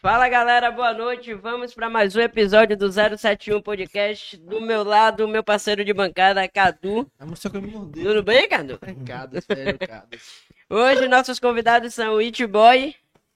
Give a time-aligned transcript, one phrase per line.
[0.00, 1.34] Fala galera, boa noite.
[1.34, 4.36] Vamos para mais um episódio do 071 Podcast.
[4.36, 7.10] Do meu lado, meu parceiro de bancada, Cadu.
[7.18, 8.04] Vamos só que eu me mordei.
[8.04, 8.78] Tudo bem, Cadu?
[9.44, 10.06] Sério, cara.
[10.70, 12.94] Hoje nossos convidados são o It Boy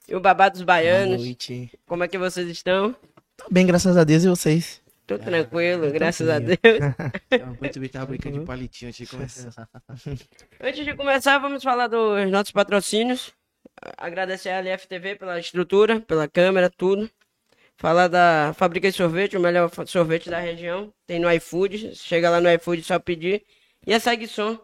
[0.09, 1.21] e o Babá dos Boa Baianos.
[1.21, 1.77] noite.
[1.85, 2.95] Como é que vocês estão?
[3.37, 4.81] Tô bem, graças a Deus, e vocês?
[5.05, 6.95] Tô tranquilo, graças a tranquilo.
[7.29, 7.43] Deus.
[7.57, 9.69] Enquanto eu tava brincando de palitinho antes de começar.
[10.61, 13.35] Antes de começar, vamos falar dos nossos patrocínios.
[13.97, 17.11] Agradecer a LFTV pela estrutura, pela câmera, tudo.
[17.77, 20.93] Falar da Fábrica de Sorvete, o melhor sorvete da região.
[21.07, 21.95] Tem no iFood.
[21.97, 23.45] Chega lá no iFood, só pedir.
[23.87, 24.59] E a Sagson,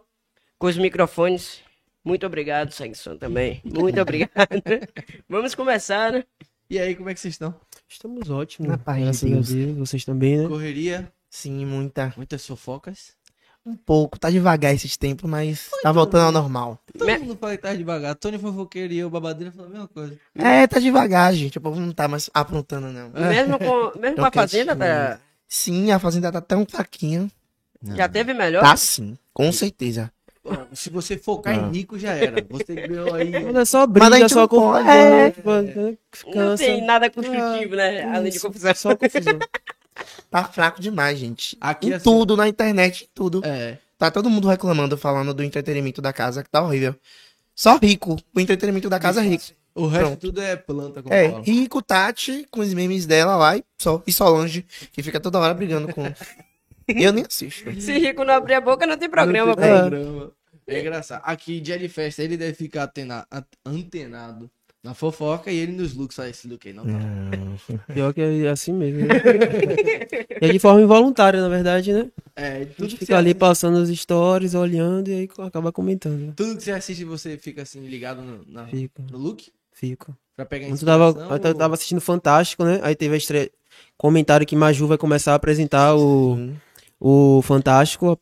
[0.58, 1.60] com os microfones.
[2.04, 3.60] Muito obrigado, Sagson, também.
[3.64, 4.30] Muito obrigado.
[5.28, 6.24] Vamos começar, né?
[6.70, 7.54] E aí, como é que vocês estão?
[7.88, 8.70] Estamos ótimos.
[8.70, 9.52] Na paz de Deus.
[9.78, 10.46] Vocês também, né?
[10.46, 12.12] Correria, Sim, muita.
[12.16, 13.16] muitas fofocas.
[13.66, 16.78] Um pouco, tá devagar esses tempos, mas tá voltando ao normal.
[16.96, 18.14] Todo Me- mundo fala que tá devagar.
[18.14, 20.16] Tony fofoqueiro e eu, babadeira, falam a mesma coisa.
[20.34, 21.58] É, tá devagar, gente.
[21.58, 23.10] O povo não tá mais aprontando, não.
[23.10, 27.30] Mesmo com, mesmo com a Então, Fazenda, tá, Sim, a fazenda tá tão fraquinha.
[27.94, 28.62] já teve melhor?
[28.62, 30.10] Tá sim, com certeza.
[30.72, 31.56] Se você focar Ah.
[31.58, 32.42] em rico, já era.
[32.48, 33.30] Você ganhou aí.
[33.44, 34.90] Mas é só Mas briga, gente só não confusão.
[34.90, 35.26] é.
[35.26, 35.98] né?
[36.34, 38.02] Não tem nada construtivo, né?
[38.16, 38.74] Além de confusão.
[38.74, 39.38] Só confusão.
[40.30, 41.56] Tá fraco demais, gente.
[41.60, 43.40] Aqui em assim- tudo, na internet, em tudo.
[43.44, 43.78] É.
[43.96, 46.94] Tá todo mundo reclamando, falando do entretenimento da casa, que tá horrível.
[47.54, 48.16] Só rico.
[48.34, 49.44] O entretenimento da casa é rico.
[49.74, 50.20] O resto Pronto.
[50.20, 54.12] tudo é planta, como É, rico, Tati, com os memes dela lá e, só, e
[54.12, 56.02] Solange, que fica toda hora brigando com.
[56.88, 57.70] Eu nem assisto.
[57.80, 60.32] Se Rico não abrir a boca, não tem programa, Não tem programa.
[60.66, 61.22] É engraçado.
[61.24, 62.90] Aqui, dia de festa, ele deve ficar
[63.64, 64.50] antenado
[64.82, 66.14] na fofoca e ele nos looks.
[66.16, 67.92] Só esse look aí, não tá?
[67.92, 69.00] Pior que é assim mesmo.
[69.06, 69.14] Né?
[70.40, 72.10] e é de forma involuntária, na verdade, né?
[72.36, 75.72] É, A tudo que, você fica ali assiste, passando os stories, olhando e aí acaba
[75.72, 76.32] comentando.
[76.34, 79.50] tudo que você assiste, você fica assim, ligado no, na- Fico, no look?
[79.72, 80.16] fico.
[80.36, 81.36] Pra pegar Eu tava, inspiração?
[81.50, 82.78] eu tava assistindo Fantástico, né?
[82.82, 83.50] Aí teve a estreia.
[83.96, 86.56] Comentário que Maju vai começar a apresentar o, Sim.
[87.00, 88.16] o Fantástico.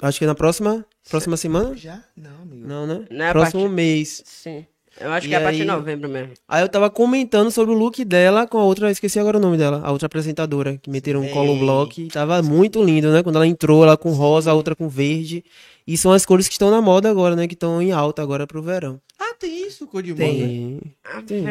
[0.00, 1.74] Acho que é na próxima, próxima semana?
[1.76, 2.04] Já?
[2.16, 2.66] Não, amigo.
[2.68, 3.04] Não, né?
[3.10, 4.22] Não é a Próximo partir- mês.
[4.24, 4.64] Sim.
[4.98, 6.32] Eu acho E que é a partir de novembro mesmo.
[6.48, 9.56] Aí eu tava comentando sobre o look dela com a outra, esqueci agora o nome
[9.58, 11.32] dela, a outra apresentadora, que meteram um Sei.
[11.32, 12.08] colo block.
[12.08, 13.22] Tava muito lindo, né?
[13.22, 15.44] Quando ela entrou, ela com rosa, a outra com verde.
[15.86, 17.46] E são as cores que estão na moda agora, né?
[17.46, 19.00] Que estão em alta agora pro verão.
[19.18, 20.24] Ah, tem isso, cor de moda.
[20.24, 20.80] Tem.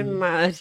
[0.03, 0.55] Maria.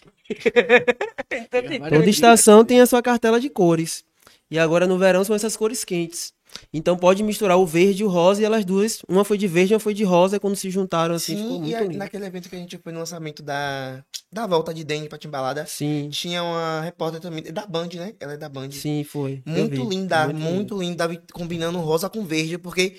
[1.30, 4.04] Então tem- Toda estação tem a sua cartela de cores.
[4.50, 6.32] E agora no verão são essas cores quentes.
[6.72, 9.72] Então pode misturar o verde e o rosa e elas duas, uma foi de verde
[9.72, 11.98] e uma foi de rosa, quando se juntaram assim, ficou Sim, muito e a- lindo.
[11.98, 15.66] naquele evento que a gente foi no lançamento da, da volta de Dani pra Timbalada,
[15.66, 18.14] Sim, tinha uma repórter também, da Band, né?
[18.20, 18.70] Ela é da Band.
[18.70, 19.42] sim, foi.
[19.46, 22.98] Muito linda, Muito muito, linda, combinando rosa com verde, porque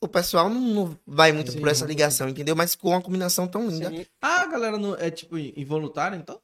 [0.00, 1.88] o pessoal não, não vai muito Sim, por essa sim.
[1.88, 2.56] ligação, entendeu?
[2.56, 3.90] Mas com uma combinação tão linda.
[3.90, 4.04] Sim.
[4.20, 6.40] Ah, a galera não, é tipo involuntário, então?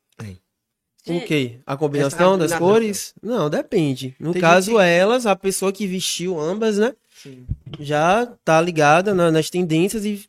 [1.16, 1.56] O quê?
[1.66, 3.14] A combinação das cores?
[3.22, 4.14] Não, depende.
[4.20, 6.92] No Tem caso, gente elas, a pessoa que vestiu ambas, né?
[7.22, 7.46] Sim.
[7.80, 10.24] Já tá ligada na- nas tendências e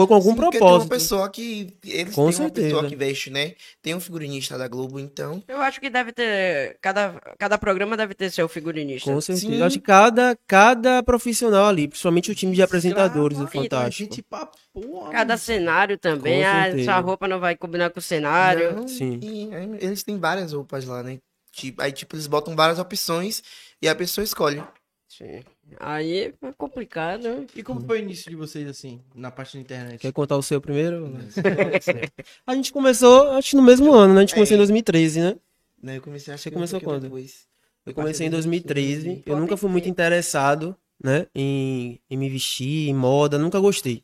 [0.00, 0.60] foi com algum Sim, propósito.
[0.60, 1.76] Tem uma pessoa que.
[1.84, 2.88] Eles Com têm uma pessoa certeza.
[2.88, 3.54] que veste, né?
[3.82, 5.42] Tem um figurinista da Globo, então.
[5.46, 6.78] Eu acho que deve ter.
[6.80, 9.12] Cada, cada programa deve ter seu figurinista.
[9.12, 9.46] Com certeza.
[9.46, 9.58] Sim.
[9.58, 14.10] Eu acho que cada, cada profissional ali, principalmente o time de apresentadores do Escravo, Fantástico.
[14.10, 15.10] Gente pra porra.
[15.10, 16.44] Cada cenário também.
[16.44, 16.90] Ah, certeza.
[16.90, 18.76] essa roupa não vai combinar com o cenário.
[18.76, 19.20] Não, sim.
[19.22, 21.18] e, aí, eles têm várias roupas lá, né?
[21.52, 23.42] Tipo, aí, tipo, eles botam várias opções
[23.82, 24.62] e a pessoa escolhe.
[25.08, 25.42] Sim.
[25.78, 27.22] Aí é complicado.
[27.22, 27.46] né?
[27.54, 30.00] E como foi o início de vocês, assim, na parte da internet?
[30.00, 31.12] Quer contar o seu primeiro?
[32.46, 34.20] a gente começou, acho que no mesmo ano, né?
[34.20, 35.36] A gente começou em 2013, né?
[35.82, 37.02] Né, Eu comecei a Você começou um quando?
[37.02, 37.48] Depois.
[37.86, 39.08] Eu comecei em 2013.
[39.08, 44.02] Eu Pode nunca fui muito interessado, né, em, em me vestir, em moda, nunca gostei.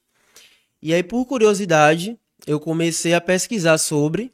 [0.82, 4.30] E aí, por curiosidade, eu comecei a pesquisar sobre.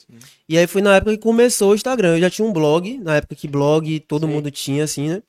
[0.49, 2.17] E aí foi na época que começou o Instagram.
[2.17, 4.33] Eu já tinha um blog, na época que blog todo Sim.
[4.33, 5.23] mundo tinha, assim, né?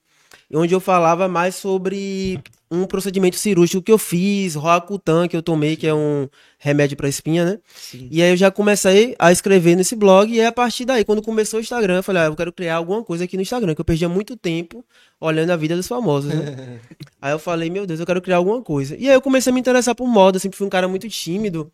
[0.54, 2.40] Onde eu falava mais sobre
[2.74, 7.08] um procedimento cirúrgico que eu fiz, Roacutan, que eu tomei, que é um remédio para
[7.08, 7.60] espinha, né?
[7.76, 8.08] Sim.
[8.10, 11.22] E aí eu já comecei a escrever nesse blog, e aí a partir daí, quando
[11.22, 13.82] começou o Instagram, eu falei, ah, eu quero criar alguma coisa aqui no Instagram, que
[13.82, 14.84] eu perdia muito tempo
[15.22, 16.80] olhando a vida dos famosos, né?
[17.22, 18.96] aí eu falei, meu Deus, eu quero criar alguma coisa.
[18.98, 21.08] E aí eu comecei a me interessar por moda, eu sempre fui um cara muito
[21.08, 21.72] tímido.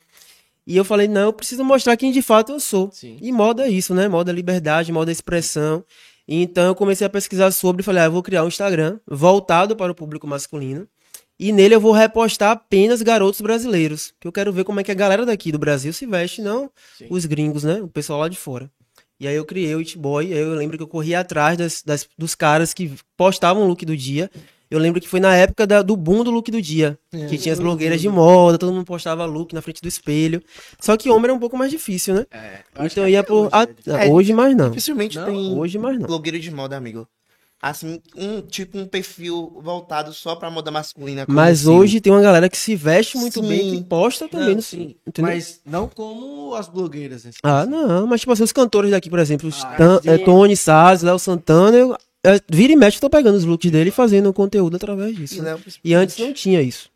[0.67, 2.91] E eu falei, não, eu preciso mostrar quem de fato eu sou.
[2.91, 3.17] Sim.
[3.21, 4.07] E moda é isso, né?
[4.07, 5.83] Moda é liberdade, moda é expressão.
[6.31, 9.75] Então eu comecei a pesquisar sobre e falei, ah, eu vou criar um Instagram voltado
[9.75, 10.87] para o público masculino.
[11.39, 14.13] E nele eu vou repostar apenas garotos brasileiros.
[14.19, 16.69] Que eu quero ver como é que a galera daqui do Brasil se veste, não
[16.97, 17.07] Sim.
[17.09, 17.81] os gringos, né?
[17.81, 18.69] O pessoal lá de fora.
[19.19, 20.33] E aí eu criei o It Boy.
[20.33, 23.85] Aí eu lembro que eu corria atrás das, das- dos caras que postavam o look
[23.85, 24.29] do dia.
[24.71, 26.97] Eu lembro que foi na época da- do boom do look do dia.
[27.11, 30.43] Que tinha as blogueiras de moda, todo mundo postava look na frente do espelho.
[30.79, 32.25] Só que homem era um pouco mais difícil, né?
[32.31, 33.45] É, Então que ia por.
[33.45, 34.07] hoje, ah, né?
[34.07, 34.69] É, hoje mais não.
[34.69, 36.05] Dificilmente Não, tem Hoje mais não.
[36.05, 37.07] blogueiro de moda, amigo.
[37.61, 41.25] Assim, um tipo um perfil voltado só pra moda masculina.
[41.27, 41.69] Mas assim.
[41.77, 43.77] hoje tem uma galera que se veste muito bem, Sim.
[43.79, 45.29] que posta também Não, no sim, entendeu?
[45.29, 47.25] Mas não como as blogueiras.
[47.25, 47.37] assim.
[47.43, 50.09] Ah, não, mas tipo assim, os cantores daqui, por exemplo, os Ah, Tan- sim.
[50.09, 51.97] é, Tony Salles, Léo Santana, eu, é,
[52.49, 55.35] vira e mexe, eu tô pegando os looks dele e fazendo conteúdo através disso.
[55.35, 55.51] E, né?
[55.53, 56.89] Léo, E antes não tinha isso.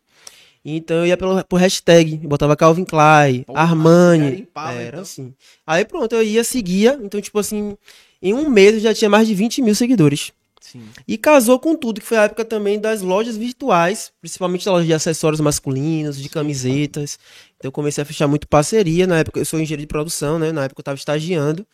[0.65, 4.30] Então eu ia pelo, por hashtag, botava Calvin Klein, Porra, Armani.
[4.32, 5.01] garimpava, Era então.
[5.01, 5.34] assim.
[5.68, 6.98] Aí pronto, eu ia, seguia.
[7.03, 7.75] Então, tipo assim,
[8.22, 10.32] em um mês eu já tinha mais de 20 mil seguidores.
[10.62, 10.84] Sim.
[11.06, 14.86] E casou com tudo, que foi a época também das lojas virtuais, principalmente da loja
[14.86, 17.20] de acessórios masculinos, de camisetas.
[17.58, 19.06] Então eu comecei a fechar muito parceria.
[19.06, 20.53] Na época eu sou engenheiro de produção, né?
[20.53, 21.68] Na época eu tava estagiando.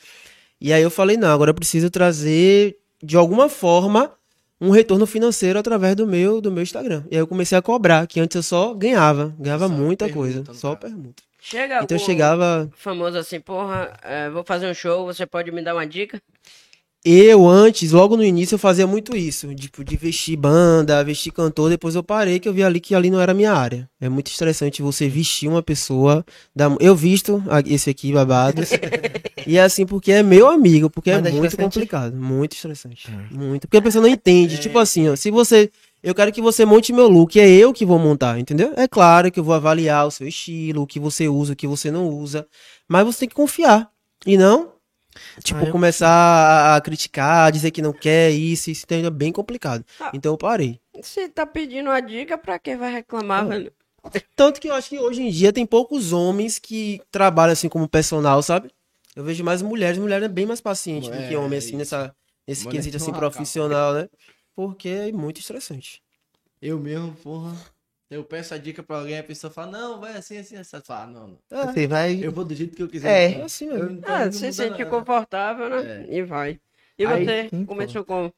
[0.60, 4.12] E aí eu falei, não, agora eu preciso trazer, de alguma forma,
[4.60, 7.04] um retorno financeiro através do meu, do meu Instagram.
[7.10, 9.34] E aí eu comecei a cobrar, que antes eu só ganhava.
[9.40, 10.44] Ganhava Só muita coisa.
[10.54, 11.24] Só permuta.
[11.42, 12.70] Chega Então chegava.
[12.76, 16.22] famoso assim, porra, é, vou fazer um show, você pode me dar uma dica?
[17.04, 19.54] Eu, antes, logo no início, eu fazia muito isso.
[19.56, 21.70] Tipo, de vestir banda, vestir cantor.
[21.70, 23.90] Depois eu parei, que eu vi ali que ali não era a minha área.
[24.02, 26.26] É muito estressante você vestir uma pessoa.
[26.54, 26.66] Da...
[26.80, 28.72] Eu visto esse aqui, babados.
[29.48, 30.90] e é assim, porque é meu amigo.
[30.90, 32.16] Porque Mas é é muito complicado.
[32.18, 33.10] Muito estressante.
[33.32, 33.62] Muito.
[33.62, 34.60] Porque a pessoa não entende.
[34.60, 35.16] Tipo assim, ó.
[35.16, 35.72] Se você...
[36.04, 37.40] Eu quero que você monte meu look.
[37.40, 38.74] É eu que vou montar, entendeu?
[38.76, 41.68] É claro que eu vou avaliar o seu estilo, o que você usa, o que
[41.68, 42.46] você não usa.
[42.90, 43.90] Mas você tem que confiar.
[44.26, 44.79] E não
[45.44, 49.86] Tipo, Ah, começar a- a criticar, dizer que não quer isso, isso é bem complicado.
[50.00, 50.12] Ah.
[50.14, 50.80] Então eu parei.
[51.02, 53.72] Se tá pedindo uma dica, pra que vai reclamar, velho?
[54.36, 57.88] Tanto que eu acho que hoje em dia tem poucos homens que trabalham assim como
[57.88, 58.70] personal, sabe?
[59.16, 61.78] Eu vejo mais mulheres, mulher é bem mais paciente do que É, homem, assim, isso.
[61.78, 62.16] nessa,
[62.48, 64.08] nesse Mulher quesito assim profissional, né?
[64.56, 66.02] Porque é muito estressante.
[66.62, 67.56] Eu mesmo, porra.
[68.10, 70.76] Eu peço a dica pra alguém, a pessoa fala, não, vai assim, assim, assim.
[70.78, 71.62] Eu falo, ah, não, não.
[71.62, 72.20] É, Você vai.
[72.24, 73.34] Eu vou do jeito que eu quiser.
[73.38, 73.44] É.
[73.44, 73.90] assim Eu mesmo.
[73.92, 74.86] não tô- Ah, você se sente nada.
[74.88, 76.06] confortável, né?
[76.10, 76.60] E vai.
[76.98, 78.32] E Aí, você sim, começou com.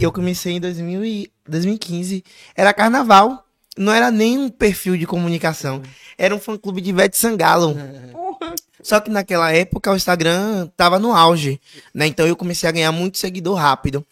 [0.00, 2.24] Eu comecei em 2000 e 2015.
[2.56, 3.44] Era carnaval.
[3.76, 5.82] Não era nem um perfil de comunicação.
[6.16, 7.74] Era um fã-clube de Ivete Sangalo.
[8.12, 8.54] Porra!
[8.80, 11.60] Só que naquela época o Instagram tava no auge,
[11.92, 12.06] né?
[12.06, 14.04] Então eu comecei a ganhar muito seguidor rápido.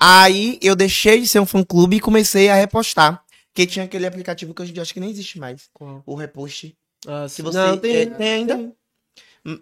[0.00, 3.21] Aí eu deixei de ser um fã-clube e comecei a repostar.
[3.54, 5.68] Que tinha aquele aplicativo que hoje em dia acho que nem existe mais.
[5.74, 6.02] Qual?
[6.06, 6.74] O repost.
[7.06, 7.42] Ah, Se sim.
[7.42, 8.56] você- Não, tem, é, tem ainda.
[8.56, 8.74] tem.
[9.44, 9.60] Hum.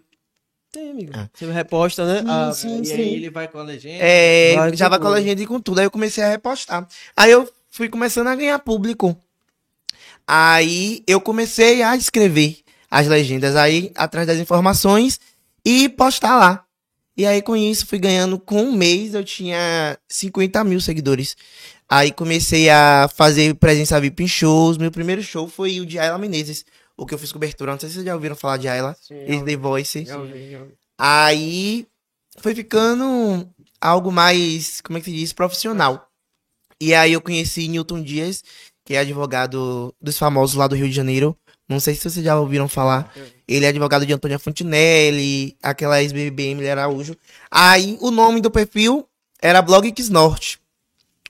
[0.73, 1.13] Tem, amigo.
[1.15, 1.29] Ah.
[1.35, 2.21] Você reposta, né?
[2.21, 2.93] Sim, Ah, sim, E sim.
[2.95, 4.05] aí ele vai com a legenda.
[4.05, 5.81] É, Vai já vai com a legenda e com tudo.
[5.81, 6.87] Aí eu comecei a repostar.
[7.17, 9.19] Aí eu fui começando a ganhar público.
[10.27, 12.59] Aí eu comecei a escrever
[12.91, 15.19] as legendas aí, atrás das informações,
[15.65, 16.65] e postar lá.
[17.21, 21.37] E aí com isso fui ganhando, com um mês eu tinha 50 mil seguidores.
[21.87, 24.79] Aí comecei a fazer presença VIP em shows.
[24.79, 26.65] Meu primeiro show foi o de Ayla Menezes,
[26.97, 27.73] o que eu fiz cobertura.
[27.73, 30.07] Não sei se vocês já ouviram falar de Ayla, ex The Voice.
[30.07, 30.73] já ouvi, já ouvi.
[30.99, 31.87] Aí
[32.39, 33.47] foi ficando
[33.79, 36.09] algo mais, como é que se diz, profissional.
[36.81, 38.43] E aí eu conheci Newton Dias,
[38.83, 41.37] que é advogado dos famosos lá do Rio de Janeiro.
[41.71, 43.15] Não sei se vocês já ouviram falar.
[43.47, 47.17] Ele é advogado de Antônia Fontinelli, aquela ex-BBB Emily Araújo.
[47.49, 49.07] Aí o nome do perfil
[49.41, 50.59] era Blog Norte.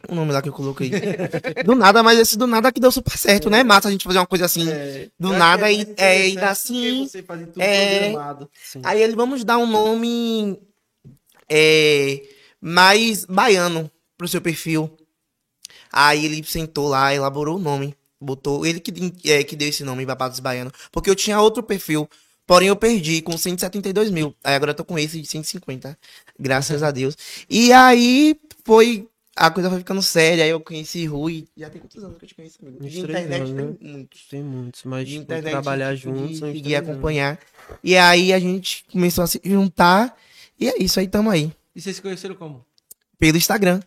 [0.08, 0.90] O nome lá que eu coloquei.
[1.62, 3.62] do nada, mas esse do nada que deu super certo, né?
[3.62, 4.64] Massa a gente fazer uma coisa assim.
[5.18, 7.06] do nada e, é, e dá assim.
[7.06, 8.14] Você faz tudo é.
[8.82, 10.58] Aí ele, vamos dar um nome
[11.50, 12.22] é,
[12.58, 14.90] mais baiano pro seu perfil.
[15.92, 17.94] Aí ele sentou lá, elaborou o nome.
[18.20, 20.70] Botou, ele que, é, que deu esse nome, Babados Baiano.
[20.92, 22.08] Porque eu tinha outro perfil,
[22.46, 24.34] porém eu perdi com 172 mil.
[24.44, 25.98] Aí agora eu tô com esse de 150,
[26.38, 27.16] graças a Deus.
[27.48, 30.44] E aí foi, a coisa foi ficando séria.
[30.44, 31.46] Aí eu conheci Rui.
[31.56, 32.86] Já tem quantos anos que eu te conheço, amigo?
[32.86, 33.62] De internet anos, né?
[33.62, 36.42] tem muitos Tem muitos, mas de internet, trabalhar juntos.
[36.42, 36.74] anos.
[36.74, 37.38] acompanhar.
[37.82, 40.14] E aí a gente começou a se juntar.
[40.58, 41.50] E é isso aí, tamo aí.
[41.74, 42.62] E vocês se conheceram como?
[43.18, 43.80] Pelo Instagram.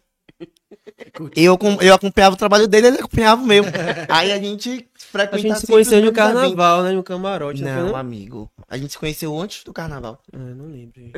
[1.35, 3.63] Eu, eu acompanhava o trabalho dele, ele acompanhava o meu.
[4.09, 6.91] aí a gente A frequentava gente se conheceu no carnaval, né?
[6.91, 7.63] No camarote.
[7.63, 8.51] Não, Não, amigo.
[8.67, 10.19] A gente se conheceu antes do carnaval.
[10.31, 11.13] É, não lembro, gente.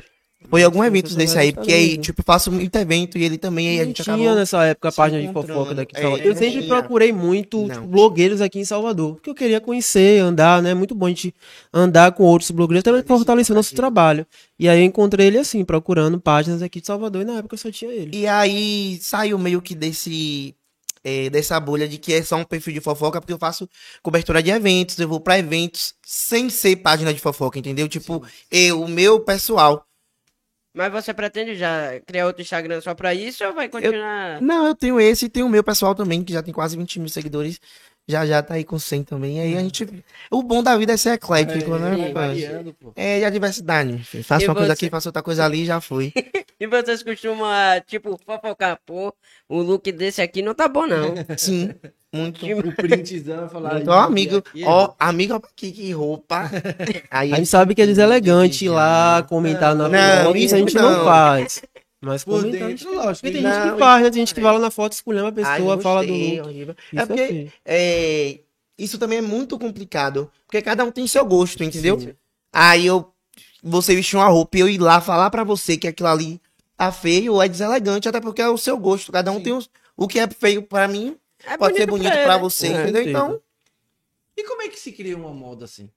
[0.49, 3.37] Foi algum evento foi desse aí, porque aí, tipo, eu faço muito evento e ele
[3.37, 4.35] também, aí a gente tinha acabou.
[4.35, 6.25] nessa época a página de fofoca daqui de É, Salvador.
[6.25, 6.65] Eu sempre tinha.
[6.65, 9.15] procurei muito tipo, blogueiros aqui em Salvador.
[9.15, 10.71] Porque eu queria conhecer, andar, né?
[10.71, 11.33] É muito bom a gente
[11.73, 14.25] andar com outros blogueiros, também fortalecer o nosso trabalho.
[14.59, 17.71] E aí eu encontrei ele assim, procurando páginas aqui de Salvador, e na época só
[17.71, 18.11] tinha ele.
[18.17, 20.55] E aí saiu meio que desse.
[21.03, 23.69] é, dessa bolha de que é só um perfil de fofoca, porque eu faço
[24.01, 27.87] cobertura de eventos, eu vou pra eventos sem ser página de fofoca, entendeu?
[27.87, 29.85] Tipo, eu, o meu pessoal.
[30.75, 34.41] Mas você pretende já criar outro Instagram só pra isso ou vai continuar?
[34.41, 36.99] Não, eu tenho esse e tenho o meu pessoal também, que já tem quase 20
[36.99, 37.59] mil seguidores.
[38.07, 39.39] Já já tá aí com 100 também.
[39.39, 39.87] Aí a gente.
[40.29, 42.07] O bom da vida é ser eclético, É, né?
[42.07, 42.13] rapaz?
[42.39, 42.93] variando, pô.
[42.95, 44.05] É de a diversidade.
[44.13, 46.13] E uma coisa aqui, faça outra coisa ali e já foi.
[46.59, 49.13] E vocês costumam, ah, tipo, fofocar, pô,
[49.49, 51.13] o look desse aqui não tá bom, não.
[51.37, 51.73] Sim.
[52.13, 52.45] Muito.
[52.45, 53.73] O printzão falar.
[53.73, 54.41] Muito, ó, amigo.
[54.63, 56.49] Ó, amigo, aqui, que roupa.
[57.11, 60.57] Aí, A gente sabe que é deselegante ir lá comentar na Não, foto, isso a
[60.59, 61.03] gente não, não.
[61.03, 61.61] faz.
[62.01, 63.27] Mas Por dentro, lógico.
[63.27, 64.09] Porque tem gente Não, que faz, né?
[64.11, 66.47] Tem gente que vai lá na foto, escolhendo a Ai, pessoa, fala do gostei, look.
[66.49, 66.75] horrível.
[66.93, 68.39] Isso É porque é,
[68.77, 70.31] isso também é muito complicado.
[70.45, 71.97] Porque cada um tem seu gosto, entendeu?
[72.53, 73.11] Aí eu.
[73.67, 76.39] Você vestir uma roupa e eu ir lá falar pra você que aquilo ali
[76.77, 79.11] tá feio ou é deselegante, até porque é o seu gosto.
[79.11, 82.33] Cada um tem os, o que é feio pra mim, É pode ser bonito pra
[82.33, 82.39] ele.
[82.41, 83.01] você, É, entendeu?
[83.01, 83.09] entendo.
[83.17, 83.41] Então,
[84.37, 85.89] E como é que se cria uma moda assim?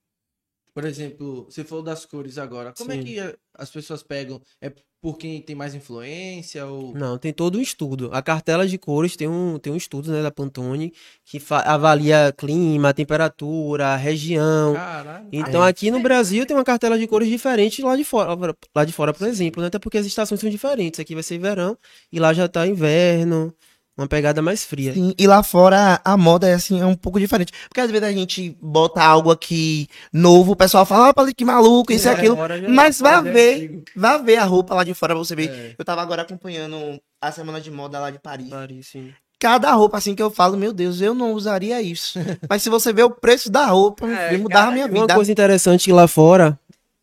[0.78, 2.72] Por exemplo, você falou das cores agora.
[2.72, 3.02] Como é Sim.
[3.02, 4.40] que a- as pessoas pegam?
[4.60, 8.10] É por quem tem mais influência ou Não, tem todo um estudo.
[8.12, 10.92] A cartela de cores tem um, tem um estudo, né, da Pantone,
[11.24, 14.74] que avalia clima, temperatura, região.
[14.74, 15.26] caralho?
[15.32, 18.36] Então aqui no Brasil tem uma cartela de cores diferente lá de fora,
[18.72, 19.66] lá de fora, por exemplo, né?
[19.66, 21.00] Até porque as estações são diferentes.
[21.00, 21.76] Aqui vai ser verão
[22.12, 23.52] e lá já tá inverno,
[23.98, 24.94] uma pegada mais fria.
[24.94, 27.52] sim, e lá fora a moda é assim, é um pouco diferente.
[27.68, 31.92] Porque às vezes a gente bota algo aqui novo, o pessoal fala, ah, que maluco,
[31.92, 32.36] isso e É, aquilo.
[32.36, 35.34] já- Mas vá já é ver, vá ver a roupa lá de fora pra você
[35.34, 35.50] ver.
[35.50, 35.74] É.
[35.78, 38.48] Eu tava agora acompanhando a semana de moda lá de Paris.
[38.48, 39.12] Paris, sim.
[39.40, 42.18] Cada roupa assim que eu falo, meu Deus, eu não usaria isso.
[42.48, 45.14] Mas se você ver o preço da roupa, É, vai mudar a minha Uma vida.
[45.14, 46.58] coisa interessante lá fora,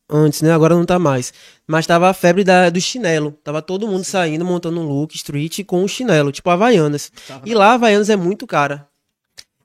[0.09, 0.51] antes, né?
[0.51, 1.33] Agora não tá mais.
[1.67, 3.31] Mas tava a febre da, do chinelo.
[3.43, 7.11] Tava todo mundo saindo, montando um look street com o chinelo, tipo Havaianas.
[7.27, 8.87] Tava- E lá Havaianas é muito cara.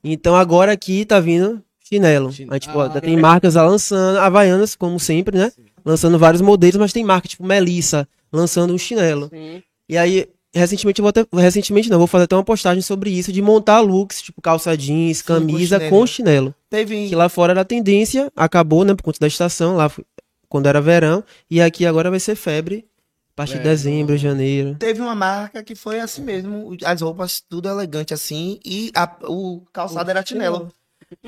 [0.03, 2.31] Então agora aqui tá vindo chinelo.
[2.31, 5.51] Chin- Aí, tipo, Ah, ó, tem marcas lá lançando, Havaianas, como sempre, né?
[5.85, 9.29] Lançando vários modelos, mas tem marca, tipo Melissa, lançando um chinelo.
[9.29, 9.61] Sim.
[9.89, 13.31] E aí, recentemente, eu vou até, recentemente não, vou fazer até uma postagem sobre isso,
[13.31, 15.89] de montar looks, tipo calça jeans, com camisa chinelo.
[15.89, 16.55] com chinelo.
[16.69, 20.05] Teve, Que lá fora era tendência, acabou, né, por conta da estação, lá foi-
[20.51, 22.85] quando era verão, e aqui agora vai ser febre,
[23.29, 24.75] a partir de É, dezembro, janeiro.
[24.77, 29.61] teve uma marca que foi assim mesmo, as roupas tudo elegante assim, e a- o
[29.71, 30.69] calçado era chinelo.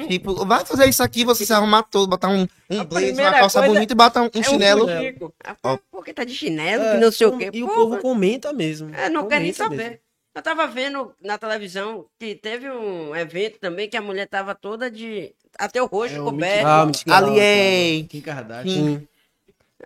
[0.08, 3.62] Tipo, vai fazer isso aqui, você se arrumar todo, botar um, um blazer, uma calça
[3.62, 4.84] bonita e botar um, um É chinelo.
[4.86, 5.34] Um fuxico.
[5.44, 5.78] Ah, Ó.
[5.92, 6.84] Por que tá de chinelo?
[6.84, 7.50] É, que não sei o quê.
[7.54, 8.94] E o Pô, povo comenta mesmo.
[8.94, 9.76] É, não quer nem saber.
[9.78, 9.98] mesmo.
[10.36, 14.90] Eu tava vendo na televisão que teve um evento também que a mulher tava toda
[14.90, 15.32] de.
[15.60, 16.66] Até o rosto É, o coberto.
[16.66, 17.18] Ah.
[17.18, 18.04] Ali é.
[18.10, 18.74] Kim Kardashian.
[19.00, 19.08] Kim.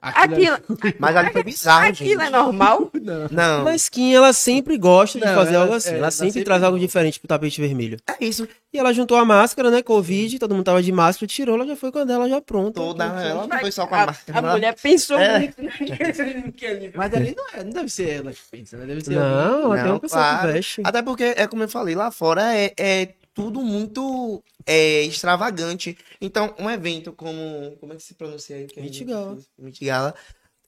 [0.02, 2.04] Aquilo Aquilo, Mas ali foi bizarro, gente.
[2.04, 2.92] aquilo é normal?
[3.32, 5.90] Não, Mas Kim, ela sempre gosta de Não, fazer ela- algo assim.
[5.90, 6.88] é, ela ela sempre sempre traz algo gosta.
[6.88, 7.98] diferente pro tapete vermelho.
[8.08, 8.48] é isso.
[8.74, 11.76] E ela juntou a máscara, né, Covid, todo mundo tava de máscara, tirou, ela já
[11.76, 12.74] foi com a dela já pronta.
[12.80, 14.22] Toda ela não foi só com a a, marca.
[14.38, 15.40] a mulher pensou É.
[15.40, 15.56] muito
[16.46, 16.92] naquele.
[16.96, 18.86] Mas ali não, é, não deve ser ela que pensa, né?
[18.86, 20.48] Deve ser alguém- Não, ela tem Não, uma pessoa claro.
[20.48, 20.82] que veste.
[20.84, 25.96] Até porque, é como eu falei, lá fora é, é tudo muito é, extravagante.
[26.20, 27.78] Então, um evento como.
[27.80, 28.68] Como é que se pronuncia aí?
[28.76, 29.38] É Met Gala.
[29.60, 30.16] Met Gala.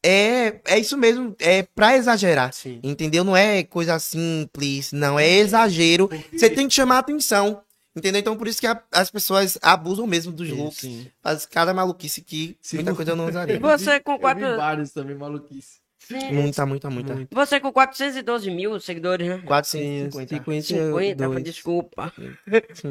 [0.06, 2.54] É, é isso mesmo, é pra exagerar.
[2.54, 2.80] Sim.
[2.84, 3.24] Entendeu?
[3.24, 6.08] Não é coisa simples, não é exagero.
[6.32, 7.62] Você tem que chamar atenção.
[7.96, 8.20] Entendeu?
[8.20, 10.78] Então, por isso que a- as pessoas abusam mesmo dos looks.
[10.82, 11.08] Sim.
[11.24, 12.78] Faz cada maluquice que Sim.
[12.78, 13.60] muita coisa eu não usaria.
[13.60, 14.56] Você com Eu vi quatro.
[14.56, 15.80] vários também, maluquice.
[16.10, 17.14] Sim, Muita, muita, muita.
[17.14, 17.36] Muito.
[17.36, 19.42] Você com 412 mil seguidores, né?
[19.46, 20.38] 450.
[20.38, 21.44] 50, 52.
[21.44, 22.12] desculpa.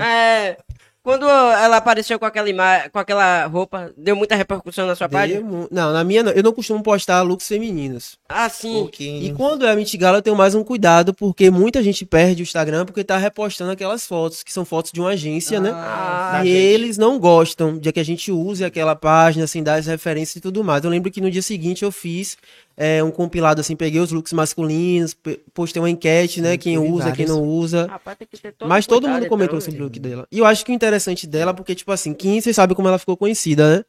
[0.00, 0.56] É,
[1.02, 2.88] quando ela apareceu com aquela ima...
[2.92, 5.68] com aquela roupa, deu muita repercussão na sua Deu página?
[5.70, 6.20] Não, na minha.
[6.20, 8.18] Eu não costumo postar looks femininos.
[8.28, 8.82] Ah, sim.
[8.82, 9.04] Porque...
[9.04, 12.44] E quando é a Mitigala, eu tenho mais um cuidado, porque muita gente perde o
[12.44, 15.70] Instagram porque tá repostando aquelas fotos, que são fotos de uma agência, né?
[16.44, 20.36] E eles não gostam de que a gente use aquela página, assim, dar as referências
[20.36, 20.84] e tudo mais.
[20.84, 22.36] Eu lembro que no dia seguinte eu fiz
[22.76, 25.16] é, um compilado, assim, peguei os looks masculinos,
[25.52, 26.56] postei uma enquete, né?
[26.56, 27.86] Quem usa, quem não usa.
[27.86, 30.26] Rapaz, tem que ter todo Mas todo mundo comentou então, sobre o look dela.
[30.30, 32.98] E eu acho que o interessante dela, porque, tipo assim, Kim, vocês sabem como ela
[32.98, 33.84] ficou conhecida, né?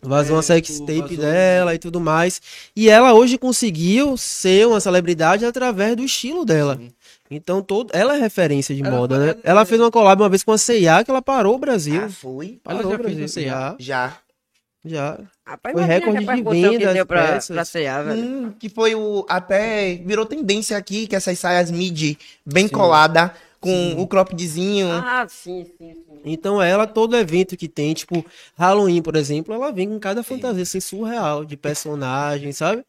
[0.00, 2.40] Vazou É, uma sex tipo, tape vazou, dela e tudo mais.
[2.76, 6.80] E ela hoje conseguiu ser uma celebridade através do estilo dela.
[7.30, 7.90] Então, todo...
[7.94, 9.28] ela é referência de Ela moda, né?
[9.30, 12.02] ela- Ela fez uma collab uma vez com a C&A que ela parou o Brasil.
[12.04, 12.60] Ah, foi?
[12.64, 13.28] Ela Parou já o fez Brasil.
[13.28, 13.44] C&A?
[13.48, 14.18] Já, Já.
[14.84, 15.18] já.
[15.46, 17.54] Rapaz, Foi recorde de repercussão que deu pra, peças.
[17.54, 18.22] pra C&A, velho.
[18.24, 19.24] Hum, que foi o.
[19.28, 24.88] Até virou tendência aqui, que essas saias midi bem colada, com o croppedzinho.
[24.90, 26.20] Ah, sim, sim, sim.
[26.26, 28.24] Então ela, todo evento que tem, tipo,
[28.56, 32.84] Halloween, por exemplo, ela vem com cada fantasia assim, surreal, de personagem, sabe?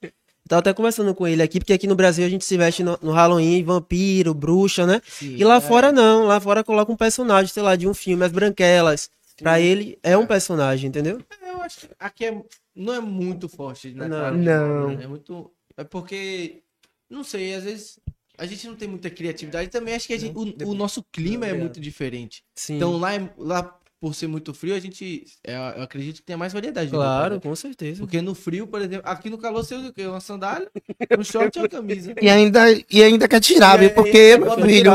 [0.47, 2.97] Tava até conversando com ele aqui, porque aqui no Brasil a gente se veste no,
[3.01, 5.01] no Halloween, vampiro, bruxa, né?
[5.08, 5.62] Sim, E lá é.
[5.62, 9.10] fora não, lá fora coloca um personagem, sei lá, de um filme, as branquelas.
[9.38, 11.19] Pra ele é um personagem, entendeu?
[11.45, 12.41] Eu acho que aqui é,
[12.75, 14.08] não é muito forte, né?
[14.08, 14.17] Não.
[14.17, 14.31] cara?
[14.38, 14.91] Não.
[14.91, 15.51] É muito.
[15.75, 16.62] É porque.
[17.10, 17.99] Não sei, às vezes.
[18.38, 19.69] A gente não tem muita criatividade.
[19.69, 22.43] Também acho que a gente- o, o nosso clima é muito diferente.
[22.55, 22.75] Sim.
[22.77, 25.25] Então lá, é- lá, por ser muito frio, a gente.
[25.43, 26.88] é, eu acredito que tem mais variedade.
[26.88, 27.39] de roupa, Claro, né?
[27.41, 27.99] com certeza.
[28.01, 30.05] Porque no frio, por exemplo, aqui no calor você usa o quê?
[30.05, 30.69] Uma sandália,
[31.17, 32.13] um short e uma camisa.
[32.21, 33.89] E ainda, e ainda quer tirar, viu?
[33.91, 34.91] Porque, é, meu filho,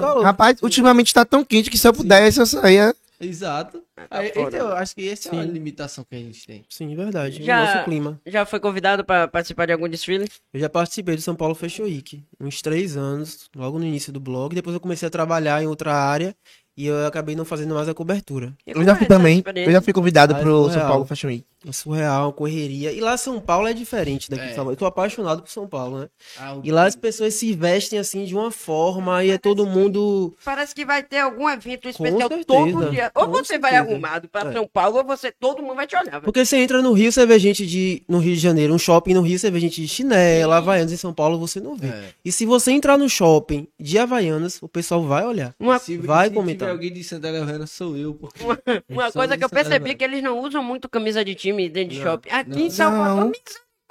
[0.00, 0.22] calor.
[0.22, 2.94] rapaz, ultimamente tá tão quente que se eu pudesse, eu saía.
[3.20, 3.80] Exato.
[4.10, 5.50] Aí, então, eu acho que essa é a Sim.
[5.52, 6.64] limitação que a gente tem.
[6.68, 7.40] Sim, verdade.
[7.44, 8.20] Já- O nosso clima.
[8.26, 10.26] Já foi convidado pra participar de algum desfile?
[10.52, 14.18] Eu já participei do São Paulo Fashion Week, uns três anos, logo no início do
[14.18, 14.52] blog.
[14.56, 16.34] Depois eu comecei a trabalhar em outra área
[16.76, 18.52] e eu acabei não fazendo mais a cobertura.
[18.66, 19.36] Eu já é fui também.
[19.38, 19.68] experiência?
[19.70, 20.80] Eu já fui convidado Ah, pro surreal.
[20.80, 21.46] São Paulo Fashion Week.
[21.66, 22.90] É surreal, correria.
[22.92, 24.46] E lá São Paulo é diferente daqui É.
[24.48, 24.72] de São Paulo.
[24.72, 26.08] Eu tô apaixonado por São Paulo, né?
[26.38, 30.34] Ah, E lá as pessoas se vestem assim de uma forma e é todo mundo.
[30.44, 33.10] Parece que vai ter algum evento especial certeza, todo dia.
[33.14, 33.92] Ou você vai certeza.
[33.92, 34.52] arrumado pra É.
[34.52, 36.10] São Paulo, ou você, todo mundo vai te olhar.
[36.12, 36.22] velho.
[36.24, 38.02] Porque você entra no Rio, você vê gente de.
[38.08, 40.92] No Rio de Janeiro, um shopping no Rio, você vê gente de chinela, Havaianas.
[40.92, 41.88] Em São Paulo você não vê.
[41.88, 42.04] É.
[42.24, 45.54] E se você entrar no shopping de Havaianas, o pessoal vai olhar.
[45.60, 46.68] Uma, Se, vai se comentar.
[46.68, 48.14] tiver alguém de sandália havaiana, sou eu.
[48.14, 48.42] Porque...
[48.88, 51.51] uma Só coisa que eu percebi é que eles não usam muito camisa de time
[51.52, 52.30] dentro de Não, shopping.
[52.30, 52.58] Aqui não.
[52.58, 53.32] em Não.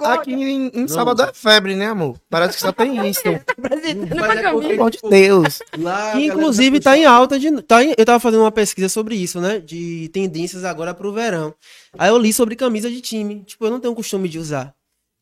[0.03, 2.19] Aqui em, em Salvador é febre, né, amor?
[2.27, 3.21] Parece que só tem isso.
[3.21, 5.61] Pelo amor de Deus.
[5.77, 7.61] Lá, Que inclusive tá tá em alta de.
[7.61, 9.59] Tá em- eu tava fazendo uma pesquisa sobre isso, né?
[9.59, 11.53] De tendências agora pro verão.
[11.97, 13.43] Aí eu li sobre camisa de time.
[13.45, 14.73] Tipo, eu não tenho costume de usar.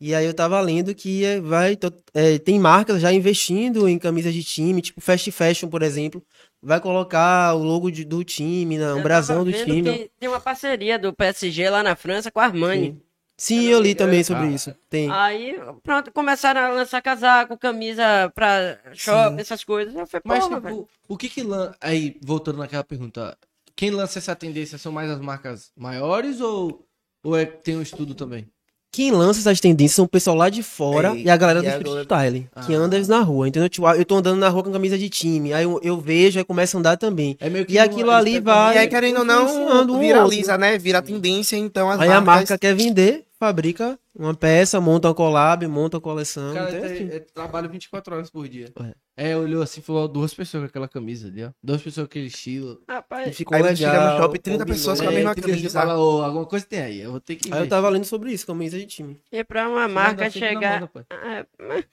[0.02, 1.75] E aí eu tava lendo que é, vai.
[1.75, 6.23] to- é, tem marcas já investindo em camisas de time, tipo Fast Fashion, por exemplo.
[6.62, 10.10] Vai colocar o logo de- do time, né, um brasão do time.
[10.19, 12.88] Tem uma parceria do PSG lá na França com a Armani.
[12.91, 13.02] Sim.
[13.62, 14.52] Sim, eu li também sobre Ah.
[14.52, 14.76] isso.
[14.89, 15.10] Tem.
[15.10, 19.95] Aí, pronto, começaram a lançar casaco, camisa pra shopping, essas coisas.
[19.95, 21.74] Eu falei, Mas, tipo, o que que lança...
[21.80, 23.38] Aí, voltando naquela pergunta,
[23.78, 26.86] quem lança essa tendência são mais as marcas maiores ou,
[27.24, 28.45] ou é, tem um estudo também?
[28.91, 31.67] Quem lança essas tendências são o pessoal lá de fora e a galera e do
[31.67, 32.78] a street galera- style, que Ah.
[32.78, 33.69] anda na rua, entendeu?
[33.69, 36.39] Tipo, ah, eu tô andando na rua com camisa de time, aí eu, eu vejo,
[36.39, 37.38] aí começa a andar também.
[37.39, 39.25] É meio E aquilo ali vai- E aí, querendo ou um
[39.86, 40.78] não, viraliza, né?
[40.78, 42.49] Vira tendência, então as Aí a marcas...
[42.49, 46.54] marca quer vender, fabrica uma peça, monta uma collab, monta uma coleção.
[46.54, 48.71] Cara então, é, assim, é, trabalha 24 horas por dia.
[48.82, 48.93] É,
[49.36, 51.51] olhou assim e falou, ó, duas pessoas com aquela camisa ali, ó.
[51.63, 52.82] Duas pessoas com aquele estilo.
[52.88, 53.75] e Rapaz, ficou Aí legal.
[53.77, 54.65] você chega no shopping, 30 combinou.
[54.77, 55.69] pessoas com a É, mesma que você camisa.
[55.79, 58.32] fala, ô, alguma coisa tem aí, eu vou ter que Aí eu tava lendo sobre
[58.32, 59.19] isso, camisa de time.
[59.32, 60.88] e pra uma Mas marca chegar.
[60.88, 61.05] pai.
[61.12, 61.86] Ah, mas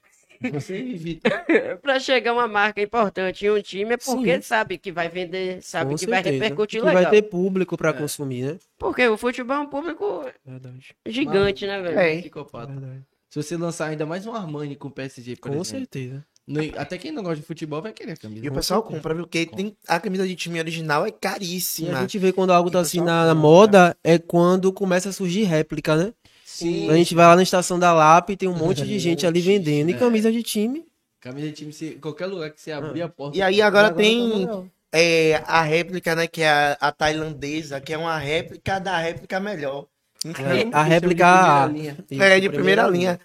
[0.53, 1.31] Você evita.
[1.81, 4.43] pra chegar uma marca importante em um time é porque Sim.
[4.43, 6.45] sabe que vai vender, sabe Com que vai certeza.
[6.45, 7.03] repercutir Que legal.
[7.05, 7.79] vai ter público É.
[7.79, 8.59] pra consumir, né?
[8.79, 10.95] Porque o futebol é um público Verdade.
[11.07, 11.99] gigante, né, velho?
[11.99, 12.21] É.
[12.21, 12.71] Psicopata.
[12.71, 13.03] Verdade.
[13.31, 15.65] Se você lançar ainda mais um Armani com PSG, por Com exemplo.
[15.81, 16.25] certeza.
[16.47, 18.45] No- até quem não gosta de futebol vai querer a camisa.
[18.45, 19.25] E o pessoal compra, viu?
[19.25, 21.99] Porque tem, a camisa de time original é E caríssima.
[21.99, 25.43] a gente vê quando algo E tá assim na, moda, é quando começa a surgir
[25.43, 26.13] réplica, né?
[26.45, 26.89] Sim.
[26.89, 29.41] A gente vai lá na estação da Lap e tem um monte de gente ali
[29.41, 29.91] vendendo.
[29.91, 29.99] E é.
[29.99, 30.87] camisa de time.
[31.21, 33.37] Camisa de time, você, qualquer lugar que você abrir a porta.
[33.37, 34.49] E aí agora tá tem
[34.93, 36.27] é, a réplica, né?
[36.29, 39.87] Que é a, a tailandesa, que é uma réplica da réplica melhor.
[40.25, 41.71] Enfim, A réplica
[42.11, 43.21] é de primeira linha.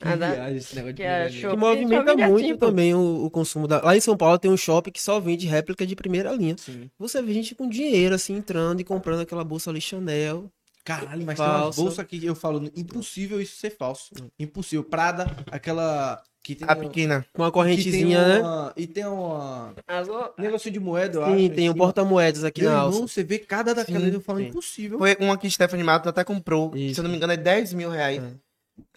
[0.00, 1.40] Ah, dá- Viagem, esse negócio de que é primeira linha.
[1.40, 1.50] show.
[1.50, 2.66] Que movimenta Shopping é muito assim, pô.
[2.66, 3.80] também o, o consumo da.
[3.82, 6.54] Lá em São Paulo tem um shopping que só vende réplica de primeira linha.
[6.58, 6.88] Sim.
[6.98, 10.50] Você vê gente com dinheiro assim entrando e comprando aquela bolsa ali Chanel.
[10.84, 11.80] Caralho, mas tem umas Falsa.
[11.82, 14.14] bolsas que eu falo, impossível isso ser falso.
[14.38, 14.82] Impossível.
[14.82, 17.26] Prada, aquela que tem A um- pequena.
[17.34, 18.40] Com uma que correntezinha, tem né?
[18.40, 20.30] uma- E tem uma Alô?
[20.38, 21.54] negócio de moeda, eu Sim, acho.
[21.56, 21.84] tem em um cima.
[21.84, 23.06] porta-moedas aqui Meu na irmão, alça.
[23.08, 24.48] você vê cada daquela Sim, eu falo tem.
[24.48, 24.96] impossível.
[24.98, 26.74] Foi uma que Stephanie Mato até comprou.
[26.74, 26.94] Isso.
[26.94, 28.22] Se eu não me engano, é 10 mil reais.
[28.22, 28.30] É.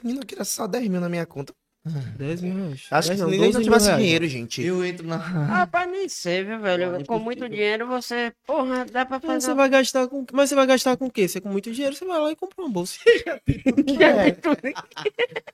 [0.04, 1.54] Menino, eu queria só 10 mil na minha conta.
[1.84, 2.88] 10 mil reais.
[2.92, 4.02] Acho 10 que não, se nem 12 eu mil tivesse reais.
[4.04, 4.62] dinheiro, gente.
[4.62, 5.18] Eu entro na.
[5.18, 6.96] Rapaz, nem sei, viu, velho?
[6.98, 9.42] Ah, com muito dinheiro você, porra, dá pra Mas fazer.
[9.48, 10.24] Você vai gastar com.
[10.32, 11.28] Mas você vai gastar com o quê?
[11.28, 13.00] Você com muito dinheiro, você vai lá e compra uma bolsa.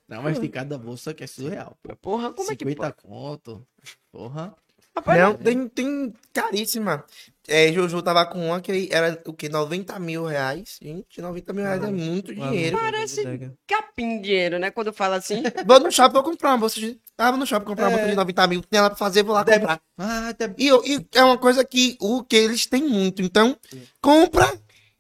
[0.08, 1.78] Não, mas tem cada bolsa que é surreal.
[1.82, 1.96] pô.
[1.96, 3.66] Porra, como é que 50 conto.
[4.12, 4.56] Porra.
[4.96, 7.06] Rapaz, Não, tem, tem caríssima.
[7.48, 9.48] É, Jojo tava com uma que era o que?
[9.48, 10.78] 90 mil reais.
[10.82, 12.78] Gente, 90 mil reais é muito dinheiro.
[12.78, 13.24] Parece
[13.66, 14.70] capim de dinheiro, né?
[14.70, 15.42] Quando fala assim.
[15.66, 17.00] Vou no shopping, vou comprar uma bolsa de.
[17.18, 17.96] Ah, vou no shopping comprar uma É.
[17.98, 18.62] bolsa de 90 mil.
[18.62, 19.80] Tem ela pra fazer, vou lá comprar.
[19.98, 20.54] Ah, até.
[20.58, 23.22] E, e é uma coisa que o que eles têm muito.
[23.22, 23.56] Então,
[24.02, 24.52] compra,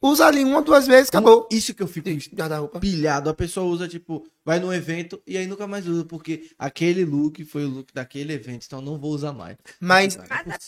[0.02, 1.48] usa ali uma, duas vezes, acabou.
[1.52, 2.80] Isso que eu fico Guarda-roupa.
[2.80, 3.30] pilhado.
[3.30, 7.44] A pessoa usa, tipo, vai num evento e aí nunca mais usa, porque aquele look
[7.46, 9.58] foi o look daquele evento, então não vou usar mais.
[9.80, 10.18] Mas,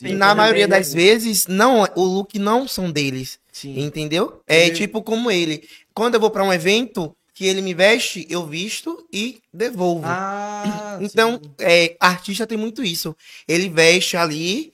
[0.04, 3.40] É na maioria também, das vezes, não, o look não são deles.
[3.52, 3.80] Sim.
[3.80, 4.42] Entendeu?
[4.48, 5.68] É Ele- tipo como ele.
[5.94, 10.04] Quando eu vou pra um evento que ele me veste, eu visto e devolvo.
[10.06, 11.52] Ah, então, sim.
[11.60, 13.16] é, artista tem muito isso.
[13.48, 14.74] Ele veste ali,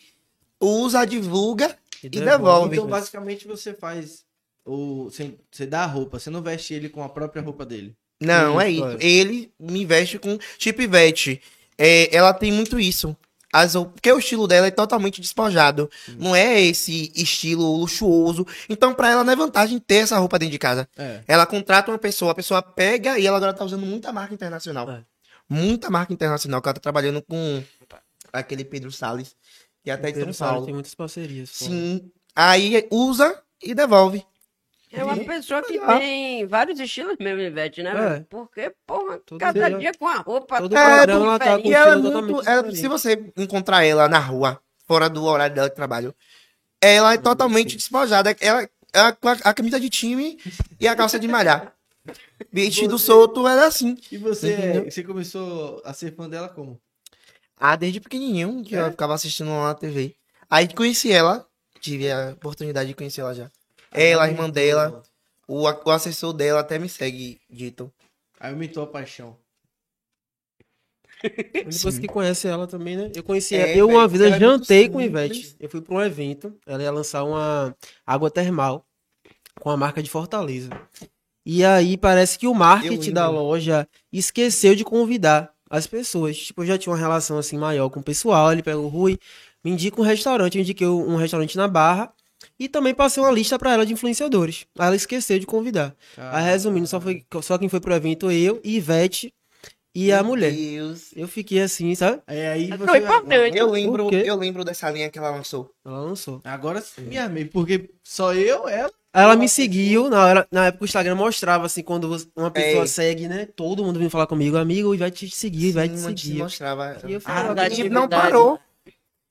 [0.60, 2.76] usa, divulga e, devolve.
[2.76, 4.24] Então, basicamente, você faz
[4.65, 7.95] Ou você você dá a roupa, você não veste ele com a própria roupa dele.
[8.19, 8.97] Não, é Isso.
[8.99, 10.38] Ele me veste com.
[10.58, 11.41] Tipo Ivete.
[11.78, 13.15] É, ela tem muito isso.
[13.51, 15.89] As, porque o estilo dela é totalmente despojado.
[16.17, 18.45] Não é esse estilo luxuoso.
[18.67, 20.89] Então, pra ela não é vantagem ter essa roupa dentro de casa.
[20.97, 21.21] É.
[21.25, 24.89] Ela contrata uma pessoa, a pessoa pega e ela agora tá usando muita marca internacional.
[24.91, 25.04] É.
[25.47, 27.63] Muita marca internacional, que ela tá trabalhando com
[28.34, 29.36] aquele Pedro Salles,
[29.82, 30.65] que é até de Pedro São Paulo Paulo.
[30.65, 31.49] tem muitas parcerias.
[31.58, 31.65] pô.
[31.65, 32.12] Sim.
[32.36, 34.25] Aí usa e devolve.
[34.95, 35.99] É uma pessoa que Legal.
[35.99, 38.17] tem vários estilos mesmo, Ivete, né?
[38.17, 38.19] É.
[38.29, 40.58] Porque, porra, Todo cada dia- dia com a roupa.
[40.60, 41.73] todo toda programa ela tá com E diferente.
[41.75, 42.49] ela é muito.
[42.49, 46.13] ela- se você encontrar ela na rua, fora do horário dela de trabalho,
[46.81, 48.36] ela é totalmente despojada.
[48.39, 50.39] Ela, ela com a, a camisa de time
[50.79, 51.73] e a calça de malhar.
[52.51, 53.97] Vestido solto, ela é assim.
[54.12, 54.91] E você, Entendeu?
[54.91, 56.79] você começou a ser fã dela como?
[57.58, 60.15] Ah, desde pequenininho, que eu ficava assistindo lá na TV.
[60.49, 61.47] Aí conheci ela,
[61.79, 63.49] tive a oportunidade de conhecer ela já.
[63.95, 65.01] Ela, a irmã dela,
[65.47, 67.91] o, a- o assessor dela até me segue, Dito.
[68.39, 69.38] Aí aumentou a paixão.
[71.23, 73.12] Depois que conhece ela também, né?
[73.15, 73.77] Eu conheci É, ela.
[73.77, 75.38] Eu uma vez é jantei com simples.
[75.38, 75.55] Ivete.
[75.60, 76.53] Eu fui pra um evento.
[76.65, 78.86] Ela ia lançar uma água termal
[79.60, 80.69] com a marca de Fortaleza.
[81.45, 86.38] E aí parece que o marketing da loja esqueceu de convidar as pessoas.
[86.38, 88.51] Tipo, eu já tinha uma relação assim maior com o pessoal.
[88.51, 89.17] Ele pegou o Rui,
[89.63, 90.55] me indica um restaurante.
[90.58, 92.12] Eu indiquei um restaurante na Barra.
[92.60, 94.65] E também passei uma lista pra ela de influenciadores.
[94.77, 95.95] Aí ela esqueceu de convidar.
[96.17, 99.34] Ah, Aí resumindo, só, foi, só quem foi pro evento eu, Ivete
[99.93, 100.51] e a mulher.
[100.51, 101.12] Deus.
[101.15, 102.21] Eu fiquei assim, sabe?
[102.27, 102.86] É aí você.
[102.86, 103.58] Foi importante.
[103.58, 105.71] Eu lembro, eu lembro dessa linha que ela lançou.
[105.86, 106.41] Ela lançou.
[106.43, 108.91] Agora sim me armei, porque só eu, ela.
[109.17, 112.84] Ela me seguiu, na, hora, na época o Instagram mostrava assim, quando você- uma pessoa
[112.84, 112.86] É.
[112.86, 113.45] segue, né?
[113.45, 116.39] Todo mundo vinha falar comigo, amigo, e vai te seguir, vai te Sim, seguir.
[116.39, 116.97] mostrava.
[117.08, 117.89] E eu Ah, falava, E atividade.
[117.93, 118.60] não parou.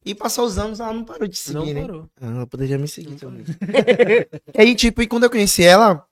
[0.05, 1.81] E passou os anos, ela não parou de seguir, não né?
[1.81, 2.09] parou.
[2.21, 3.45] Ah, Ela poderia me seguir também.
[4.55, 6.05] e aí, tipo, e quando eu conheci ela,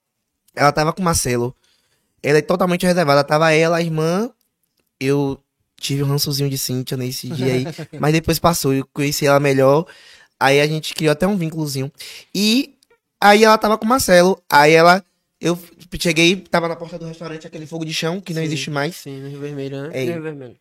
[0.55, 1.55] ela tava com o Marcelo.
[2.23, 3.23] Ela é totalmente reservada.
[3.23, 4.31] Tava ela, a irmã.
[4.99, 5.39] Eu
[5.77, 7.65] tive um rançozinho de Cíntia nesse dia aí.
[8.01, 8.73] mas depois passou.
[8.73, 9.87] Eu conheci ela melhor.
[10.41, 11.93] Aí a gente criou até um vínculozinho.
[12.35, 12.75] E
[13.21, 14.43] aí ela tava com o Marcelo.
[14.51, 15.05] Aí ela.
[15.41, 15.59] Eu
[15.99, 18.47] cheguei, tava na porta do restaurante, aquele fogo de chão, que não Sim.
[18.47, 18.95] existe mais.
[18.95, 19.91] Sim, no Rio Vermelho, né?
[19.93, 20.57] É, Rio Vermelho.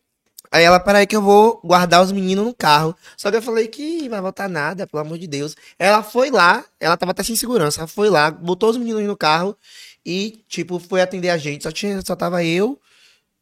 [0.52, 2.94] Aí ela, peraí que eu vou guardar os meninos no carro.
[3.16, 5.56] Só que eu falei que vai voltar nada, pelo amor de Deus.
[5.78, 9.16] Ela foi lá, ela tava até sem segurança, ela foi lá, botou os meninos no
[9.16, 9.56] carro
[10.04, 11.62] e, tipo, foi atender a gente.
[11.62, 12.78] Só, tinha, só tava eu,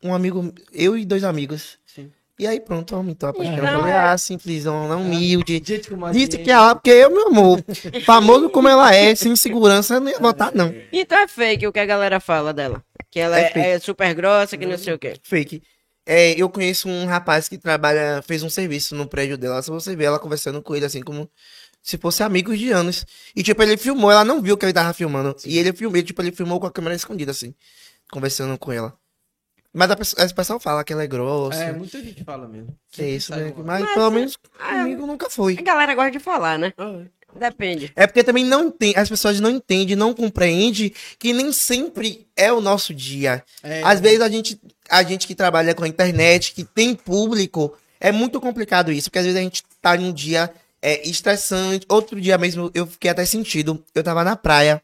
[0.02, 1.78] um amigo, eu e dois amigos.
[1.84, 2.12] Sim.
[2.38, 3.54] E aí pronto, aumentou a paixão.
[3.56, 5.60] Eu Então, falei, é- ah, simplesão, não humilde.
[5.64, 7.62] Gente como a Disse que ela, porque eu, meu amor,
[8.06, 10.72] famoso como ela é, sem segurança, eu não ia votar, não.
[10.92, 12.82] Então é fake o que a galera fala dela.
[13.10, 15.14] Que ela É é, é super grossa, que não sei o quê.
[15.24, 15.60] Fake.
[16.06, 19.62] É, eu conheço um rapaz que trabalha, fez um serviço no prédio dela.
[19.62, 21.30] Se você ver ela conversando com ele, assim, como
[21.82, 23.04] se fosse amigos de anos.
[23.34, 25.36] E, tipo, ele filmou, ela não viu que ele tava filmando.
[25.44, 27.54] E ele filmou, tipo, ele filmou com a câmera escondida, assim,
[28.10, 28.94] conversando com ela.
[29.72, 31.62] Mas a pessoa, a pessoa fala que ela é grossa.
[31.62, 32.76] É, muita gente fala mesmo.
[32.90, 33.52] que é isso, né?
[33.56, 35.56] Mas, Mas, pelo menos ah, comigo nunca foi.
[35.58, 36.72] A galera gosta de falar, né?
[36.76, 37.20] Ah, é.
[37.38, 37.92] Depende.
[37.94, 42.52] É porque também não tem, as pessoas não entendem, não compreendem que nem sempre é
[42.52, 43.44] o nosso dia.
[43.62, 44.60] É, Às vezes a gente,
[44.90, 49.18] a gente que trabalha com a internet, que tem público, é muito complicado isso, porque
[49.18, 51.86] às vezes a gente tá em um dia é, estressante.
[51.88, 53.82] Outro dia mesmo eu fiquei até sentido.
[53.94, 54.82] Eu tava na praia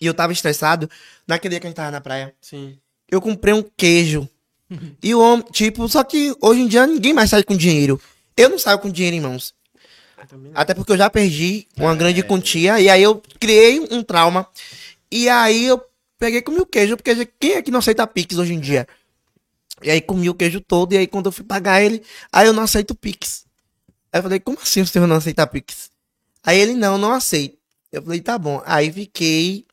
[0.00, 0.88] e eu tava estressado.
[1.26, 2.78] Naquele dia que a gente tava na praia, Sim.
[3.10, 4.28] eu comprei um queijo.
[5.02, 8.00] e o homem, tipo, só que hoje em dia ninguém mais sai com dinheiro.
[8.36, 9.54] Eu não saio com dinheiro em mãos.
[10.54, 12.80] Até porque eu já perdi uma grande quantia.
[12.80, 14.46] E aí eu criei um trauma.
[15.10, 15.80] E aí eu
[16.18, 16.96] peguei comi o queijo.
[16.96, 18.86] Porque quem é que não aceita Pix hoje em dia?
[19.82, 20.92] E aí comi o queijo todo.
[20.92, 23.44] E aí quando eu fui pagar ele, aí eu não aceito Pix.
[24.12, 25.90] Aí eu falei, como assim o senhor não aceita Pix?
[26.42, 27.58] Aí ele, não, não aceito.
[27.92, 28.62] Eu falei, tá bom.
[28.64, 29.66] Aí fiquei.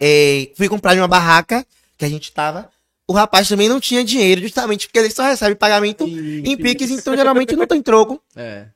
[0.00, 2.70] é, fui comprar em uma barraca que a gente tava.
[3.06, 7.16] O rapaz também não tinha dinheiro, justamente porque ele só recebe pagamento em Pix, então
[7.16, 8.22] geralmente não tem troco.
[8.36, 8.68] É.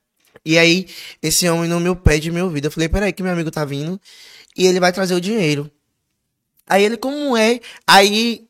[0.44, 0.88] E aí,
[1.22, 2.64] esse homem no meu pé de meu ouvido.
[2.66, 4.00] Eu falei, peraí, que meu amigo tá vindo.
[4.56, 5.70] E ele vai trazer o dinheiro.
[6.66, 7.60] Aí ele, como é?
[7.86, 8.48] Aí,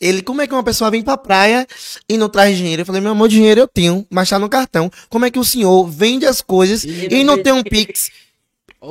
[0.00, 1.66] ele, como é que uma pessoa vem pra praia
[2.08, 2.82] e não traz dinheiro?
[2.82, 4.90] Eu falei, meu amor, dinheiro eu tenho, mas tá no cartão.
[5.08, 8.10] Como é que o senhor vende as coisas E e, não tem um Pix?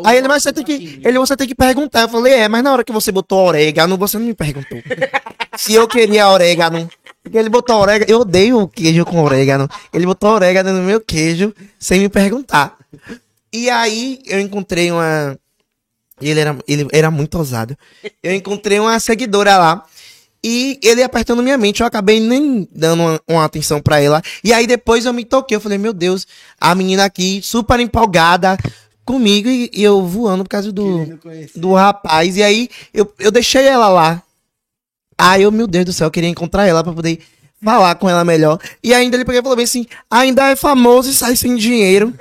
[0.04, 2.02] Aí ele, mas você tem que, ele, você tem que perguntar.
[2.02, 4.80] Eu falei, é, mas na hora que você botou orégano, você não me perguntou.
[5.56, 6.90] Se eu queria orégano.
[7.22, 9.70] Porque ele botou orégano, eu odeio o queijo com orégano.
[9.94, 12.76] Ele botou orégano no meu queijo sem me perguntar.
[13.52, 15.38] E aí eu encontrei uma.
[16.20, 17.78] Ele era, ele era muito ousado.
[18.22, 19.86] Eu encontrei uma seguidora lá.
[20.44, 24.22] E ele apertando minha mente, eu acabei nem dando uma, uma atenção pra ela.
[24.44, 26.28] E aí depois eu me toquei, eu falei, meu Deus,
[26.60, 28.58] a menina aqui, super empolgada,
[29.06, 31.20] comigo e, e eu voando por causa do,
[31.56, 32.36] do rapaz.
[32.36, 34.22] E aí eu, eu deixei ela lá.
[35.18, 37.20] Aí eu, meu Deus do céu, eu queria encontrar ela pra poder
[37.64, 38.60] falar com ela melhor.
[38.84, 42.14] E ainda ele pegou e falou bem assim: ainda é famoso e sai sem dinheiro.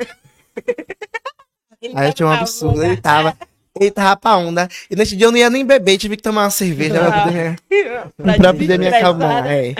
[1.94, 2.84] Aí eu tinha um absurdo.
[2.84, 3.36] Ele tava.
[3.78, 4.68] Ele tava pra onda.
[4.90, 7.58] E nesse dia eu não ia nem beber, tive que tomar uma cerveja pra poder,
[8.38, 9.46] pra poder me acalmar.
[9.46, 9.74] É.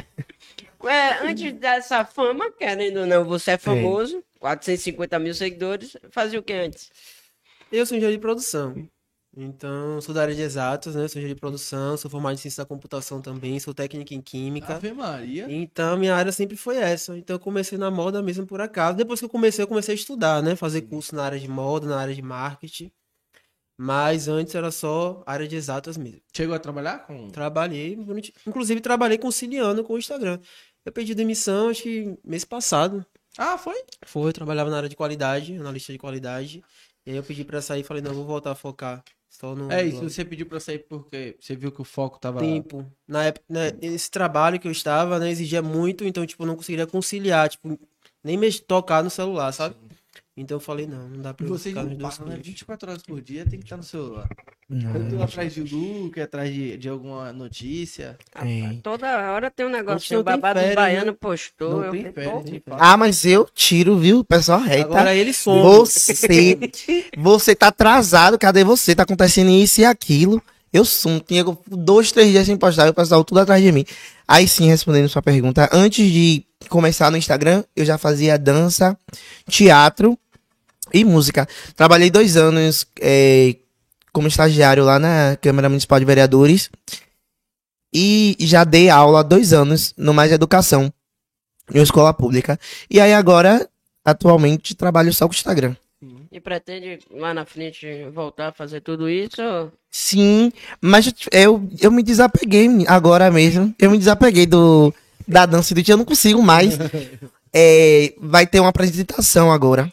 [0.85, 5.96] É, antes dessa fama, querendo ou não, você é famoso, 450 mil seguidores.
[6.11, 6.90] Fazia o que antes?
[7.70, 8.74] Eu sou engenheiro de produção.
[9.35, 11.09] Então, sou da área de exatas, né?
[11.09, 14.74] Sou engenheiro de produção, sou formado em ciência da computação também, sou técnico em química.
[14.74, 15.46] Ave Maria.
[15.48, 17.16] Então, minha área sempre foi essa.
[17.16, 18.96] Então, eu comecei na moda mesmo por acaso.
[18.96, 20.55] Depois que eu comecei, eu comecei a estudar, né?
[20.55, 22.90] Fazer curso na área de moda, na área de marketing.
[23.76, 26.20] Mas antes era só área de exatas mesmo.
[26.32, 27.28] Chegou a trabalhar com.
[27.30, 27.98] Trabalhei,
[28.46, 30.38] inclusive trabalhei conciliando com o Instagram.
[30.85, 33.04] Eu pedi demissão, acho que mês passado.
[33.38, 33.82] Ah, foi?
[34.04, 36.62] Foi, eu trabalhava na área de qualidade, analista de qualidade.
[37.06, 39.72] E aí eu pedi pra sair e falei, não, vou voltar a focar só no
[39.72, 42.38] É isso, você pediu pra sair porque você viu que o foco tava.
[42.40, 42.87] tempo.
[43.08, 46.56] Na época, né, esse trabalho que eu estava, né, exigia muito, então, tipo, eu não
[46.56, 47.78] conseguiria conciliar, tipo,
[48.22, 49.74] nem mex- tocar no celular, sabe?
[50.34, 52.32] Então eu falei, não, não dá pra eu você ficar nos não dois para, né?
[52.32, 52.46] cantos.
[52.48, 54.26] 24 horas por dia tem que estar no celular.
[54.80, 58.16] Tanto atrás de look, atrás de, de alguma notícia.
[58.34, 58.76] É.
[58.82, 60.14] Toda hora tem um negócio.
[60.14, 61.16] não O tem babado férias, baiano né?
[61.20, 61.70] postou.
[61.70, 62.74] Não eu férias, pô.
[62.78, 64.24] Ah, mas eu tiro, viu?
[64.24, 64.84] Pessoal reta.
[64.84, 65.60] Agora ele some.
[65.60, 66.58] Você,
[67.18, 68.94] você tá atrasado, cadê você?
[68.94, 70.42] Tá acontecendo isso e aquilo.
[70.72, 73.84] Eu sumo, tinha dois, três dias sem postar, o pessoal tudo atrás de mim.
[74.26, 78.96] Aí sim, respondendo sua pergunta, antes de começar no Instagram, eu já fazia dança,
[79.50, 80.18] teatro
[80.92, 81.48] e música.
[81.76, 83.57] Trabalhei dois anos é,
[84.12, 86.70] como estagiário lá na Câmara Municipal de Vereadores
[87.92, 90.92] e já dei aula há dois anos no Mais Educação,
[91.72, 92.59] em uma escola pública.
[92.90, 93.68] E aí agora,
[94.05, 95.76] atualmente, trabalho só com o Instagram.
[96.33, 99.70] E pretende lá na frente voltar a fazer tudo isso?
[99.90, 100.50] Sim,
[100.81, 103.74] mas eu, eu me desapeguei agora mesmo.
[103.78, 104.94] Eu me desapeguei do,
[105.28, 106.74] da dança do dia, eu não consigo mais.
[107.55, 109.92] É, vai ter uma apresentação agora.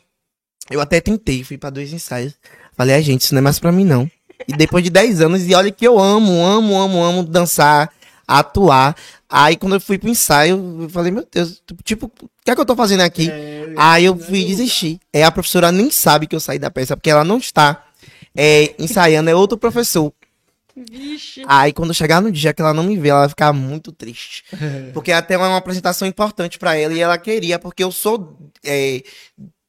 [0.70, 2.34] Eu até tentei, fui pra dois ensaios.
[2.76, 4.10] Falei, ai gente, isso não é mais pra mim não.
[4.48, 7.92] E depois de 10 anos, e olha que eu amo, amo, amo, amo dançar,
[8.28, 8.96] atuar.
[9.30, 12.62] Aí quando eu fui pro ensaio, eu falei, meu Deus, tipo, o que é que
[12.62, 13.30] eu tô fazendo aqui?
[13.78, 15.00] Aí eu fui desistir.
[15.12, 17.86] É, a professora nem sabe que eu saí da peça, porque ela não está
[18.36, 20.14] é, ensaiando, é outro professor.
[20.76, 21.44] Vixe.
[21.46, 24.46] Aí quando chegar no dia que ela não me vê, ela vai ficar muito triste.
[24.94, 29.04] Porque até é uma apresentação importante pra ela e ela queria, porque eu sou é,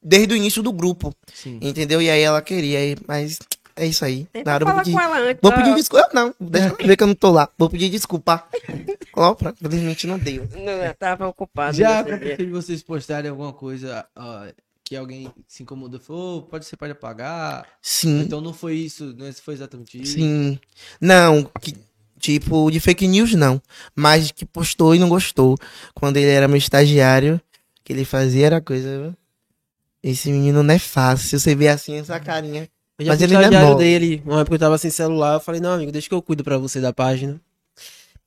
[0.03, 1.59] desde o início do grupo, Sim.
[1.63, 2.01] entendeu?
[2.01, 3.39] E aí ela queria, e- mas
[3.77, 4.27] é isso aí.
[4.33, 5.39] Tenta eu vou falar pedir, com ela antes.
[5.43, 5.55] vou ó.
[5.57, 6.09] pedir desculpa.
[6.13, 7.49] Não, deixa eu ver que eu não tô lá.
[7.59, 8.45] Vou pedir desculpa.
[9.17, 10.49] Ó, pra- Felizmente não deu.
[10.55, 11.77] Não, eu tava ocupado.
[11.77, 12.15] Já nesse dia.
[12.17, 14.47] aconteceu de vocês postarem alguma coisa ó,
[14.85, 17.67] que alguém se incomodou e falou, "Ô, pode ser, pode apagar.
[17.83, 18.21] Sim.
[18.21, 20.15] Então não foi isso, não foi exatamente isso.
[20.15, 20.59] Sim.
[21.01, 21.75] Não, que,
[22.19, 23.61] tipo, de fake news não.
[23.95, 25.57] Mas que postou e não gostou.
[25.95, 27.41] Quando ele era meu estagiário,
[27.85, 29.17] que ele fazia era coisa.
[30.03, 31.39] Esse menino não é fácil.
[31.39, 32.69] Você vê assim essa carinha.
[32.99, 33.77] Eu já Mas ele não é bom.
[33.77, 36.45] dele, uma época eu tava sem celular, eu falei, não, amigo, deixa que eu cuido
[36.45, 37.41] pra você da página.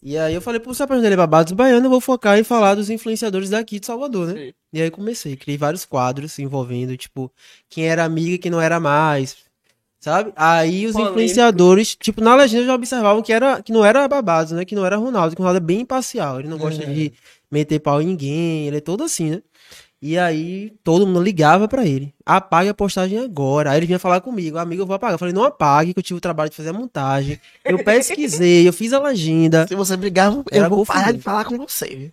[0.01, 2.37] E aí eu falei, pô, se a página dele é Babados Baiano, eu vou focar
[2.37, 4.33] em falar dos influenciadores daqui de Salvador, né?
[4.33, 4.53] Sim.
[4.73, 7.31] E aí comecei, criei vários quadros envolvendo, tipo,
[7.69, 9.37] quem era amiga e quem não era mais,
[9.99, 10.33] sabe?
[10.35, 11.13] Aí os Polêmico.
[11.13, 14.65] influenciadores, tipo, na legenda já observavam que, era, que não era Babados, né?
[14.65, 17.13] Que não era Ronaldo, que o Ronaldo é bem imparcial, ele não gosta de
[17.49, 19.41] meter pau em ninguém, ele é todo assim, né?
[20.05, 22.13] E aí todo mundo ligava pra ele.
[22.25, 23.71] Apague a postagem agora.
[23.71, 25.13] Aí ele vinha falar comigo, amigo, eu vou apagar.
[25.13, 27.39] Eu falei, não apague, que eu tive o trabalho de fazer a montagem.
[27.63, 29.65] Eu pesquisei, eu fiz a legenda.
[29.65, 31.85] Se você brigar, eu Era vou parar de falar com você.
[31.87, 32.11] viu?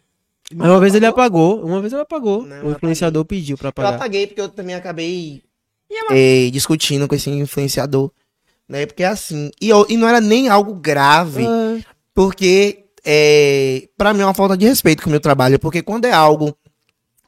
[0.60, 2.44] Aí uma vez ele apagou, uma vez ele apagou.
[2.46, 3.94] Não, o eu influenciador pediu pra Eu apagar.
[3.94, 5.42] apaguei porque eu também acabei
[5.90, 8.12] E é discutindo com esse influenciador.
[8.68, 8.86] Né?
[8.86, 9.50] Porque é assim.
[9.60, 11.44] E, eu- e não era nem algo grave.
[11.44, 11.76] Ah,
[12.14, 15.58] Porque, é, para mim, é uma falta de respeito com o meu trabalho.
[15.58, 16.56] Porque quando é algo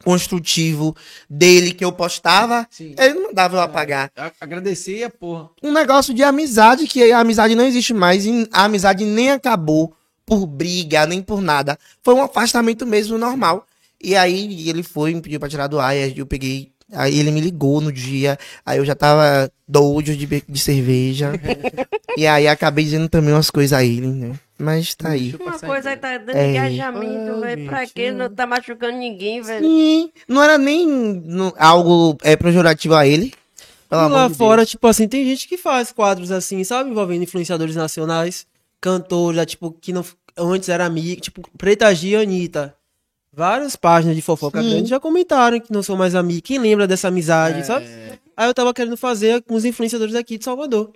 [0.05, 0.95] construtivo
[1.29, 2.95] dele que eu postava, Sim.
[2.99, 4.11] ele não mandava eu apagar.
[4.17, 5.49] A- Agradecer e a porra.
[5.63, 8.25] Um negócio de amizade, que a amizade não existe mais.
[8.27, 9.95] E a amizade nem acabou
[10.27, 11.79] por briga, nem por nada.
[12.03, 13.67] Foi um afastamento mesmo normal.
[14.03, 16.71] E aí ele foi, me pediu pra tirar do ar, e aí eu peguei.
[16.95, 21.33] Aí ele me ligou no dia, aí eu já tava doido de, de cerveja.
[22.19, 24.33] e aí acabei dizendo também umas coisas a ele, né?
[24.63, 25.35] Mas tá aí.
[25.41, 26.11] Uma coisa aí então.
[26.11, 26.51] tá dando É.
[26.51, 27.67] engajamento, velho.
[27.67, 28.13] Pra gente, quê?
[28.13, 29.67] Não tá machucando ninguém, velho.
[29.67, 33.33] Sim, não era nem no- algo é, projurativo a ele.
[33.89, 34.71] Pelo E amor lá de fora, Deus.
[34.71, 36.91] tipo assim, tem gente que faz quadros assim, sabe?
[36.91, 38.47] Envolvendo influenciadores nacionais,
[38.81, 40.05] cantores, já, tipo, que não,
[40.39, 42.75] antes era amigo, tipo, Preta Gia e Anitta.
[43.35, 44.71] Várias páginas de fofoca Sim.
[44.71, 46.43] grande já comentaram que não são mais amigos.
[46.45, 47.87] Quem lembra dessa amizade, sabe?
[47.87, 50.91] É, Aí eu tava querendo fazer com os influenciadores aqui de Salvador.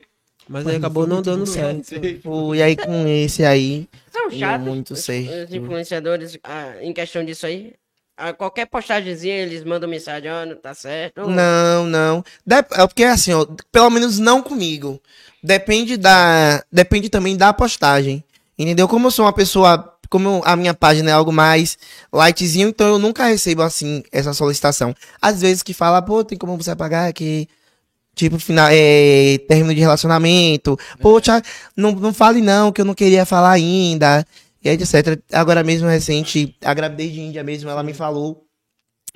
[0.48, 1.94] Mas aí acabou não dando certo.
[2.22, 4.66] Pô, E aí com esse aí, São chatos.
[4.66, 5.28] muito os- sei.
[5.44, 7.72] Os influenciadores, ah, em questão disso aí.
[8.16, 11.18] A qualquer postagemzinha, eles mandam mensagem, ó, não tá certo.
[11.22, 12.24] ou- Não, não.
[12.46, 15.00] Dep- é porque assim, ó, pelo menos não comigo.
[15.42, 18.24] Depende da, depende também da postagem.
[18.58, 18.88] Entendeu?
[18.88, 21.76] Como eu sou uma pessoa, como a minha página é algo mais
[22.10, 24.94] lightzinho, então eu nunca recebo assim essa solicitação.
[25.20, 27.46] Às vezes que fala, pô, tem como você apagar aqui
[28.16, 30.76] tipo final, é, término de relacionamento.
[31.00, 31.46] Pô, Thiago,
[31.76, 34.26] não, não fale não, que eu não queria falar ainda.
[34.64, 35.20] E etc.
[35.32, 38.46] Agora mesmo recente, a gravidez de Índia mesmo, ela me falou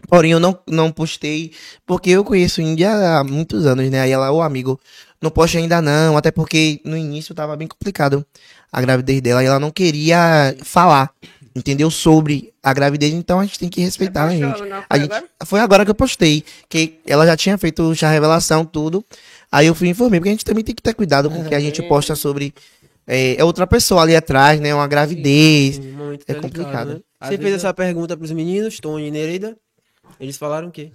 [0.09, 1.53] Porém, eu não, não postei,
[1.87, 4.01] porque eu conheço Índia há muitos anos, né?
[4.01, 4.81] Aí ela, ô amigo,
[5.21, 8.25] não poste ainda não, até porque no início tava bem complicado
[8.73, 11.13] a gravidez dela e ela não queria falar,
[11.55, 11.91] entendeu?
[11.91, 14.69] Sobre a gravidez, então a gente tem que respeitar, né, Postou, gente?
[14.71, 15.31] não foi A gente- agora?
[15.45, 19.05] Foi agora que eu postei, que ela já tinha feito chá revelação, tudo.
[19.51, 21.49] Aí eu fui e informei, porque a gente também tem que ter cuidado com o
[21.49, 22.55] que a gente posta sobre
[23.07, 24.73] é, é outra pessoa ali atrás, né?
[24.75, 25.77] Uma gravidez.
[25.77, 26.95] Sim, muito É delicado, complicado.
[26.95, 27.01] né?
[27.19, 29.57] Às Você fez essa pergunta pros meninos, Tony e Nereida.
[30.21, 30.93] Eles falaram o quê?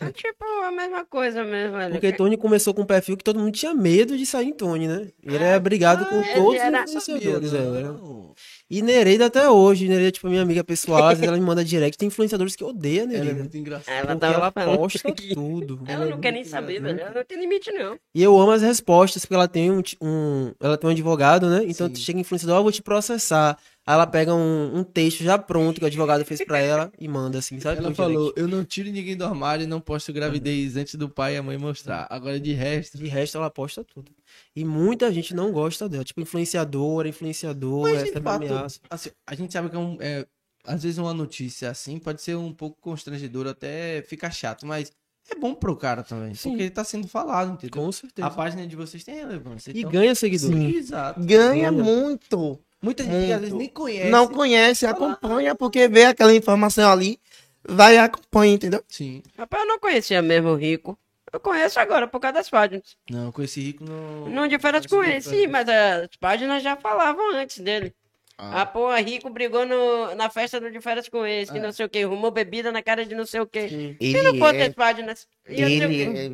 [0.00, 1.76] É tipo a mesma coisa mesmo.
[1.76, 1.92] velho.
[1.92, 4.86] Porque Tony começou com um perfil que todo mundo tinha medo de sair em Tony,
[4.86, 5.08] né?
[5.22, 7.50] Ele era brigado com ele todos era- os influenciadores.
[7.50, 7.82] Sabia, é.
[7.82, 8.34] não.
[8.70, 9.88] E Nereida até hoje.
[9.88, 11.98] Nereida, tipo, minha amiga pessoal, às vezes ela me manda direct.
[11.98, 13.38] Tem influenciadores que odeiam a Ela é Nereida.
[13.40, 13.96] muito engraçada.
[13.98, 14.76] Ela tava ela falando.
[14.78, 15.80] posta tudo.
[15.88, 17.00] Ela não quer nem saber, velho.
[17.00, 17.98] Ela não tem limite, não.
[18.14, 21.64] E eu amo as respostas, porque ela tem um, um- ela tem um advogado, né?
[21.66, 21.96] Então Sim.
[21.96, 23.58] chega influenciador, ó, eu vou te processar.
[23.86, 27.08] Aí ela pega um, um texto já pronto que o advogado fez pra ela e
[27.08, 27.78] manda assim, sabe?
[27.80, 28.40] Ela falou, direct.
[28.40, 31.42] eu não tiro ninguém do armário e não posto gravidez antes do pai e a
[31.42, 32.06] mãe mostrar.
[32.08, 32.98] Agora de resto...
[32.98, 34.12] De resto, ela posta tudo.
[34.54, 36.04] E muita gente não gosta dela.
[36.04, 38.80] Tipo, influenciadora, influenciador, Mas de recebe fato, ameaça.
[38.90, 40.26] assim, a gente sabe que é um, é,
[40.64, 44.92] às vezes uma notícia assim pode ser um pouco constrangedora, até ficar chato, mas
[45.30, 46.50] é bom pro cara também, Sim.
[46.50, 47.82] porque ele tá sendo falado, entendeu?
[47.82, 48.26] Com certeza.
[48.26, 49.70] A página de vocês tem relevância.
[49.70, 50.56] E então- ganha seguidores.
[50.56, 50.76] Sim.
[50.76, 51.20] Exato.
[51.20, 51.72] Ganha Ganha.
[51.72, 52.58] muito.
[52.82, 53.40] Muita gente que às Muito.
[53.40, 54.10] vezes nem conhece.
[54.10, 57.20] Não conhece, acompanha, porque vê aquela informação ali,
[57.62, 58.82] vai e acompanha, entendeu?
[58.88, 59.22] Sim.
[59.36, 60.98] Rapaz, eu não conhecia mesmo o Rico.
[61.32, 62.96] Eu conheço agora por causa das páginas.
[63.10, 64.28] Não, com esse rico não.
[64.28, 67.94] Não de férias com ele, sim, mas as páginas já falavam antes dele.
[68.36, 71.62] Ah, Ah, pô, Rico brigou no, na festa do de férias com esse, que Ah.
[71.62, 73.68] não sei o que, rumou bebida na cara de não sei o que.
[73.68, 73.96] Sim.
[74.00, 76.30] Se não Ele fosse é, as páginas, ele é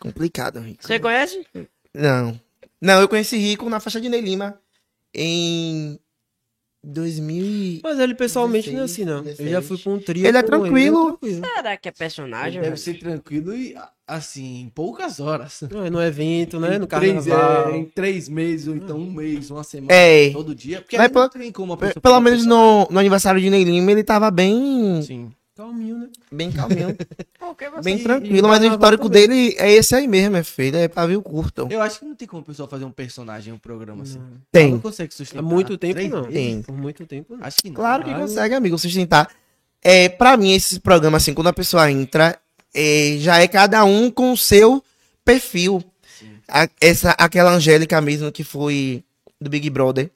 [0.00, 0.82] complicado, Rico.
[0.82, 1.46] Você conhece?
[1.92, 2.40] Não.
[2.80, 4.58] Não, eu conheci Rico na faixa de Ney Lima
[5.14, 5.98] em
[6.82, 7.80] 2000 e...
[7.82, 9.16] Mas ele pessoalmente não é assim, 16, não.
[9.18, 9.50] Eu 16.
[9.50, 10.26] já fui pra um trio.
[10.26, 10.72] Ele é tranquilo.
[10.74, 11.46] ele é tranquilo.
[11.56, 12.52] Será que é personagem?
[12.60, 12.76] deve velho?
[12.78, 13.76] ser tranquilo e
[14.06, 15.62] assim, em poucas horas.
[15.70, 16.78] Não, é no evento, né?
[16.78, 17.68] No Em três, carnaval.
[17.72, 20.80] é, em três meses, ou então um mês, uma semana, É, todo dia.
[20.80, 22.98] Porque Mas aí não pelo- tem como a pe- pessoa pelo fazer menos no, no
[22.98, 25.30] aniversário de Ney Lima ele tava bem, Sim.
[25.56, 26.08] Calminho, né?
[26.32, 26.96] bem calminho,
[27.84, 29.28] bem tranquilo, e mas o histórico também.
[29.28, 31.68] dele é esse aí mesmo, é feio, é pavio curto.
[31.70, 34.20] Eu acho que não tem como a pessoa fazer um personagem, um programa assim.
[34.50, 35.38] Tem, não consegue sustentar.
[35.38, 36.24] Há muito tempo, três não.
[36.24, 36.60] tem.
[36.60, 37.46] Por muito tempo, não.
[37.46, 37.76] Acho que não.
[37.76, 39.30] Claro que Ah, consegue, amigo, sustentar.
[39.80, 42.36] É, pra mim, esses programas, assim, quando a pessoa entra,
[42.74, 44.82] é, já é cada um com o seu
[45.24, 45.82] perfil.
[46.48, 49.02] A- essa, aquela Angélica mesmo, que foi
[49.40, 50.10] do Big Brother,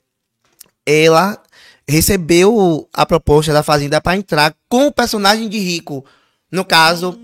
[0.85, 1.41] ela
[1.87, 6.05] recebeu a proposta da Fazenda pra entrar com o personagem de Rico.
[6.51, 7.19] No caso,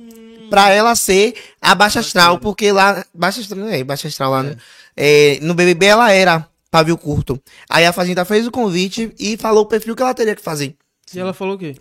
[0.49, 3.05] pra ela ser a Baixa Astral, porque lá.
[3.13, 4.57] Baixa Astral, não é Baixa Astral lá, né?
[4.95, 7.41] É, no BBB ela era pavio curto.
[7.69, 10.75] Aí a Fazenda fez o convite e falou o perfil que ela teria que fazer.
[11.13, 11.75] E ela falou o quê?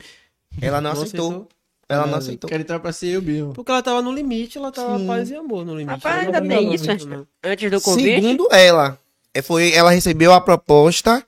[0.61, 1.49] Ela não, aceitou.
[1.89, 2.49] Ela não aceitou.
[2.49, 3.53] Quero entrar pra ser eu mesmo.
[3.53, 5.07] Porque ela tava no limite, ela tava Sim.
[5.07, 5.91] paz e amor no limite.
[6.03, 7.27] Rapaz, ainda brigava isso, não.
[7.43, 8.99] Antes do convite, Segundo ela,
[9.33, 11.25] é, foi, ela recebeu a proposta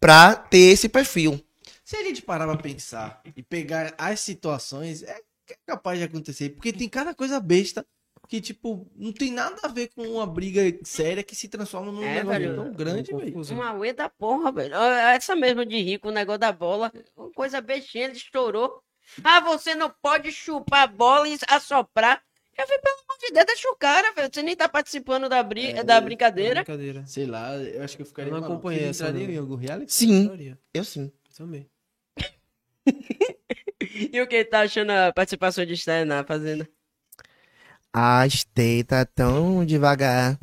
[0.00, 1.40] pra ter esse perfil.
[1.84, 5.20] Se a gente parar pra pensar e pegar as situações, é
[5.50, 6.50] é capaz de acontecer.
[6.50, 7.84] Porque tem cada coisa besta
[8.28, 12.02] que, tipo, não tem nada a ver com uma briga séria que se transforma num
[12.02, 12.54] É, negócio velho.
[12.56, 13.42] tão grande, Uma velho.
[13.50, 14.74] uma uê da porra, velho.
[14.74, 18.80] Essa mesmo de rico, o negócio da bola, uma coisa bestinha, ele estourou.
[19.22, 22.22] Ah, você não pode chupar bola e assoprar.
[22.56, 24.30] Eu falei, pelo amor de Deus, deixa o cara, velho.
[24.32, 26.62] Você nem tá participando da, bri É, da brincadeira.
[26.62, 27.04] Brincadeira.
[27.06, 28.58] Sei lá, eu acho que eu ficaria Eu não maluco.
[28.60, 29.20] acompanhei essa, não.
[29.20, 29.92] em algum reality?
[29.92, 31.10] Sim, eu sim.
[31.36, 31.68] Também.
[34.12, 36.68] E o que tá achando a participação de Esther na Fazenda?
[37.92, 40.38] A Stay tá tão devagar.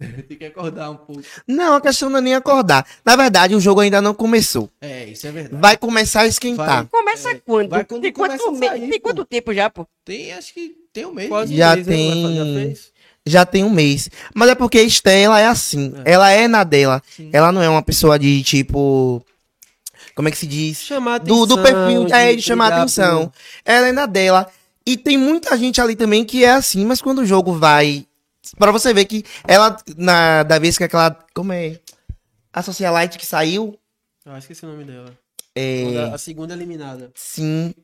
[0.28, 1.22] Tem que acordar um pouco.
[1.46, 2.84] Não, a questão não é nem acordar.
[3.04, 4.68] Na verdade, o jogo ainda não começou.
[4.80, 5.60] É, isso é verdade.
[5.60, 6.86] Vai começar a esquentar.
[6.88, 7.70] Começa É, quando?
[7.70, 9.86] vai quando tem, quanto me- sair, tem quanto tempo já, pô?
[10.04, 11.28] Tem, acho que tem um mês.
[11.28, 12.76] Quase Já mês, tem-
[13.26, 14.10] Já tem um mês.
[14.34, 15.94] Mas é porque a ela é assim.
[16.04, 16.12] É.
[16.12, 17.00] Ela é na dela.
[17.16, 17.30] Sim.
[17.32, 19.24] Ela não é uma pessoa de tipo.
[20.14, 20.82] Como é que se diz?
[20.82, 21.46] Chamar do, atenção.
[21.56, 23.28] do perfil é, de chamar atenção.
[23.28, 23.32] por-
[23.64, 24.46] Ela é na dela.
[24.86, 28.04] E tem muita gente ali também que é assim, mas quando o jogo vai.
[28.58, 31.16] Pra você ver que ela, na, da vez que aquela.
[31.34, 31.80] Como é?
[32.52, 33.78] A Socialite que saiu.
[34.24, 35.16] Ah, esqueci o nome dela.
[35.54, 36.10] É.
[36.12, 37.10] A segunda eliminada.
[37.14, 37.74] Sim.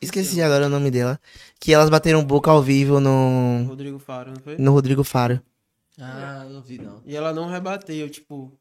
[0.00, 1.18] Esqueci agora o nome dela.
[1.58, 3.64] Que elas bateram boca ao vivo no.
[3.66, 4.56] Rodrigo Faro, não foi?
[4.58, 5.40] No Rodrigo Faro.
[5.98, 7.00] Ah, não vi não.
[7.06, 8.52] E ela não rebateu, tipo.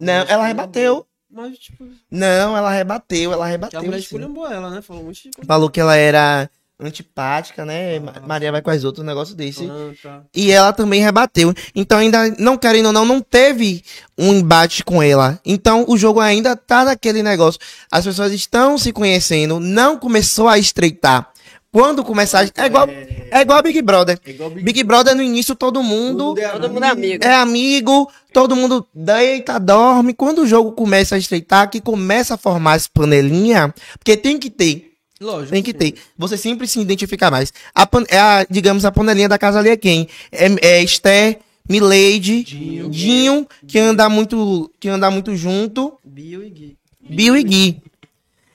[0.00, 1.06] Não, ela rebateu.
[1.30, 3.82] Mas, tipo, Não, ela rebateu, ela que a rebateu.
[3.82, 4.82] mulher esculhambou ela, né?
[4.82, 5.46] Falou um monte de coisa.
[5.46, 6.50] Falou que ela era
[6.82, 7.96] antipática, né?
[7.98, 8.20] Ah.
[8.26, 9.68] Maria vai com as outras, um negócio desse.
[9.70, 10.22] Ah, tá.
[10.34, 11.54] E ela também rebateu.
[11.74, 13.82] Então, ainda, não querendo ou não, não teve
[14.18, 15.40] um embate com ela.
[15.44, 17.60] Então, o jogo ainda tá naquele negócio.
[17.90, 21.32] As pessoas estão se conhecendo, não começou a estreitar.
[21.72, 22.44] Quando começar.
[22.54, 24.20] É igual, é igual a Big Brother.
[24.26, 27.24] É igual Big, Big Brother no início, todo mundo Todo mundo é amigo.
[27.24, 30.12] é amigo, todo mundo deita, dorme.
[30.12, 34.50] Quando o jogo começa a estreitar, que começa a formar as panelinhas, porque tem que
[34.50, 34.91] ter.
[35.22, 35.52] Lógico.
[35.52, 35.94] Tem que ter.
[36.18, 37.52] Você sempre se identifica mais.
[37.74, 40.08] A, pan- é a, digamos, a panelinha da casa ali é quem?
[40.30, 42.90] É, é Esther, Milady, Dinho.
[42.90, 46.76] Dinho, que anda muito, que anda muito junto, Bio e Gui.
[47.00, 47.82] Bill e Gui.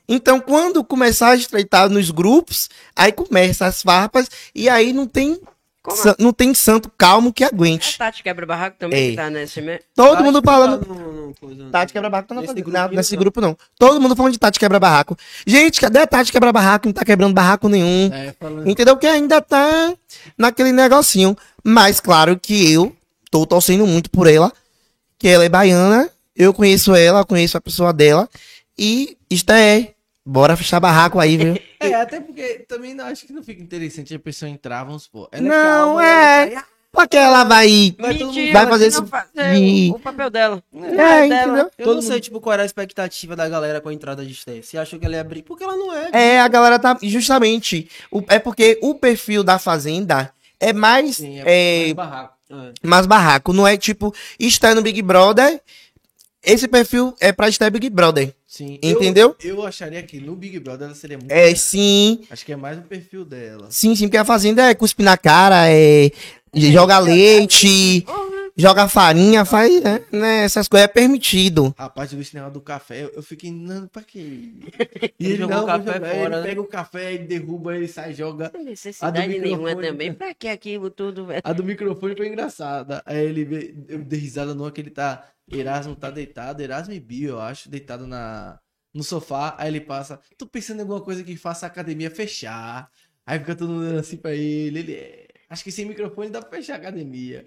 [0.09, 5.37] Então, quando começar a estreitar nos grupos, aí começa as farpas e aí não tem,
[5.89, 7.97] Como sa- não tem santo calmo que A aguente.
[7.97, 9.09] Tati Quebra-Barraco também Ei.
[9.11, 9.79] que tá nesse mesmo.
[9.95, 10.85] Todo mundo falando.
[10.85, 13.19] tá no- no coisa- Tati Quebra-Barraco tá na- Nesse na- grupinho, nesse não.
[13.21, 13.57] grupo, não.
[13.79, 15.17] Todo mundo falando de Tati Quebra-Barraco.
[15.45, 16.87] Gente, cadê a Tati Quebra-Barraco?
[16.87, 18.11] Não tá quebrando barraco nenhum.
[18.13, 18.69] É, falando.
[18.69, 18.97] Entendeu?
[18.97, 19.93] Que ainda tá
[20.37, 21.37] naquele negocinho.
[21.63, 22.93] Mas claro que eu
[23.31, 24.51] tô torcendo muito por ela.
[25.17, 26.09] Que ela é baiana.
[26.35, 28.29] Eu conheço ela, conheço a pessoa dela.
[28.77, 29.93] E isto é.
[30.29, 31.57] Bora fechar barraco aí, viu?
[31.79, 35.29] É, até porque também não acho que não fica interessante a pessoa entrar, vamos supor.
[35.31, 35.53] Ela Não,
[35.95, 36.51] calma, é.
[36.51, 37.95] ela ah, Porque ela vai.
[37.99, 40.63] Mentira, vai fazer se fazer de- o, o papel dela.
[40.73, 41.69] É, entendeu?
[41.77, 44.33] Eu Todo não sei, tipo, qual era a expectativa da galera com a entrada de
[44.33, 44.65] Steph.
[44.65, 45.43] Você achou que ela ia abrir?
[45.43, 46.09] Porque ela não é.
[46.11, 46.97] É, a galera tá.
[47.03, 47.87] Justamente.
[48.11, 51.17] o- é porque o perfil da Fazenda é mais.
[51.17, 52.33] Sim, é, mais barraco.
[52.49, 52.73] É.
[52.83, 53.53] mais barraco.
[53.53, 55.61] Não é tipo, está no Big Brother.
[56.43, 58.33] Esse perfil é pra estar Big Brother.
[58.47, 58.79] Sim.
[58.81, 59.35] Entendeu?
[59.43, 61.29] Eu, eu acharia que no Big Brother ela seria muito.
[61.29, 62.21] É, sim.
[62.29, 63.67] Acho que é mais o perfil dela.
[63.69, 66.09] Sim, sim, porque a Fazenda é cuspir na cara, é.
[66.55, 68.05] Joga leite,
[68.57, 69.81] joga farinha, faz.
[69.83, 71.73] né, né, essas coisas é permitido.
[71.77, 74.19] Rapaz, eu vi esse negócio do café, eu, fiquei, não, pra quê?
[74.19, 76.09] E Ele ele não, o café jogar.
[76.09, 76.43] fora, ele né?
[76.43, 78.51] pega o café, ele derruba, ele sai, joga.
[78.53, 80.13] Não necessidade do nenhuma microfone, também.
[80.13, 81.41] Pra que aquilo tudo, velho?
[81.43, 83.01] A do microfone foi engraçada.
[83.05, 85.25] Aí ele vê, eu dei risada numa que ele tá.
[85.49, 88.59] Erasmo tá deitado, Erasmo e Bio, eu acho, deitado na,
[88.93, 89.55] no sofá.
[89.57, 92.89] Aí ele passa, tô pensando em alguma coisa que faça a academia fechar.
[93.25, 94.79] Aí fica todo mundo olhando assim pra ele.
[94.79, 95.27] Ele é.
[95.49, 97.45] Acho que sem microfone dá pra fechar a academia.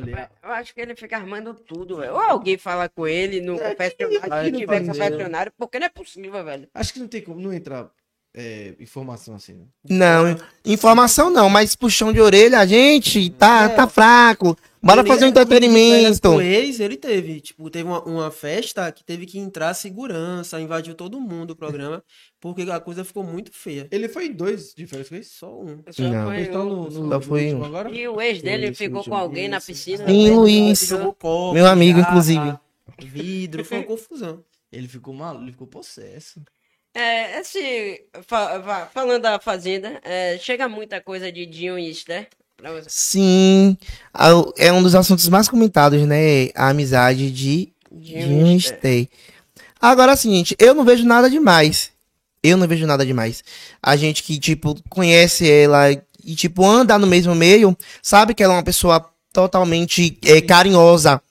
[0.00, 2.12] Falei, ah, Eu acho que ele fica armando tudo, velho.
[2.12, 4.92] Ou alguém fala com ele no É, confessionário, aqui se no tiver Brasil.
[5.02, 6.68] confessionário, porque não é possível, velho.
[6.74, 7.88] acho que não tem como não entrar
[8.36, 9.54] é, informação assim.
[9.54, 9.64] né?
[9.88, 13.68] Não, informação não, mas puxão de orelha, a gente tá, É.
[13.70, 14.56] tá fraco.
[14.82, 16.20] Bora Ele- fazer um férias entretenimento.
[16.30, 17.40] Com ex, ele teve.
[17.40, 22.02] Tipo, teve uma, uma festa que teve que entrar segurança, invadiu todo mundo o programa,
[22.40, 23.88] porque a coisa ficou muito feia.
[23.90, 25.38] Ele foi em dois de férias isso?
[25.38, 25.82] Só um.
[25.90, 26.26] Só Não.
[26.26, 27.64] foi Eles estão o- no, no, Só foi um.
[27.64, 27.90] agora?
[27.90, 29.66] E o ex dele Isso, ficou com alguém na isso.
[29.66, 30.06] piscina.
[30.06, 30.36] Sim, né?
[30.36, 30.92] Luiz.
[30.92, 32.58] Copo, Meu amigo, jarra, inclusive.
[33.00, 34.44] Vidro, foi uma confusão.
[34.72, 36.40] Ele ficou maluco, ele ficou possesso.
[36.94, 38.06] É, esse.
[38.26, 42.28] fa- fa- falando da Fazenda, é, chega muita coisa de Dinho e Esther.
[42.88, 43.76] Sim,
[44.56, 46.50] é um dos assuntos mais comentados, né?
[46.54, 48.60] A amizade de Esther.
[48.60, 49.10] Stay.
[49.80, 51.90] Agora, assim, gente, eu não vejo nada demais.
[52.42, 53.44] Eu não vejo nada demais.
[53.82, 55.92] A gente que, tipo, conhece ela
[56.24, 61.22] e, tipo, anda no mesmo meio, sabe que ela é uma pessoa totalmente é, carinhosa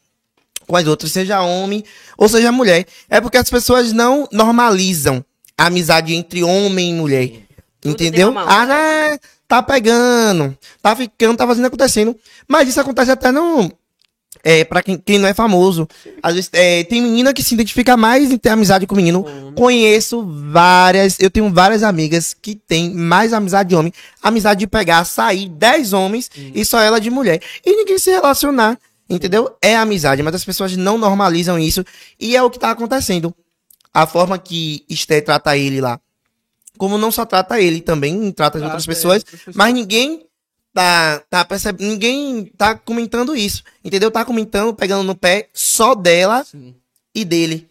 [0.65, 1.83] com as outras, seja homem
[2.17, 2.85] ou seja mulher.
[3.09, 5.23] É porque as pessoas não normalizam
[5.57, 7.31] a amizade entre homem e mulher.
[7.81, 8.37] Tudo Entendeu?
[8.37, 9.19] Ah, né?
[9.47, 12.15] Tá pegando, tá ficando, tá fazendo acontecendo.
[12.47, 13.71] Mas isso acontece até no.
[14.43, 15.87] É, pra quem, quem não é famoso.
[16.21, 19.25] Às vezes é, tem menina que se identifica mais em ter amizade com menino.
[19.25, 19.53] Homem.
[19.53, 23.91] Conheço várias, eu tenho várias amigas que têm mais amizade de homem.
[24.21, 27.41] Amizade de pegar, sair 10 homens e só ela de mulher.
[27.65, 28.77] E ninguém se relacionar.
[29.09, 29.55] Entendeu?
[29.61, 31.83] É amizade, mas as pessoas não normalizam isso.
[32.19, 33.33] E é o que tá acontecendo.
[33.93, 35.99] A forma que Esté trata ele lá.
[36.77, 39.25] Como não só trata ele, também trata as outras é, pessoas.
[39.55, 40.25] Mas ninguém
[40.73, 41.87] tá, tá percebendo.
[41.89, 43.63] Ninguém tá comentando isso.
[43.83, 44.09] Entendeu?
[44.11, 46.75] Tá comentando, pegando no pé só dela Sim.
[47.13, 47.67] e dele.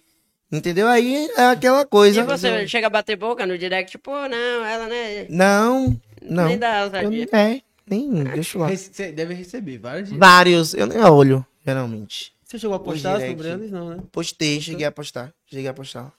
[0.51, 0.87] Entendeu?
[0.87, 2.25] Aí é aquela E coisa.
[2.25, 5.27] você chega a bater boca no direct, pô, não, ela, né?
[5.29, 6.47] Não, não.
[6.47, 7.29] Nem dá ousadia.
[7.33, 8.25] é, nem.
[8.25, 8.69] Deixa eu lá.
[8.69, 10.19] Rece- Deve receber vários dias.
[10.21, 12.33] Vários, eu nem olho, geralmente.
[12.45, 13.73] Você chegou a postar sobre eles?
[13.73, 13.99] Não, né?
[14.13, 15.33] Postei, cheguei a postar.
[15.47, 16.13] Cheguei a postar.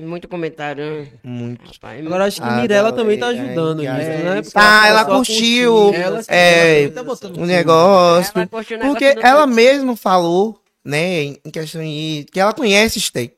[0.00, 1.02] Muito comentário.
[1.02, 1.08] né?
[1.22, 1.64] Muito.
[1.72, 4.40] Rapaz, Agora acho que Ah, Mirella não, também tá é, ajudando é, nisso, é né?
[4.40, 4.50] isso.
[4.52, 7.48] Porque Ah, ela só curtiu, Ela, é, ela tá botando o filme.
[7.52, 8.32] negócio.
[8.34, 12.52] Ela curtiu o Porque negócio do- ela mesma falou, né, em questão de que ela
[12.52, 13.32] conhece Stay.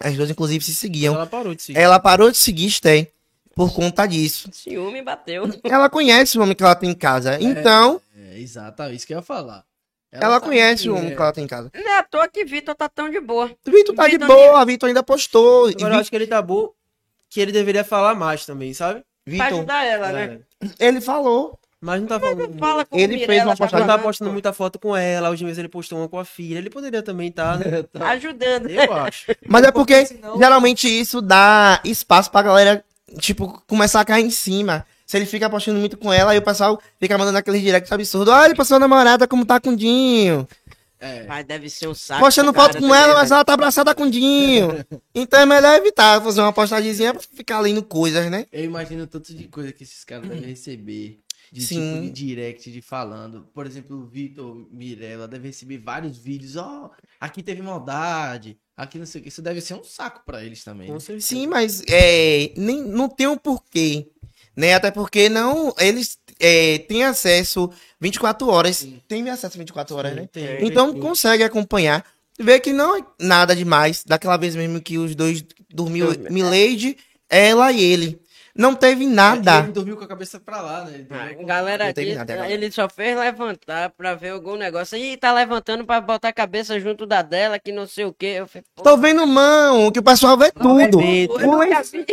[0.00, 1.14] As duas, inclusive, se seguiam.
[1.14, 1.78] Ela parou de seguir.
[1.78, 3.08] Ela parou de seguir Stay
[3.54, 4.48] por conta disso.
[4.52, 5.44] Ciúme bateu.
[5.64, 7.38] Ela conhece o homem que ela tem em casa.
[7.40, 9.64] Então, É, exato, é isso que eu ia falar.
[10.12, 11.70] Ela sabe conhece o homem é- que ela tem em casa.
[11.74, 13.50] Não é à toa que Vitor tá tão de boa.
[13.66, 15.68] Vitor tá de boa, Vitor ainda postou.
[15.68, 16.70] Agora eu acho que ele tá bom,
[17.30, 19.00] que ele deveria falar mais também, sabe?
[19.24, 20.38] Pra Vitor, ajudar ela, né?
[20.78, 20.86] É.
[20.86, 21.58] ele falou.
[21.84, 22.58] Mas não tá falando.
[22.60, 25.30] Fala com Ele fez uma tá postagem- Não tá falando, postando muita foto com ela,
[25.30, 26.58] hoje mesmo ele postou uma com a filha.
[26.58, 27.64] Ele poderia também estar, né?
[28.00, 28.68] Ajudando.
[28.70, 29.32] Eu acho.
[29.48, 32.84] Mas é porque senão- geralmente isso dá espaço pra galera,
[33.18, 34.86] tipo, começar a cair em cima.
[35.06, 38.32] Se ele fica postando muito com ela, aí o pessoal fica mandando aqueles directs absurdos.
[38.32, 40.46] Olha pra sua namorada como tá com o Dinho.
[41.02, 41.24] É.
[41.26, 42.20] Mas deve ser um saco.
[42.20, 43.14] Postando foto com ela, né?
[43.14, 44.84] mas ela tá abraçada com o Dinho.
[45.14, 48.46] Então é melhor evitar fazer uma postagemzinha pra ficar lendo coisas, né?
[48.52, 51.20] Eu imagino tanto de coisa que esses caras devem receber.
[51.50, 51.94] De Sim.
[51.94, 53.46] tipo de direct, de falando.
[53.52, 56.56] Por exemplo, o Vitor Mirella deve receber vários vídeos.
[56.56, 56.90] Ó,
[57.20, 58.56] aqui teve maldade.
[58.74, 59.28] Aqui não sei o que.
[59.28, 60.90] Isso deve ser um saco pra eles também.
[60.90, 60.98] Né?
[61.20, 64.08] Sim, mas é, nem, não tem um porquê.
[64.56, 64.74] Né?
[64.74, 65.74] Até porque não.
[65.78, 68.86] Eles é, têm acesso 24 horas.
[69.08, 70.28] Tem acesso 24 horas, né?
[70.32, 70.64] Tem.
[70.66, 72.04] Então consegue acompanhar.
[72.38, 74.04] Vê que não é nada demais.
[74.04, 76.96] Daquela vez mesmo que os dois dormiu, Milady,
[77.28, 78.20] ela e ele.
[78.54, 79.60] Não teve nada.
[79.60, 80.92] Ele dormiu com a cabeça pra lá, né?
[80.94, 82.50] Ele Ah, galera Não teve aqui, nada agora.
[82.52, 84.98] ele só fez levantar pra ver algum negócio.
[84.98, 88.26] Ih, tá levantando pra botar a cabeça junto da dela, que não sei o que.
[88.26, 91.00] Eu falei, Tô vendo mão, que o pessoal vê tudo.
[91.00, 92.06] eu nunca vi.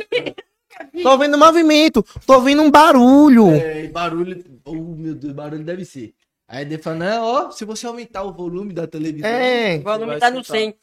[1.03, 3.49] Tô vendo movimento, tô vendo um barulho.
[3.51, 4.43] É, e barulho.
[4.65, 6.13] Oh, meu Deus, barulho deve ser.
[6.47, 9.29] Aí ele fala, não, ó, se você aumentar o volume da televisão.
[9.29, 9.77] É.
[9.77, 10.57] O volume tá no escutar.
[10.59, 10.75] 100.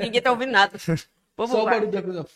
[0.00, 0.76] Ninguém tá ouvindo nada.
[1.36, 2.26] Pô, Só o barulho da coisa.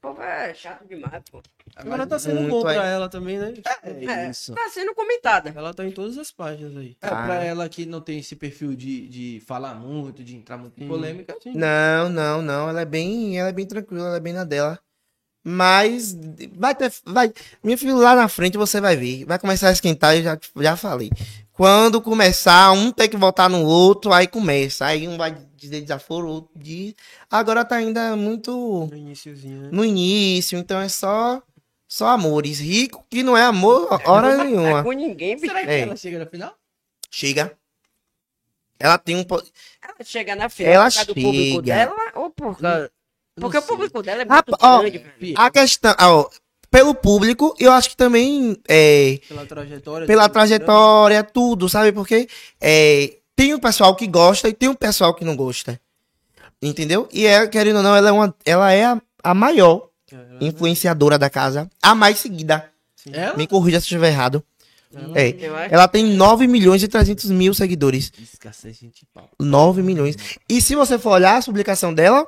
[0.00, 1.40] Pô, é chato demais, pô.
[1.76, 2.92] Agora tá sendo bom pra aí.
[2.92, 3.54] ela também, né?
[3.82, 3.90] É
[4.26, 4.52] É, isso.
[4.52, 5.52] tá sendo comentada.
[5.56, 6.96] Ela tá em todas as páginas aí.
[7.00, 10.82] É, pra ela que não tem esse perfil de, de falar muito, de entrar muito
[10.82, 11.34] em polêmica.
[11.46, 12.68] Não, não, não.
[12.68, 14.78] Ela é bem, ela é bem tranquila, ela é bem na dela.
[15.46, 16.16] Mas
[16.56, 17.30] vai ter, vai,
[17.62, 19.24] minha filha lá na frente você vai ver.
[19.26, 21.10] Vai começar a esquentar, eu já, já falei.
[21.52, 24.86] Quando começar, um tem que voltar no outro, aí começa.
[24.86, 26.94] Aí um vai dizer desaforo, o outro diz.
[27.30, 29.68] Agora tá ainda muito No iníciozinho, né?
[29.70, 31.42] no início, então é só
[31.86, 32.58] só amores.
[32.58, 34.82] Rico que não é amor hora nenhuma.
[34.82, 35.38] com ninguém.
[35.38, 35.80] Será que É.
[35.80, 36.54] ela chega na final?
[37.10, 37.52] Chega.
[38.80, 39.20] Ela tem um.
[39.20, 41.62] Ela chega na final Ela por causa do público chega.
[41.62, 42.90] dela ou por causa...
[43.36, 45.34] Porque o público dela é muito ó, grande, velho.
[45.36, 45.94] A questão.
[46.00, 46.28] ó,
[46.70, 48.56] pelo público, eu acho que também.
[48.68, 50.06] É, Pela trajetória.
[50.06, 51.92] pela do- trajetória, tudo, sabe?
[51.92, 52.28] Porque
[52.60, 55.80] é, tem um pessoal que gosta e tem um pessoal que não gosta.
[56.62, 57.08] Entendeu?
[57.12, 60.38] E é, querendo ou não, ela é, uma, ela é a, a maior É, ela-
[60.40, 62.70] influenciadora da casa, a mais seguida.
[63.12, 63.36] Ela?
[63.36, 64.42] Me corrija se eu estiver errado.
[65.14, 65.28] É.
[65.40, 68.12] Eu acho Ela tem 9 milhões e 300 mil seguidores.
[68.16, 69.28] Escassez, gente, pau.
[69.40, 70.16] 9 milhões.
[70.48, 72.26] E se você for olhar a publicação dela,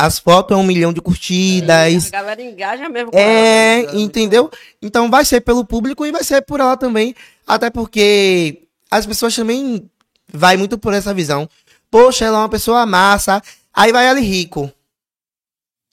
[0.00, 2.08] as fotos é um milhão de A curtidas.
[2.10, 4.00] galera engaja mesmo com É, ela.
[4.00, 4.48] entendeu?
[4.80, 7.14] Então vai ser pelo público e vai ser por ela também.
[7.46, 9.90] Até porque as pessoas também
[10.32, 11.48] vai muito por essa visão.
[11.90, 13.42] Poxa, ela é uma pessoa massa.
[13.74, 14.70] Aí vai ela rico.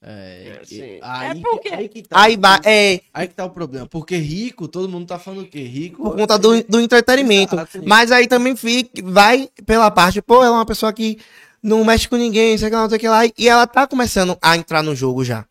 [0.08, 2.22] É, Assim, aí, é porque- aí que tá.
[2.22, 3.88] Aí vai, é, Aí que tá o problema.
[3.88, 5.64] Porque rico, todo mundo tá falando o quê?
[5.64, 6.04] Rico.
[6.04, 7.56] por conta do, do entretenimento.
[7.56, 7.82] Exato.
[7.84, 11.18] Mas aí também fica, vai pela parte, pô, ela é uma pessoa que
[11.66, 13.22] não mexe com ninguém, sei que lá, não sei o que lá.
[13.26, 15.44] E ela tá começando a entrar no jogo já.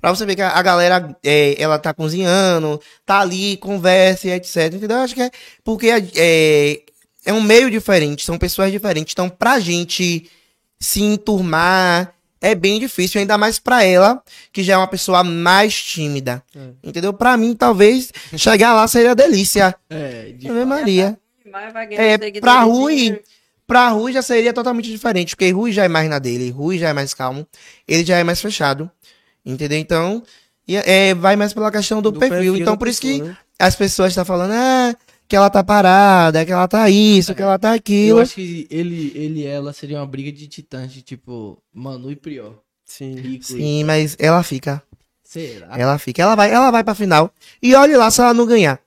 [0.00, 4.72] Pra você ver que a, galera, é, ela tá cozinhando, tá ali, conversa e etc.
[4.72, 4.96] Entendeu?
[4.96, 5.30] Eu acho que é
[5.62, 6.80] porque é,
[7.26, 9.12] é um meio diferente, são pessoas diferentes.
[9.12, 10.30] Então, pra gente
[10.80, 15.74] se enturmar, é bem difícil, ainda mais pra ela, que já é uma pessoa mais
[15.74, 16.42] tímida.
[16.56, 16.70] É.
[16.82, 17.12] Entendeu?
[17.12, 19.74] Pra mim, talvez, chegar lá seria delícia.
[19.90, 21.18] É, de Ave Maria.
[21.74, 23.20] Vai ganhar É, pra de- Rui,
[23.70, 26.88] pra Rui já seria totalmente diferente, porque Rui já é mais na dele, Rui já
[26.88, 27.46] é mais calmo,
[27.86, 28.90] ele já é mais fechado,
[29.46, 29.78] entendeu?
[29.78, 30.22] Então,
[30.66, 32.36] e- é, vai mais pela questão do, Do perfil.
[32.38, 33.36] perfil Então, por isso pessoa, que né?
[33.60, 34.92] as pessoas estão falando, ah,
[35.28, 38.20] que ela tá parada, que ela tá isso, que ela tá Eu aquilo.
[38.20, 42.16] acho que ele, ele e ela seria uma briga de titãs, de tipo, Manu e
[42.16, 42.54] Prior.
[42.84, 43.14] Sim.
[43.14, 43.46] Rico e...
[43.46, 44.82] Sim, mas ela fica,
[45.22, 45.68] Será?
[45.78, 47.32] ela fica, ela vai, ela vai pra final.
[47.62, 48.80] E olhe lá se ela não ganhar.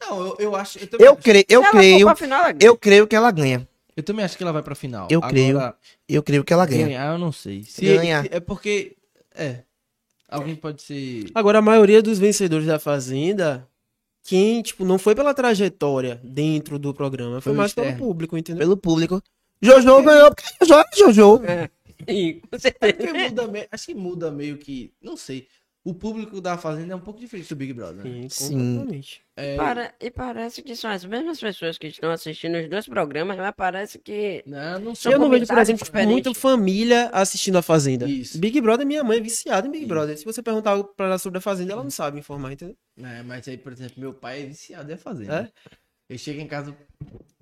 [0.00, 0.78] Não, eu, eu acho.
[0.80, 2.68] Eu Eu, acho, cre, eu creio, pra final, ela ganha.
[2.68, 3.66] eu creio que ela ganha.
[3.96, 5.08] Eu também acho que ela vai pra final.
[5.10, 5.56] Eu creio.
[5.58, 5.76] Agora,
[6.08, 6.86] Eu creio que ela ganha.
[6.86, 7.62] ganhar, eu não sei.
[7.64, 8.22] Se, Ganha.
[8.22, 8.96] se- é porque.
[9.34, 9.62] É.
[10.28, 11.26] Alguém pode ser.
[11.34, 13.66] Agora, a maioria dos vencedores da Fazenda,
[14.24, 18.06] quem, tipo, não foi pela trajetória dentro do programa, foi Foi mais pelo externo.
[18.06, 18.58] público, entendeu?
[18.60, 19.22] Pelo público.
[19.62, 21.44] Jojo ganhou, porque Jojo é Jojo.
[21.44, 21.70] É.
[22.08, 23.12] Sim, com É certeza.
[23.14, 24.92] muda Acho que muda meio que.
[25.00, 25.46] Não sei.
[25.88, 28.04] O público da Fazenda é um pouco diferente do Big Brother.
[28.04, 28.26] né?
[28.28, 29.00] Sim.
[29.36, 33.36] É, Para- e parece que são as mesmas pessoas que estão assistindo os dois programas,
[33.36, 34.42] mas parece que.
[34.46, 36.10] Não, não são Eu não vejo, por exemplo, diferentes.
[36.12, 38.08] muita família assistindo a Fazenda.
[38.08, 38.36] Isso.
[38.38, 39.88] Big Brother, minha mãe é viciada em Big Isso.
[39.88, 40.18] Brother.
[40.18, 42.76] Se você perguntar algo pra ela sobre a Fazenda, ela não sabe informar, entendeu?
[43.00, 45.52] É, mas aí, por exemplo, meu pai é viciado em Fazenda.
[45.54, 45.70] É?
[46.10, 46.76] Ele chega em casa,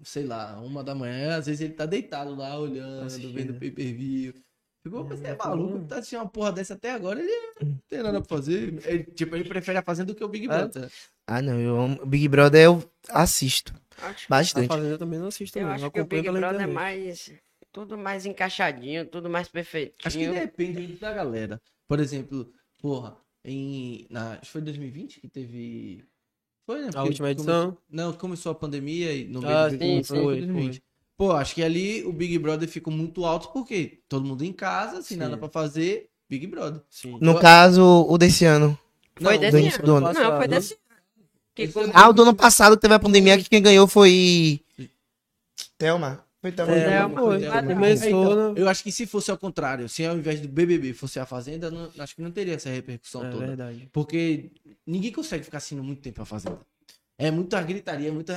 [0.03, 3.33] sei lá, uma da manhã, às vezes ele tá deitado lá, olhando, Assistindo.
[3.35, 4.35] vendo pay-per-view.
[4.85, 7.33] Ficou, você é É, maluco, tá tá assistindo uma porra dessa até agora, ele
[7.63, 8.79] não tem nada pra fazer.
[8.87, 10.91] Ele, tipo, ele prefere a Fazenda do que o Big Brother.
[11.27, 12.05] Ah, não, eu amo.
[12.05, 14.69] Big Brother eu assisto Acho, A bastante.
[14.69, 15.73] Fazenda eu também não assisto, eu não.
[15.73, 16.75] acho Eu que o Big Brother é internet.
[16.75, 17.33] mais.
[17.73, 19.97] Tudo mais encaixadinho, tudo mais perfeitinho.
[20.05, 21.61] Acho que depende muito da galera.
[21.89, 24.07] Por exemplo, porra, em.
[24.11, 26.05] Na, acho que foi 2020 que teve.
[26.67, 26.85] Foi, né?
[26.93, 27.79] Porque última começou- edição?
[27.91, 30.83] não, começou a pandemia e no meio Ah, do sim, começou foi, 2020.
[31.17, 34.97] Pô, acho que ali o Big Brother ficou muito alto porque todo mundo em casa,
[35.03, 35.23] sem Sim.
[35.23, 36.81] nada pra fazer, Big Brother.
[36.91, 37.19] Sim.
[37.21, 38.77] No caso, o desse ano.
[39.21, 39.97] Foi Não, desse ano.
[39.97, 40.13] ano.
[40.13, 41.93] Não, foi desse ano.
[41.95, 44.61] Ah, o do ano passado que teve a pandemia, que quem ganhou foi.
[45.79, 46.25] Thelma.
[46.41, 46.73] Foi Thelma.
[46.75, 47.41] É, Thelma, foi.
[47.41, 47.87] Thelma.
[47.89, 48.61] É, então, né?
[48.61, 51.71] Eu acho que se fosse ao contrário, se ao invés do BBB fosse a Fazenda,
[51.71, 53.47] não- acho que não teria essa repercussão É toda.
[53.47, 53.89] verdade.
[53.93, 54.51] Porque
[54.87, 56.59] ninguém consegue ficar assistindo muito tempo a Fazenda.
[57.17, 58.35] É muita gritaria, muita.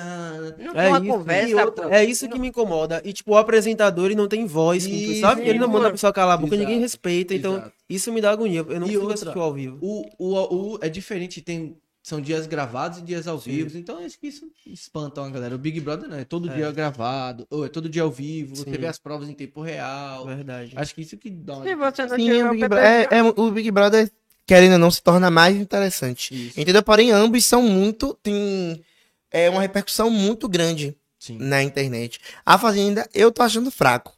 [0.59, 1.65] Não É uma isso, conversa.
[1.65, 1.95] outra-.
[1.97, 3.01] É isso que me incomoda.
[3.03, 5.41] E, tipo, o apresentador, ele não tem voz, Isso, sabe?
[5.41, 7.33] Ele não manda a pessoa calar a boca, Exato, ninguém respeita.
[7.33, 7.73] Então, exato.
[7.89, 8.59] isso me dá agonia.
[8.59, 9.79] Eu não E consigo outra, assistir ao vivo.
[9.81, 11.75] O, o, o, é diferente, tem.
[12.03, 13.51] São dias gravados e dias ao Sim.
[13.51, 13.77] vivo.
[13.77, 15.53] Então acho que isso espanta uma galera.
[15.55, 16.55] O Big Brother não, é todo É.
[16.55, 18.77] dia gravado, ou é todo dia ao vivo, você Sim.
[18.77, 20.25] vê as provas em tempo real.
[20.25, 20.71] Verdade.
[20.77, 21.65] Acho que isso que dá uma.
[21.65, 24.09] Se você não Sim, o Big, Bro- é, é, o Big Brother,
[24.47, 26.47] querendo ou não, se torna mais interessante.
[26.47, 26.59] Isso.
[26.59, 26.81] Entendeu?
[26.81, 28.17] Porém, ambos são muito.
[28.23, 28.81] Tem
[29.29, 31.37] é, uma repercussão muito grande Sim.
[31.37, 32.19] na internet.
[32.45, 34.15] A Fazenda, eu tô achando fraco.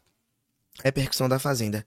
[0.80, 1.86] A repercussão da Fazenda.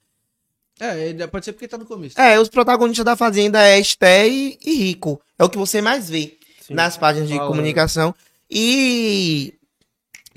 [0.80, 2.20] É, pode ser porque tá no começo.
[2.20, 5.22] É, os protagonistas da Fazenda é Esté e, e Rico.
[5.38, 6.74] É o que você mais vê Sim.
[6.74, 7.50] nas páginas de Falando.
[7.50, 8.14] comunicação.
[8.50, 9.54] E.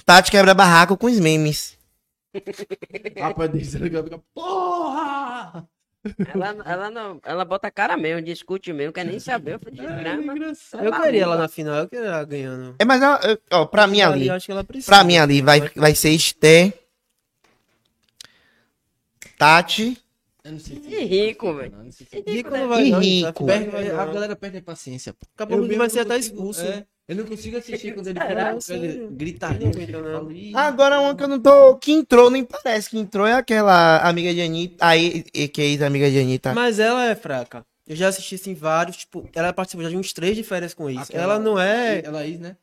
[0.06, 1.76] Tati quebra barraco com os memes.
[3.20, 3.52] Rapaz,
[4.36, 5.68] porra!
[6.34, 9.56] Ela, ela, não, ela bota a cara mesmo, discute mesmo, quer nem saber.
[9.56, 10.34] Eu falei, É, desgrama.
[10.84, 12.76] Eu queria ela na final, eu queria ela ganhando.
[12.78, 14.28] É, mas ó, eu- ó, pra mim ali.
[14.28, 14.92] Eu acho que ela precisa.
[14.92, 16.74] Pra mim ali vai, vai ser Esté.
[19.38, 19.98] Tati.
[20.44, 21.72] Eu não sei E rico, velho.
[21.72, 22.60] Não, não sei se- Rico né?
[22.60, 23.34] não vai E não, rico.
[23.34, 23.44] tá?
[23.46, 24.00] Perde- Vai não.
[24.00, 25.12] a galera perde a paciência.
[25.14, 25.26] pô.
[25.36, 26.62] Daqui a pouco ele mesmo vai ser até expulso.
[26.62, 28.32] é, eu não consigo assistir quando ele falo,
[30.32, 31.76] "Ih, Agora uma que eu não tô.
[31.78, 33.26] Que entrou, nem parece que entrou.
[33.28, 34.86] É aquela amiga de Anitta.
[34.86, 36.54] Aí, que é ex-amiga de Anitta.
[36.54, 37.66] Mas ela é fraca.
[37.88, 40.90] Eu já assisti assim vários, tipo, ela participou já de uns três de férias com
[40.90, 41.04] isso.
[41.04, 42.58] aquela- Ela não é, Ela é, né?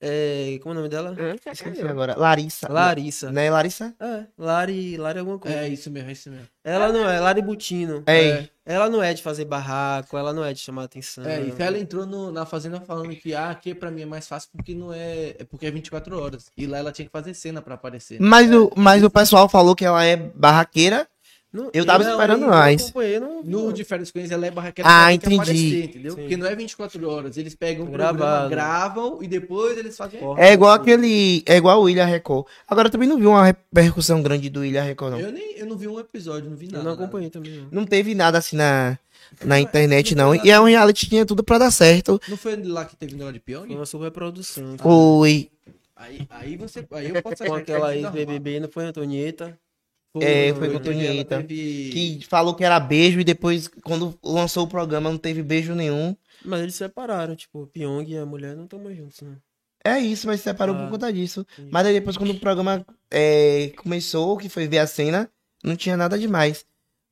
[0.00, 1.16] É, Como é o nome dela?
[1.18, 1.34] Hã?
[1.52, 2.14] Esqueci agora.
[2.18, 2.70] Larissa.
[2.70, 3.30] Larissa.
[3.32, 3.94] Né, Larissa?
[3.98, 5.56] É, Lari, Lari alguma coisa.
[5.56, 6.46] É isso mesmo, é isso mesmo.
[6.62, 8.02] Ela não é, Lari Butino.
[8.06, 8.48] É.
[8.66, 11.24] Ela não é de fazer barraco, ela não é de chamar atenção.
[11.26, 14.26] É, isso ela entrou no- na fazenda falando que ah, aqui pra mim é mais
[14.26, 15.36] fácil porque não é.
[15.38, 16.46] É porque é 24 horas.
[16.56, 18.18] E lá ela tinha que fazer cena pra aparecer.
[18.20, 21.06] Mas o, mas o pessoal falou que ela é barraqueira.
[21.54, 22.92] Não- Eu tava não, esperando eu mais.
[23.20, 25.36] não- No de férias com eles, ela é barraqueira Ah, entendi.
[25.36, 26.14] aparecer, entendeu?
[26.14, 26.20] Sim.
[26.22, 27.36] Porque não é 24 horas.
[27.36, 28.18] Eles pegam o Gravado.
[28.18, 30.18] programa, gravam e depois eles fazem.
[30.18, 30.42] Porra.
[30.42, 31.44] É igual aquele.
[31.46, 32.46] É igual o William Record.
[32.66, 35.20] Agora eu também não vi uma repercussão grande do William Record, não.
[35.20, 36.84] Eu, nem, eu não vi um episódio, não vi Eu nada.
[36.84, 37.52] não acompanhei também.
[37.52, 37.68] não.
[37.70, 38.98] Não teve nada assim na,
[39.44, 40.34] na internet, não.
[40.34, 42.20] E é um reality tinha tudo pra dar certo.
[42.28, 43.74] Não foi lá que teve negócio de Foi Pyong?
[43.76, 44.76] uma superprodução.
[44.78, 45.50] Foi.
[45.96, 46.84] Aí, aí você.
[46.90, 49.56] Aí eu posso Com achar aquela ex-BBB, não foi Antonieta?
[50.22, 51.38] É, foi com a Antonieta.
[51.42, 55.74] teve- Que falou que era beijo e depois, quando lançou o programa, não teve beijo
[55.74, 56.16] nenhum.
[56.44, 59.36] Mas eles se separaram, tipo, o Pyong e a mulher não estão mais juntos, né?
[59.84, 61.46] É isso, mas se separou Ah, por conta disso.
[61.54, 61.70] entendi.
[61.72, 65.30] Mas aí depois, quando o programa é, começou, que foi ver a cena,
[65.62, 66.64] não tinha nada demais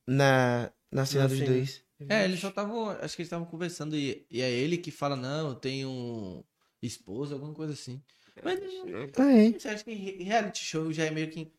[0.07, 1.51] na, na cena Na dos cena.
[1.51, 1.83] dois.
[2.09, 2.89] É, eles só estavam.
[2.91, 6.45] Acho que eles estavam conversando e, e é ele que fala, não, eu tenho
[6.83, 8.01] esposa, alguma coisa assim.
[8.43, 9.53] Mas É.
[9.59, 11.53] você acha que re- reality show já é meio que.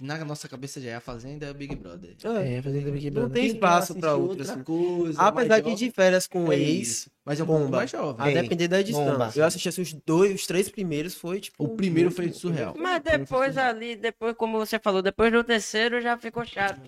[0.00, 2.14] Na nossa cabeça já é a Fazenda é o Big Brother.
[2.22, 3.32] É, É, fazendo Big não Brother.
[3.34, 4.62] tem Quem espaço assistir outro, outra assim.
[4.62, 5.20] coisa.
[5.20, 7.10] Apesar mais que de férias com é ex, isso.
[7.24, 7.76] Mas é um pouco bomba.
[7.78, 8.26] mais jovem.
[8.26, 8.42] a É.
[8.42, 9.04] depender da edição.
[9.04, 9.32] Bomba.
[9.34, 11.64] Eu assisti assim, os dois, os três primeiros foi, tipo...
[11.64, 12.74] O primeiro foi surreal.
[12.78, 16.80] Mas depois ali, depois, como você falou, depois do terceiro já ficou chato.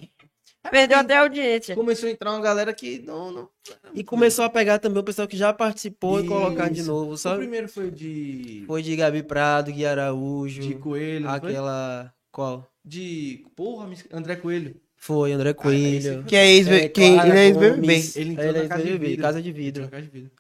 [0.71, 1.75] Perdeu até a audiência.
[1.75, 3.33] Começou a entrar uma galera que não.
[3.33, 3.49] não
[3.93, 6.89] E começou a pegar também o pessoal que já participou e colocar de Isso.
[6.91, 7.39] novo, O sabe?
[7.39, 8.63] primeiro foi de.
[8.65, 11.25] Foi de Gabi Prado, Gui Araújo, De Coelho.
[11.27, 11.51] não foi?
[11.51, 12.15] aquela...
[12.33, 12.67] Qual?
[12.85, 13.45] De.
[13.55, 14.75] Porra, André Coelho.
[14.97, 16.25] Foi, André Coelho.
[16.25, 17.81] Que é ex É, que ele é ex-BBB.
[17.81, 18.17] Gomes.
[18.17, 19.23] Ele entrou Ele é na casa de vidro.
[19.23, 19.89] Casa de vidro.
[19.89, 20.31] casa de vidro.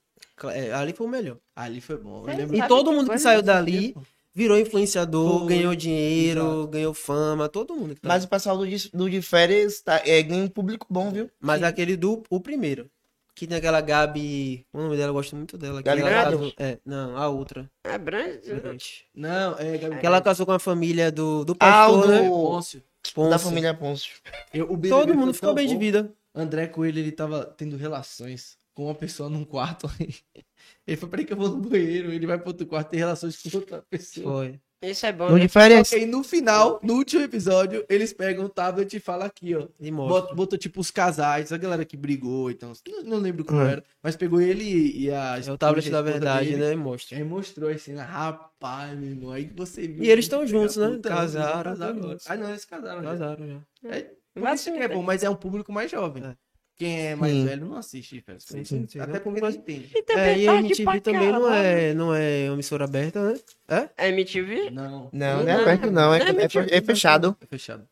[0.54, 1.38] É, ali foi o melhor.
[1.54, 2.24] Ali foi bom.
[2.52, 4.06] E todo mundo que saiu dali tempo.
[4.34, 6.66] virou influenciador, Foi, ganhou dinheiro, exato.
[6.68, 7.94] ganhou fama, todo mundo.
[7.94, 8.08] Que tá.
[8.08, 11.30] Mas o pessoal do, de- do de férias tá, é, ganha um público bom, viu?
[11.40, 12.90] Mas aquele do o primeiro.
[13.34, 14.66] Que tem aquela Gabi.
[14.72, 15.80] O nome dela, eu gosto muito dela.
[15.80, 17.70] Gabi casou- É, não, a outra.
[17.84, 18.70] É.
[18.72, 19.06] Gente.
[19.14, 19.98] Não, é Gabi.
[20.00, 22.28] Que ela casou com a família do, do Ah, o pastor, do- né?
[22.28, 22.82] Pôncio.
[23.14, 23.30] Ponce.
[23.30, 24.12] Da família Pôncio.
[24.54, 26.12] Eu- Todo foi mundo ficou tão bem de vida.
[26.34, 29.86] André Coelho, ele tava tendo relações com uma pessoa num quarto.
[30.86, 32.12] Ele falou, peraí que eu vou no banheiro.
[32.12, 34.32] Ele vai pro outro quarto ter relações com outra pessoa.
[34.46, 34.60] Foi.
[34.82, 35.46] Isso é bom, No né?
[35.84, 39.68] que aí no final, no último episódio, eles pegam o tablet e falam aqui, ó.
[39.80, 39.90] E.
[39.92, 42.72] Bota, botou tipo os casais, a galera que brigou, então.
[42.88, 43.66] Não, não lembro como Uhum.
[43.66, 43.84] era.
[44.02, 45.38] Mas pegou ele e, e a.
[45.38, 46.60] É o tablet da verdade, dele.
[46.64, 46.72] né?
[46.72, 47.16] E mostra.
[47.16, 49.30] Aí mostrou assim, rapaz, meu irmão.
[49.30, 50.02] Aí você viu.
[50.02, 50.88] E eles que tão filha juntos, né?
[50.88, 52.30] puta, Casaram, juntos.
[52.30, 53.02] Ah, não, eles casaram.
[53.02, 53.08] já.
[53.10, 53.88] Casaram já.
[53.88, 54.00] É,
[54.34, 56.24] por Mas isso que sim, é bom, mas é um público mais jovem.
[56.24, 56.36] É.
[56.82, 57.44] Quem é mais Sim.
[57.46, 58.24] velho não assiste.
[58.38, 58.98] Sim, sim, sim.
[59.00, 59.90] Até porque não entende.
[59.94, 61.64] E É, e a MTV pra também não caralho.
[61.66, 63.38] é, não é emissora aberta, né?
[63.68, 63.88] É?
[63.96, 64.70] É MTV?
[64.70, 65.08] Não.
[65.12, 66.12] Não, não é aberto, não.
[66.14, 67.36] É, Não é é, é fechado.
[67.40, 67.88] É fechado.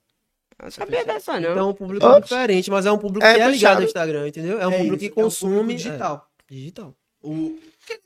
[0.62, 1.52] Não sabia dessa, não.
[1.52, 2.28] Então é um público Ops.
[2.28, 3.76] diferente, mas é um público É que é ligado fechado.
[3.78, 4.60] ao Instagram, entendeu?
[4.60, 5.54] É um É público isso, que é um consome.
[5.58, 6.30] público digital.
[6.50, 6.96] É, digital.
[7.22, 7.30] O...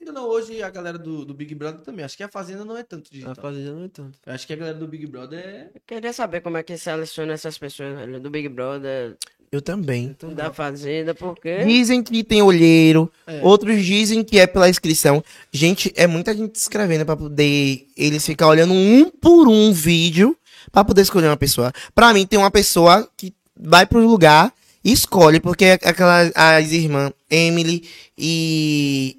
[0.07, 2.05] Ou não, hoje a galera do, do Big Brother também.
[2.05, 3.35] Acho que a Fazenda não é tanto A digital.
[3.35, 4.18] Fazenda não é tanto.
[4.24, 5.70] Eu acho que a galera do Big Brother é.
[5.74, 9.16] Eu queria saber como é que seleciona essas pessoas, velho, do Big Brother,
[9.55, 10.16] Eu também.
[10.34, 11.64] da Fazenda, porque...
[11.64, 13.40] Dizem que tem olheiro, É.
[13.40, 15.22] outros dizem que é pela inscrição.
[15.52, 20.36] Gente, é muita gente se inscrevendo pra poder eles ficar olhando um por um vídeo
[20.72, 21.72] pra poder escolher uma pessoa.
[21.94, 24.52] Pra mim, tem uma pessoa que vai pro lugar
[24.84, 27.88] e escolhe, porque é aquelas as irmãs Emily
[28.18, 29.18] e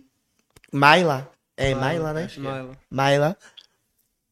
[0.69, 1.31] Mayla.
[1.55, 2.29] É Mayla, né?
[2.38, 2.77] Maila.
[2.91, 3.38] Mayla.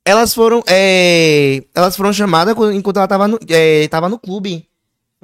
[0.05, 4.67] Elas foram, é, elas foram chamadas enquanto ela tava no, é, tava no clube.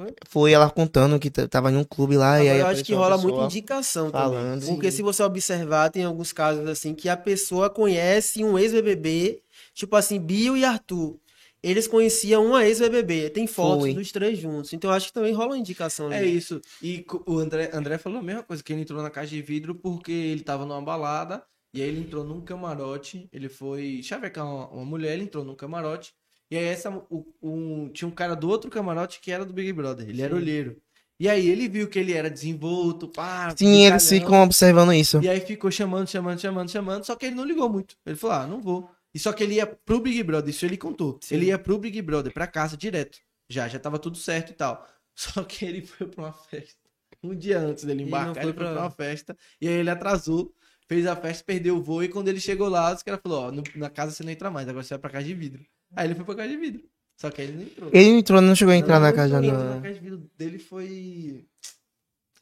[0.00, 0.14] Foi?
[0.26, 3.18] Foi ela contando que tava em um clube lá e aí eu acho que rola
[3.18, 4.60] muito indicação falando.
[4.60, 4.74] também.
[4.74, 9.42] Porque se você observar, tem alguns casos assim que a pessoa conhece um ex-BBB,
[9.74, 11.18] tipo assim, Bill e Arthur.
[11.62, 13.28] Eles conheciam uma ex-BBB.
[13.28, 13.94] Tem fotos Foi.
[13.94, 14.72] dos três juntos.
[14.72, 16.34] Então eu acho que também rola uma indicação É ali.
[16.34, 16.58] isso.
[16.82, 19.74] E o André, André falou a mesma coisa, que ele entrou na caixa de vidro
[19.74, 21.42] porque ele tava numa balada
[21.74, 23.28] e aí ele entrou num camarote.
[23.30, 26.14] Ele foi chavecar uma, uma mulher, ele entrou num camarote.
[26.50, 29.72] E aí essa, o, um- tinha um cara do outro camarote que era do Big
[29.72, 30.08] Brother.
[30.08, 30.40] Ele era Sim.
[30.40, 30.76] olheiro.
[31.18, 33.54] E aí ele viu que ele era desenvolto, pá.
[33.56, 35.20] Sim, eles ficam observando isso.
[35.22, 37.94] E aí ficou chamando, chamando, chamando, chamando, só que ele não ligou muito.
[38.06, 38.90] Ele falou, ah, não vou.
[39.14, 41.18] E só que ele ia pro Big Brother, isso ele contou.
[41.22, 41.34] Sim.
[41.34, 43.18] Ele ia pro Big Brother, pra casa, direto.
[43.50, 44.86] Já, já tava tudo certo e tal.
[45.14, 46.78] Só que ele foi pra uma festa.
[47.22, 49.36] Um dia antes dele embarcar, foi ele foi pra- pra uma festa.
[49.60, 50.54] E aí ele atrasou,
[50.88, 52.02] fez a festa, perdeu o voo.
[52.02, 54.66] E quando ele chegou lá, os caras falaram, ó, na casa você não entra mais,
[54.68, 55.62] agora você vai pra casa de vidro.
[55.96, 56.82] Aí ele foi pra casa de vidro.
[57.16, 57.90] Só que aí ele não entrou.
[57.92, 59.74] Ele entrou, não chegou a entrar Não, na não casa entrou, não.
[59.76, 61.44] Na casa de vidro dele foi...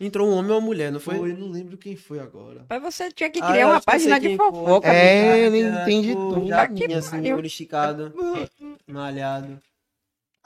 [0.01, 1.17] Entrou um homem ou uma mulher, não foi?
[1.17, 2.65] Foi, não lembro quem foi agora.
[2.71, 4.47] Mas você tinha que Ah, criar eu uma eu página de quem foi.
[4.47, 4.87] fofoca.
[4.89, 6.47] É, ele Era, entende tipo, tudo.
[6.47, 7.37] Jaquinha, assim, pariu.
[7.37, 8.15] olho esticado,
[8.87, 9.59] malhado.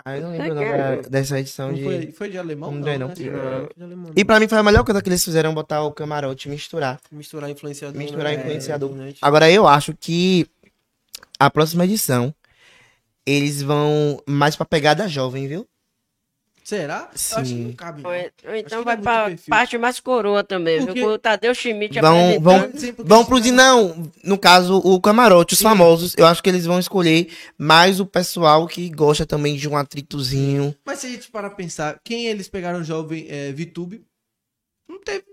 [0.05, 1.85] Ah, eu não lembro não, dessa edição Não de...
[1.85, 2.73] foi, foi de alemão?
[2.73, 3.09] Não Não, não.
[3.09, 3.67] né?
[3.77, 4.13] Não.
[4.17, 6.99] E pra mim foi a melhor coisa que eles fizeram, botar o camarote, misturar.
[7.13, 7.97] Misturar influenciador.
[7.99, 8.41] Misturar né?
[8.41, 8.91] influenciador.
[9.01, 10.47] É, Agora eu acho que
[11.39, 12.35] a próxima edição
[13.27, 15.67] eles vão mais pra pegada jovem, viu?
[16.65, 17.11] Será?
[17.13, 17.65] Eu acho que Sim.
[17.65, 18.03] não cabe.
[18.07, 18.51] Ou, não.
[18.51, 19.51] ou então vai é pra perfil.
[19.51, 21.09] parte mais coroa também, Porque- viu?
[21.09, 23.41] Com o Tadeu Schmidt Vão- vão- Vão pro.
[23.53, 26.15] Não, no caso, o camarote, os famosos.
[26.17, 30.75] Eu acho que eles vão escolher mais o pessoal que gosta também de um atritozinho.
[30.85, 34.05] Mas se a gente parar pra pensar, quem eles pegaram jovem é, VTube?
[34.89, 35.25] Não teve.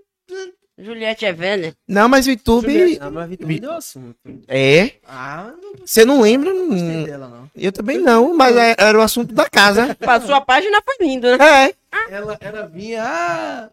[0.82, 1.74] Juliette é velha.
[1.88, 2.98] Não, mas o YouTube.
[3.02, 4.16] Ah, mas Vitor me deu assunto.
[4.48, 4.92] É.
[5.08, 6.54] Ah, não Você não lembra?
[6.54, 7.50] gostei Hum, dela, não.
[7.56, 9.96] Eu também não, mas é- era o assunto da casa.
[10.00, 11.68] Passou a página, foi lindo, né?
[11.68, 11.74] É.
[12.10, 13.04] Ela, ela vinha.
[13.04, 13.70] Ah,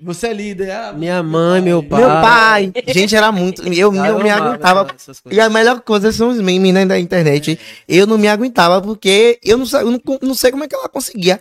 [0.00, 0.70] você é líder.
[0.70, 2.00] Ah, Minha mãe, meu pai.
[2.00, 2.72] Meu pai.
[2.88, 3.62] Gente, era muito.
[3.72, 4.86] Eu, Ah, eu me amava aguentava.
[5.30, 7.58] E a melhor coisa são os memes né, da internet.
[7.88, 10.88] Eu não me aguentava porque eu não, eu não, não sei como é que ela
[10.88, 11.40] conseguia.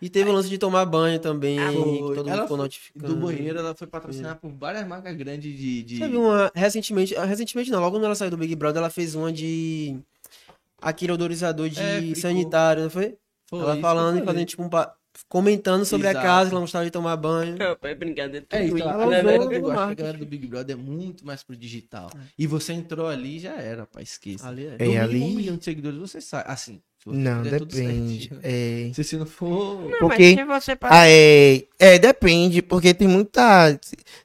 [0.00, 1.72] E teve o lance de tomar banho também, Foi.
[1.74, 3.14] que todo mundo ficou foi- notificando.
[3.14, 5.82] Do banheiro, ela foi patrocinada por várias marcas grandes de.
[5.82, 5.96] de...
[5.98, 8.90] Você viu uma, recentemente, ah, recentemente não, logo quando ela saiu do Big Brother, ela
[8.90, 9.98] fez uma de
[10.80, 13.16] aquele odorizador de É, sanitário, não foi?
[13.48, 14.94] Foi ela falando e eu fazendo tipo um pa-
[15.28, 16.18] comentando sobre Exato.
[16.24, 17.56] a casa, que ela gostava de tomar banho.
[17.82, 18.46] É brincadeira.
[18.50, 20.46] É isso, tudo a isso, ela né, usou o acho que a galera do Big
[20.46, 22.08] Brother é muito mais pro digital.
[22.38, 24.46] E você entrou ali já era, pá, esqueça.
[24.46, 24.76] Ali é.
[24.78, 26.44] É, ali- um milhão de seguidores, você sai.
[26.46, 28.30] Assim, Não, depende.
[28.42, 28.90] É.
[28.92, 29.80] Se, se não for.
[29.88, 30.94] Não, Porque- mas se você passar...
[30.94, 33.78] Ah, é, é, depende, porque tem muita.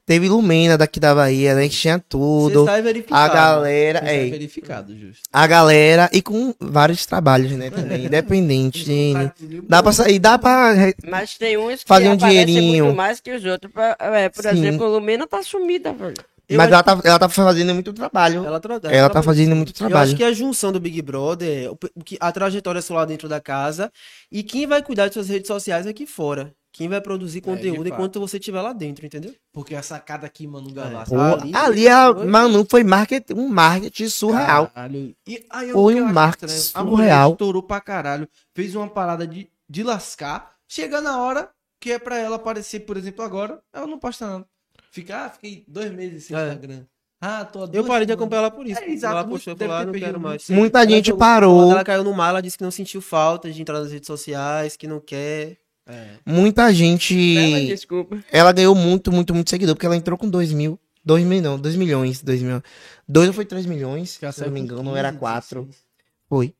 [0.05, 1.69] Teve Lumena daqui da Bahia, né?
[1.69, 2.61] Que tinha tudo.
[2.61, 3.31] Você sai verificado.
[3.31, 3.99] A galera.
[3.99, 5.21] Você é É, verificado, justo.
[5.31, 6.09] a galera.
[6.11, 7.69] E com vários trabalhos, né?
[7.69, 8.05] Também.
[8.05, 8.83] Independente.
[8.83, 10.73] de- Dá pra sair, dá pra.
[11.07, 12.85] Mas tem uns que Fazer um dinheirinho.
[12.85, 13.71] muito mais que os outros.
[13.71, 14.49] Pra- é, por Sim.
[14.49, 16.15] exemplo, Lumena tá sumida, velho.
[16.53, 18.45] Eu Mas acho ela tá, ela tá fazendo muito trabalho.
[18.45, 20.03] Ela, tra- Ela tá fazendo muito Eu trabalho.
[20.03, 23.91] acho que a junção do Big Brother, o que- a trajetória lá dentro da casa
[24.31, 26.53] e quem vai cuidar de suas redes sociais aqui fora.
[26.71, 27.93] Quem vai produzir de conteúdo fato.
[27.93, 29.33] enquanto você estiver lá dentro, entendeu?
[29.51, 31.11] Porque a sacada aqui, mano, o Galassi.
[31.11, 34.67] Pô, ali- ali, a, foi- mano, foi marketing, um marketing surreal.
[34.67, 35.15] Caralho.
[35.27, 36.87] E, aí, é o Foi eu um marketing estranho.
[36.87, 37.31] A mulher surreal.
[37.33, 38.27] estourou pra caralho.
[38.55, 40.51] Fez uma parada de, de lascar.
[40.67, 41.49] Chega na hora
[41.79, 44.45] que é pra ela aparecer, por exemplo, agora, ela não posta nada.
[44.93, 46.49] Fica, ah, fiquei dois meses sem É.
[46.49, 46.83] Instagram.
[47.19, 48.79] Ah, tô Eu parei de acompanhar ela por isso.
[48.79, 50.47] É, exato, Ela postou, falei, ah, ter não quero mais.
[50.51, 51.59] Muita Ela gente jogou- parou.
[51.61, 54.05] Quando ela caiu no mar, ela disse que não sentiu falta de entrar nas redes
[54.05, 55.57] sociais, que não quer.
[55.87, 56.09] É.
[56.23, 57.65] Muita Ela, gente.
[57.65, 58.23] desculpa.
[58.31, 60.79] Ela ganhou muito, muito, muito seguidor, porque ela entrou com 2 mil.
[61.03, 62.21] 2 mil, não, 2 milhões.
[62.21, 62.61] 2 mil.
[63.07, 64.19] 2 ou foi 3 milhões?
[64.21, 65.61] Ela Se eu não me engano, era 15, 4.
[65.63, 65.83] 16.
[66.29, 66.53] Foi.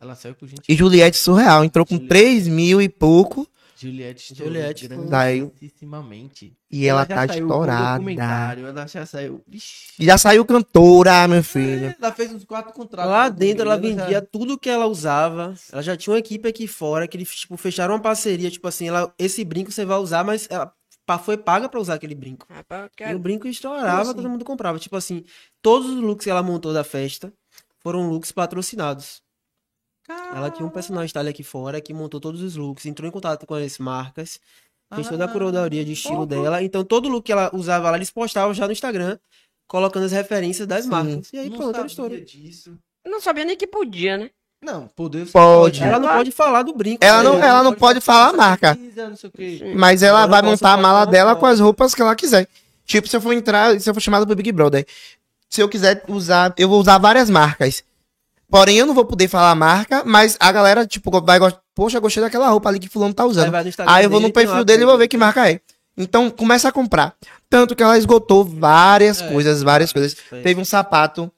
[0.00, 0.62] Ela saiu com gente.
[0.68, 2.08] E Juliette Surreal entrou com Juliette.
[2.08, 3.48] 3 mil e pouco.
[3.80, 6.54] Juliette Juliette, grandissimamente.
[6.70, 8.04] E ela, já tá estourada.
[8.12, 9.42] Ela já saiu.
[9.98, 11.94] E já saiu cantora, meu filho.
[11.98, 13.10] Ela fez uns quatro contratos.
[13.10, 15.54] Lá dentro ela vendia tudo que ela usava.
[15.72, 18.88] Ela já tinha uma equipe aqui fora que eles tipo fecharam uma parceria, tipo assim,
[18.88, 20.70] ela, esse brinco você vai usar, mas ela
[21.24, 22.46] foi paga pra usar aquele brinco.
[22.50, 24.14] Eu E o brinco estourava, assim?
[24.14, 24.78] todo mundo comprava.
[24.78, 25.24] Tipo assim,
[25.62, 27.32] todos os looks que ela montou da festa
[27.80, 29.22] foram looks patrocinados.
[30.34, 33.46] Ela tinha um personagem style aqui fora que montou todos os looks, entrou em contato
[33.46, 34.38] com as marcas,
[34.94, 36.26] fez toda a curadoria de estilo pô.
[36.26, 36.62] dela.
[36.62, 39.18] Então todo look que ela usava lá, eles postavam já no Instagram,
[39.68, 40.90] colocando as referências das Sim.
[40.90, 41.32] marcas.
[41.32, 42.20] E aí não pronto, era a sabia história.
[42.24, 42.78] disso.
[43.04, 44.30] Eu não sabia nem que podia, né?
[44.62, 45.82] Não, poder Pode.
[45.82, 47.02] Ela não pode falar do brinco.
[47.02, 47.46] Ela não- né?
[47.46, 48.74] ela não pode falar a marca.
[48.74, 49.74] Não.
[49.74, 51.40] Mas ela não vai montar a mala não, dela não.
[51.40, 52.46] com as roupas que ela quiser.
[52.84, 54.86] Tipo, se eu for entrar, se eu for chamado pro Big Brother,
[55.48, 57.82] se eu quiser usar, eu vou usar várias marcas.
[58.50, 61.60] Porém, eu não vou poder falar a marca, mas a galera, tipo, vai gostar.
[61.74, 63.68] Poxa, gostei daquela roupa ali que fulano tá Aí usando.
[63.68, 65.60] Instagram Aí eu vou no perfil dele e vou ver que marca é.
[65.96, 67.14] Então, começa a comprar.
[67.48, 70.14] Tanto que ela esgotou várias É, coisas, várias coisas.
[70.14, 70.42] Foi.
[70.42, 71.30] Teve um sapato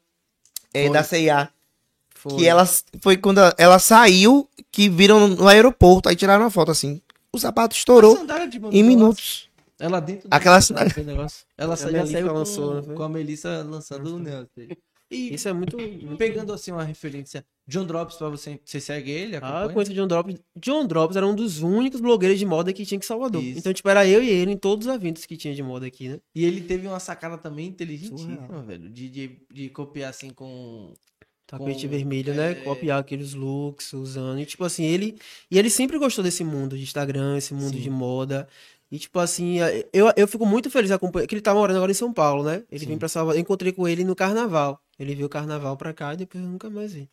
[0.73, 2.37] é, da Foi.
[2.37, 2.65] que ela
[3.01, 7.01] foi quando ela, ela saiu, que viram no aeroporto, aí tiraram uma foto assim.
[7.33, 8.17] O sapato estourou
[8.61, 9.49] mano em minutos.
[9.79, 10.61] Ela dentro do Aquela-.
[11.59, 14.79] Ela saiu, Melissa saiu com, lançou, com a Melissa lançando o negócio dele.
[15.15, 15.77] E Isso é muito.
[15.77, 19.37] muito- pegando assim uma referência, John Drops pra você, você segue ele?
[19.37, 19.73] Ah, eu acompanha?
[19.75, 20.37] conheço o John Drops.
[20.57, 23.43] John Drops era um dos únicos blogueiros de moda que tinha em Salvador.
[23.43, 23.59] Isso.
[23.59, 26.09] Então, tipo, era eu e ele em todos os eventos que tinha de moda aqui,
[26.09, 26.19] né?
[26.35, 28.63] E ele teve uma sacada também inteligentíssima, Surreal.
[28.65, 28.89] velho.
[28.89, 30.93] De, de, de copiar assim com.
[31.47, 32.53] Tapete Com- vermelho, né?
[32.53, 32.55] é.
[32.55, 34.41] Copiar aqueles looks, usando.
[34.41, 35.19] E, tipo assim, ele.
[35.51, 37.81] E ele sempre gostou desse mundo de Instagram, esse mundo Sim.
[37.83, 38.49] de moda.
[38.93, 39.57] E, tipo assim,
[39.90, 41.26] eu, eu fico muito feliz acompanhando.
[41.26, 42.62] Que ele tá morando agora em São Paulo, né?
[42.70, 42.88] Ele Sim.
[42.88, 43.38] vem pra Salvador.
[43.38, 44.78] Eu encontrei com ele no carnaval.
[44.99, 47.09] Ele veio o carnaval pra cá e depois eu nunca mais vi.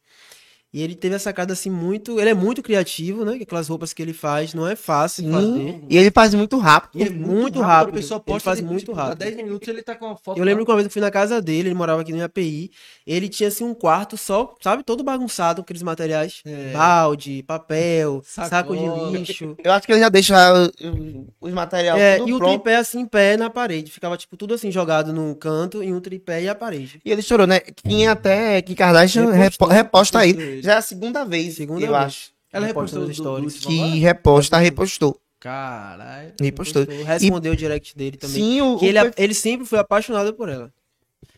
[0.72, 2.20] E ele teve essa sacada assim muito.
[2.20, 3.39] Ele é muito criativo, né?
[3.41, 5.80] Aquelas roupas que ele faz não é fácil de fazer.
[5.89, 7.01] E ele faz muito rápido.
[7.01, 7.95] E é muito rápido.
[7.95, 9.22] A pessoa Ele posta faz ele, muito tipo, rápido.
[9.24, 10.38] Há 10 minutos ele tá com uma foto.
[10.38, 12.70] Eu lembro que uma vez eu fui na casa dele, ele morava aqui no IAPI.
[13.05, 16.41] Ele tinha assim um quarto só, sabe, todo bagunçado com aqueles materiais.
[16.45, 16.72] É.
[16.72, 19.55] Balde, papel, saco de lixo.
[19.63, 22.51] Eu acho que ele já deixa uh, os materiais É, tudo e o pronto.
[22.51, 23.91] tripé assim, em pé na parede.
[23.91, 27.01] Ficava, tipo, tudo assim, jogado num canto, e um tripé e a parede.
[27.03, 27.59] E ele estourou, né?
[27.84, 30.59] Tinha até que Kardashian Repostou, reposta repostou aí.
[30.62, 32.03] Já é a segunda vez, Segunda eu vez.
[32.03, 32.32] acho.
[32.51, 33.60] Ela Reposta repostou do, stories.
[33.66, 33.95] Que agora?
[33.95, 35.22] reposta, repostou.
[35.39, 36.34] Caralho.
[36.41, 36.84] Repostou.
[37.05, 38.36] Respondeu o direct dele também.
[38.36, 40.74] Sim, o, que o ele, ele sempre foi apaixonado por ela.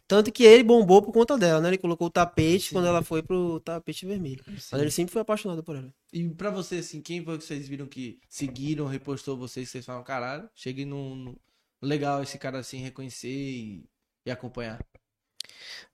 [0.07, 1.69] Tanto que ele bombou por conta dela, né?
[1.69, 4.43] Ele colocou o tapete quando ela foi pro tapete vermelho.
[4.47, 5.93] Mas ele sempre foi apaixonado por ela.
[6.11, 9.85] E pra você, assim, quem foi que vocês viram que seguiram, repostou vocês, que vocês
[9.85, 11.35] falam, caralho, cheguei num, num-
[11.81, 13.85] Legal esse cara assim reconhecer e,
[14.25, 14.79] e acompanhar.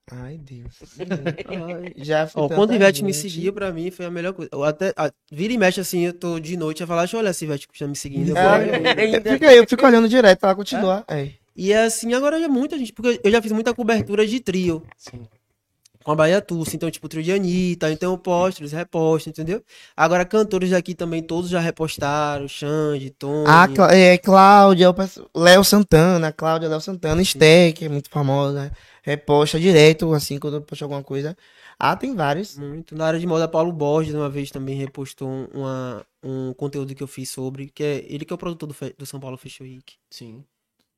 [0.09, 0.74] Ai, Deus.
[1.97, 3.30] Já foi Ó, quando o Ivete me gente.
[3.30, 4.49] seguiu, pra mim, foi a melhor coisa.
[4.53, 7.20] Eu até, a- vira e mexe assim, eu tô de noite, eu falo, deixa eu
[7.22, 8.36] olhar se Ivete tá me seguindo.
[8.38, 8.38] É,
[9.18, 11.03] eu, fico, eu fico olhando direto pra ela continuar.
[11.09, 11.30] É.
[11.55, 14.84] E é assim, agora já muita gente, porque eu já fiz muita cobertura de trio.
[14.95, 15.28] Sim.
[16.03, 19.61] Com a Bahia Tussa, então, tipo, trio de Anitta, então eu posto, eles repostam, entendeu?
[19.95, 23.43] Agora, cantores daqui também, todos já repostaram, Xande, Tony.
[23.45, 24.88] A Clá- é, Cláudia,
[25.36, 27.22] Léo Santana, Cláudia, Léo Santana,
[27.76, 28.72] que é muito famosa.
[29.07, 31.33] Reposta direto, assim, quando eu posto alguma coisa.
[31.79, 32.57] Ah, tem vários.
[32.57, 32.93] Muito.
[32.93, 37.01] Na área de moda, Paulo Borges, uma vez também repostou um- uma, um conteúdo que
[37.01, 39.63] eu fiz sobre, que é ele que é o produtor do, do São Paulo Fashion
[39.63, 39.95] Week.
[40.11, 40.43] Sim.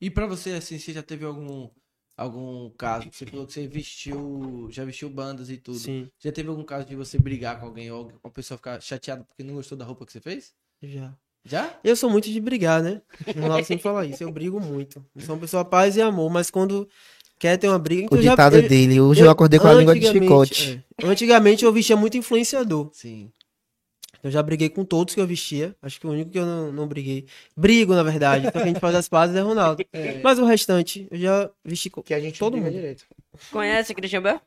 [0.01, 1.69] E pra você, assim, você já teve algum
[2.17, 3.07] algum caso?
[3.11, 5.77] Você falou que você vestiu, já vestiu bandas e tudo.
[5.77, 9.23] Sim, Já teve algum caso de você brigar com alguém ou uma pessoa ficar chateada
[9.23, 10.53] porque não gostou da roupa que você fez?
[10.81, 11.15] já.
[11.45, 11.79] Já?
[11.85, 13.01] Eu sou muito de brigar, né?
[13.35, 14.21] O Ronaldo sempre fala isso.
[14.21, 15.03] Eu brigo muito.
[15.15, 16.87] Eu sou uma pessoa paz e amor, mas quando
[17.39, 18.03] quer ter uma briga.
[18.03, 18.99] O então eu já- ditado eu- dele.
[19.01, 20.83] Hoje eu, acordei com a língua de chicote.
[21.01, 21.05] é.
[21.07, 22.89] Antigamente eu vestia muito influenciador.
[22.93, 23.31] Sim.
[24.21, 25.73] Eu já briguei com todos que eu vestia.
[25.81, 27.25] Acho que o único que eu não, não briguei.
[27.55, 28.43] Brigo, na verdade.
[28.47, 29.81] Só que a gente faz as pazes é Ronaldo.
[30.21, 32.69] Mas o restante, eu já vesti com Que a gente todo mundo.
[32.69, 33.05] direito.
[33.49, 34.41] Conhece Christian Bell?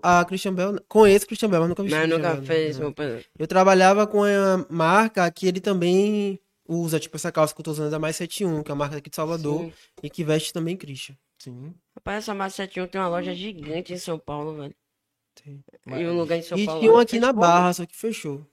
[0.00, 0.80] A Christian Bell.
[0.88, 1.98] Conheço Christian Bell, mas nunca vesti.
[1.98, 2.84] Mas nunca Bell, fez não.
[2.86, 3.18] roupa.
[3.36, 6.38] Eu trabalhava com a marca que ele também
[6.68, 8.76] usa, tipo essa calça que eu tô usando é da Mais 71, que é a
[8.76, 9.72] marca daqui de Salvador, Sim.
[10.04, 11.16] e que veste também Christian.
[11.44, 11.74] Sim.
[11.94, 14.74] Rapaz, essa Massa 71 tem uma loja gigante em São Paulo, velho.
[15.34, 15.64] Tem.
[15.86, 16.80] E um lugar em São e Paulo.
[16.80, 17.32] tinha um lá, aqui na.
[17.32, 18.46] Barra, só que fechou.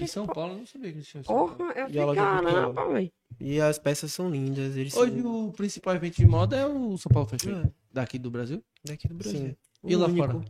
[0.00, 1.22] Em São Paulo eu não sabia que tinha.
[1.22, 3.12] Porra, eu E fiquei, loja do caramba, velho.
[3.40, 4.76] E as peças são lindas.
[4.76, 8.18] Eles Hoje são o principal evento de moda é o São Paulo Fashion É, daqui
[8.18, 8.62] do Brasil.
[8.84, 9.38] daqui do Brasil.
[9.40, 9.56] Sim.
[9.84, 10.26] E O lá único.
[10.26, 10.44] fora?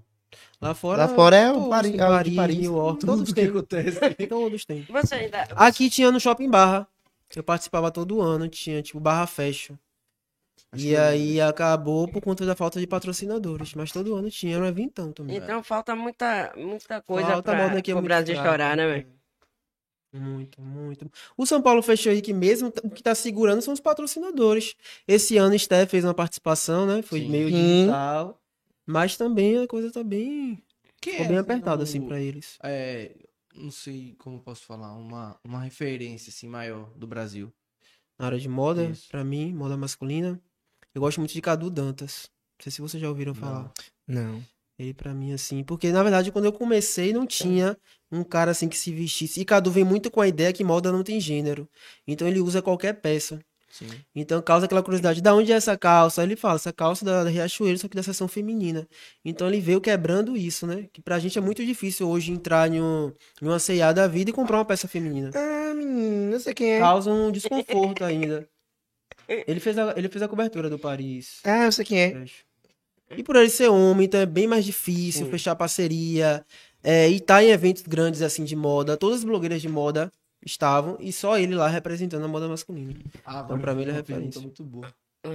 [0.60, 0.98] Lá fora.
[1.06, 2.58] Lá fora é o Paris- é o Paris.
[2.58, 3.48] New York, Tudo todos têm.
[3.48, 3.98] acontece.
[4.28, 4.82] Todos têm.
[4.82, 5.42] Você ainda.
[5.56, 6.86] Aqui tinha no Shopping Barra.
[7.34, 9.74] Eu participava todo ano, tinha tipo Barra Fashion.
[10.72, 13.74] Acho e que- aí acabou por conta da falta de patrocinadores.
[13.74, 15.36] Mas todo ano tinha, era um eventão também.
[15.36, 18.48] Então falta muita, muita coisa Falta, pra moda aqui é o muito Brasil fraca.
[18.48, 19.06] estourar, né, velho?
[20.14, 21.10] Muito, muito.
[21.38, 24.74] O São Paulo Fashion Week mesmo, o que tá segurando são os patrocinadores.
[25.08, 27.00] Esse ano a Steph fez uma participação, né?
[27.02, 27.30] Foi Sim.
[27.30, 28.38] meio digital.
[28.84, 30.62] Mas também a coisa tá bem.
[31.00, 32.58] Quem Ficou é, bem assim, apertada, no- assim, pra eles.
[32.62, 33.10] É,
[33.54, 37.50] não sei como posso falar, uma, uma referência assim maior do Brasil.
[38.18, 40.38] Na área de moda, pra mim, moda masculina.
[40.94, 42.28] Eu gosto muito de Cadu Dantas.
[42.58, 43.72] Não sei se vocês já ouviram falar.
[44.06, 44.42] Não.
[44.78, 45.62] Ele pra mim, assim.
[45.62, 47.76] Porque, na verdade, quando eu comecei, não tinha
[48.10, 49.40] um cara assim que se vestisse.
[49.40, 51.68] E Cadu vem muito com a ideia que moda não tem gênero.
[52.06, 53.40] Então ele usa qualquer peça.
[53.72, 53.88] Sim.
[54.14, 56.20] Então causa aquela curiosidade, da onde é essa calça?
[56.20, 58.86] Aí ele fala, essa calça da, da Riachuelo, só que da seção feminina.
[59.24, 60.88] Então ele veio quebrando isso, né?
[60.92, 64.28] Que pra gente é muito difícil hoje entrar em, um, em uma C&A da vida
[64.28, 65.30] e comprar uma peça feminina.
[65.34, 66.80] Ah, menino, não sei quem é.
[66.80, 68.46] Causa um desconforto ainda.
[69.46, 71.40] Ele fez a, ele fez a cobertura do Paris.
[71.44, 72.24] Ah, eu sei quem é.
[73.16, 75.30] E por ele ser homem, então é bem mais difícil Sim.
[75.30, 76.44] fechar parceria.
[76.82, 78.96] É, e tá em eventos grandes assim de moda.
[78.96, 80.10] Todas as blogueiras de moda
[80.44, 82.94] estavam e só ele lá representando a moda masculina.
[83.24, 84.40] Ah, Então, pra mim, ele é referência.
[84.40, 84.92] muito boa.
[85.24, 85.28] Ah.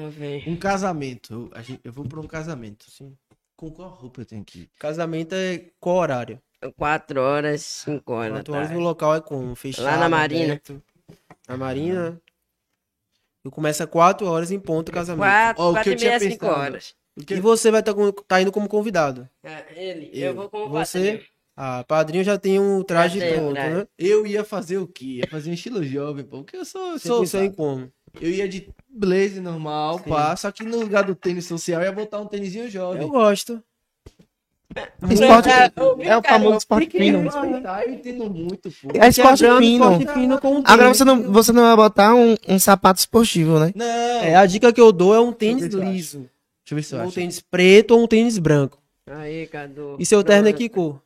[0.47, 1.33] Um casamento.
[1.33, 2.89] Eu, a gente- eu vou pra um casamento.
[2.91, 3.13] Sim.
[3.55, 4.69] Com qual roupa eu tenho que ir?
[4.77, 6.39] Casamento é qual horário?
[6.75, 8.33] Quatro horas, cinco horas.
[8.39, 9.55] Quatro da horas no local é como?
[9.55, 10.43] Fechado, Lá na Marina.
[10.45, 10.81] aberto?
[11.47, 12.21] Na Marina.
[13.47, 15.25] Eu começo a quatro horas em ponto o casamento.
[15.25, 16.59] Quatro, Ó, o quatro que e meia, cinco pensado.
[16.59, 16.95] horas.
[17.29, 17.95] E você vai estar
[18.27, 19.27] tá indo como convidado.
[19.43, 20.35] Ah, ele, eu, Eu.
[20.35, 20.99] vou com o Você?
[20.99, 21.37] padrinho.
[21.59, 23.87] Ah, padrinho já tem um traje Já pronto, né?
[23.97, 25.21] Eu ia fazer o quê?
[25.21, 26.43] Ia fazer um estilo jovem, pô.
[26.43, 26.91] Porque eu sou.
[26.91, 27.91] Você sou pensou em como?
[28.21, 30.09] Eu ia de blazer normal, Sim.
[30.09, 30.35] pá.
[30.35, 33.01] Só que no lugar do tênis social, eu ia botar um tênisinho jovem.
[33.01, 33.63] Eu gosto.
[35.09, 37.21] Esporte, É, eu vi, é o famoso eu esporte fiquei fino.
[37.23, 38.89] respeitar, eu entendo muito, pô.
[38.93, 39.61] É esporte fino.
[39.93, 40.97] esporte fino com Agora tênis.
[40.97, 43.71] você não, você não vai botar um, um sapato esportivo, né?
[43.73, 43.85] Não!
[43.85, 46.19] É, a dica que eu dou é um tênis liso.
[46.19, 47.13] Deixa eu ver se eu um acho.
[47.13, 48.77] tênis preto ou um tênis branco.
[49.09, 49.95] Aí, Cadu.
[49.97, 51.01] E seu terno é que cor?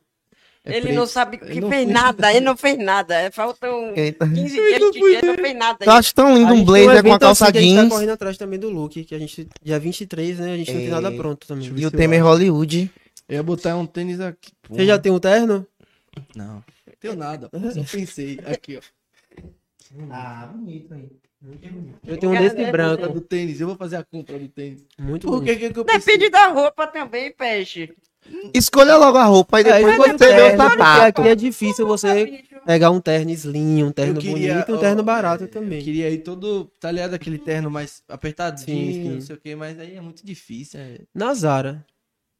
[0.64, 0.94] É ele preto.
[0.96, 3.14] não sabe que não fez nada, ele não fez nada.
[3.16, 4.28] É, Faltam Eita.
[4.28, 5.78] 15 dias de dia, não fez nada.
[5.84, 7.80] Eu acho tão lindo um blazer com a evento calça assim que A gente tá
[7.82, 10.52] jeans correndo atrás também do look, que a gente, dia 23, né?
[10.52, 11.16] A gente não tem nada É.
[11.16, 11.66] pronto também.
[11.66, 12.90] E o eu Temer Hollywood.
[13.28, 14.52] Eu ia botar um tênis aqui.
[14.62, 14.74] pô.
[14.74, 15.66] Você já tem um terno?
[16.34, 16.62] Não.
[17.00, 17.50] Tenho nada.
[17.74, 18.38] Só pensei.
[18.44, 18.80] Aqui, ó.
[20.10, 21.10] Ah, bonito aí.
[22.06, 23.08] Eu tenho um desse é branco.
[23.08, 23.60] Do tênis.
[23.60, 24.84] Eu vou fazer a compra do tênis.
[24.98, 25.54] Muito Por bonito.
[25.58, 25.84] que que, que eu?
[25.84, 27.92] Depende da roupa também, peixe.
[28.54, 31.20] Escolha logo a roupa e depois Aí você você vê o porque sapato.
[31.20, 34.76] aqui é difícil você pegar um terno slim, um terno Eu queria, bonito e um
[34.76, 35.82] ó, terno barato Eu também.
[35.82, 37.14] queria ir todo, tá ligado?
[37.14, 39.14] Aquele terno mais apertadinho, Sim, sim.
[39.14, 40.78] não sei o que, mas aí é muito difícil.
[40.78, 41.00] É...
[41.12, 41.84] Na Zara.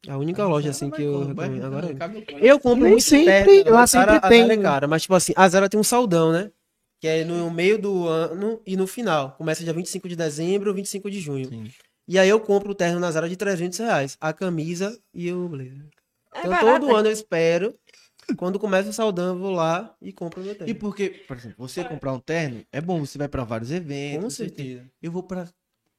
[0.09, 1.65] A única loja assim que eu recomendo.
[1.65, 3.24] Agora cabe- Eu compro Nem muito sempre,
[3.62, 4.51] terno, lá sempre a tem.
[4.51, 6.51] É cara, mas tipo assim, a Zara tem um saldão, né?
[7.01, 9.33] Que é no meio do ano e no final.
[9.37, 11.49] Começa dia 25 de dezembro ou 25 de junho.
[11.49, 11.70] Sim.
[12.09, 14.16] E aí eu compro o terno na Zara de 300 reais.
[14.20, 15.85] A camisa e o blazer.
[16.35, 17.74] É Então barato, todo ano eu espero.
[18.37, 20.70] Quando começa o saldão, eu vou lá e compro o meu terno.
[20.70, 24.23] E porque, por exemplo, você comprar um terno, é bom, você vai pra vários eventos.
[24.24, 24.85] Com certeza.
[25.03, 25.49] Eu vou pra.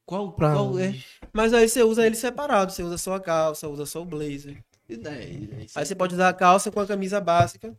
[0.06, 0.94] Qual, Pra qual é?
[1.32, 2.72] Mas aí você usa ele separado.
[2.72, 4.62] Você usa só a calça, usa só o blazer.
[4.88, 5.48] E daí?
[5.52, 7.74] Aí Aí você pode usar a calça com a camisa básica.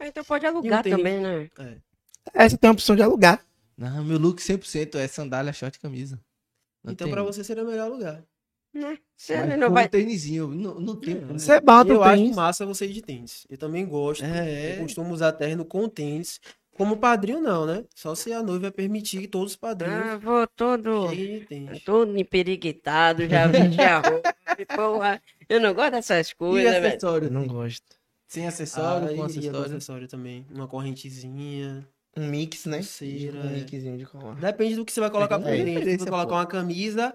[0.00, 0.98] Então pode alugar tênis.
[0.98, 1.48] também, né?
[2.34, 3.44] Essa tem a opção de alugar.
[3.76, 6.20] Não, meu look 100% é sandália, short e camisa.
[6.82, 8.22] Não então tem- pra você seria o melhor lugar.
[9.16, 9.84] Você Mas não vai.
[9.86, 11.20] um tênisinho, não, não tem.
[11.20, 12.36] como- Você bota eu o acho tênis.
[12.36, 13.46] massa você ir de tênis.
[13.48, 14.24] Eu também gosto.
[14.24, 16.40] É, Eu costumo usar terno com tênis.
[16.76, 17.84] Como padrinho, não, né?
[17.94, 21.08] Só se a noiva permitir todos os Ah, padrinhos vou todo.
[21.08, 21.46] de.
[21.84, 24.34] Todo emperiguitado, já vesti a roupa.
[24.58, 26.86] e, Porra, eu não gosto dessas E coisas, velho.
[26.88, 27.30] acessório?
[27.30, 27.84] Não gosto.
[28.26, 29.60] Sem acessório, Ah, com acessório.
[29.76, 30.46] acessório também.
[30.50, 31.86] Uma correntezinha.
[32.16, 32.78] Um mix, né?
[32.78, 33.52] Pulseira, Um é.
[33.52, 34.34] mixzinho de colar.
[34.36, 35.90] Depende do que você vai colocar por É, dentro.
[35.90, 37.14] Se você colocar uma camisa,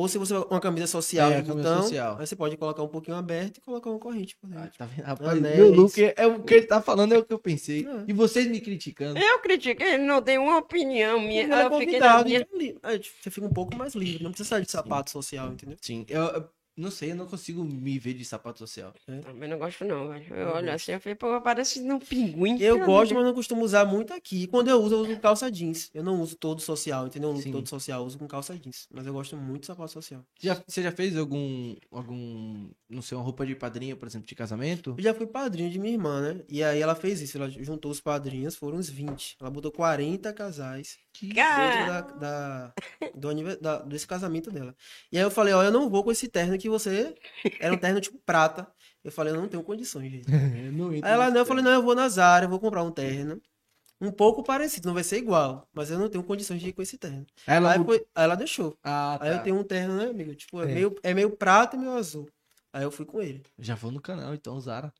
[0.00, 2.16] Ou se você uma camisa social É, de botão, social.
[2.18, 4.78] aí você pode colocar um pouquinho aberto e colocar uma corrente por Ah, dentro.
[4.78, 5.04] tá vendo?
[5.04, 5.56] Rapaz, Anéis.
[5.58, 7.86] meu look é, é o que ele tá falando, é o que eu pensei.
[7.86, 8.04] É.
[8.08, 9.18] E vocês me criticando.
[9.20, 11.42] Eu critico, ele não tem uma opinião minha.
[11.42, 12.46] Ele é eu fiquei na minha.
[12.50, 15.76] então, tipo, você fica um pouco mais livre, não precisa sair de sapato social, entendeu?
[15.82, 16.48] Sim, eu, eu
[16.80, 18.92] não sei, eu não consigo me ver de sapato social.
[19.06, 20.34] Também não gosto, não, velho.
[20.34, 22.60] Eu olho assim, eu falei, pô, parece um pinguim.
[22.60, 22.86] Eu cara.
[22.86, 24.46] gosto, mas não costumo usar muito aqui.
[24.46, 25.90] Quando eu uso, eu uso calça jeans.
[25.94, 27.30] Eu não uso todo social, entendeu?
[27.30, 28.86] Eu não uso todo social, eu uso com calça jeans.
[28.90, 30.24] Mas eu gosto muito de sapato social.
[30.40, 34.34] Já, você já fez algum, algum, não sei, uma roupa de padrinho, por exemplo, de
[34.34, 34.94] casamento?
[34.96, 36.42] Eu já fui padrinho de minha irmã, né?
[36.48, 39.36] E aí ela fez isso, ela juntou os padrinhos, foram uns 20.
[39.40, 42.74] Ela botou 40 casais dentro da, da-
[43.60, 44.74] da- desse casamento dela.
[45.10, 47.14] E aí eu falei, ó, eu não vou com esse terno que você...
[47.58, 48.66] Era um terno tipo prata.
[49.02, 50.26] Eu falei, eu não tenho condições, gente.
[50.66, 52.82] Eu não Aí ela, não, eu falei, não, eu vou na Zara, eu vou comprar
[52.82, 53.40] um terno.
[54.00, 55.68] Um pouco parecido, não vai ser igual.
[55.72, 57.26] Mas eu não tenho condições de ir com esse terno.
[57.46, 58.76] Aí ela Aí, foi- aí ela deixou.
[58.82, 59.24] Ah, tá.
[59.26, 60.34] Aí eu tenho um terno, né, amigo?
[60.34, 60.74] Tipo, é, É.
[60.74, 62.28] meio, é meio prata e meio azul.
[62.72, 63.42] Aí eu fui com ele.
[63.58, 64.92] Já vou no canal, então, Zara.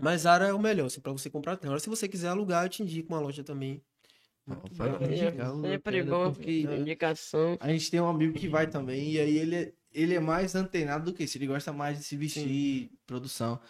[0.00, 1.70] Mas Zara é o melhor, assim, pra você comprar terno.
[1.72, 3.82] Agora, se você quiser alugar, eu te indico uma loja também.
[4.46, 4.56] É,
[5.16, 6.32] sempre Lucana, bom.
[6.32, 7.56] porque Indicação.
[7.60, 10.54] A gente tem um amigo que vai também, e aí ele, é- ele é mais
[10.54, 11.38] antenado do que isso.
[11.38, 13.60] Ele gosta mais de se vestir, produção.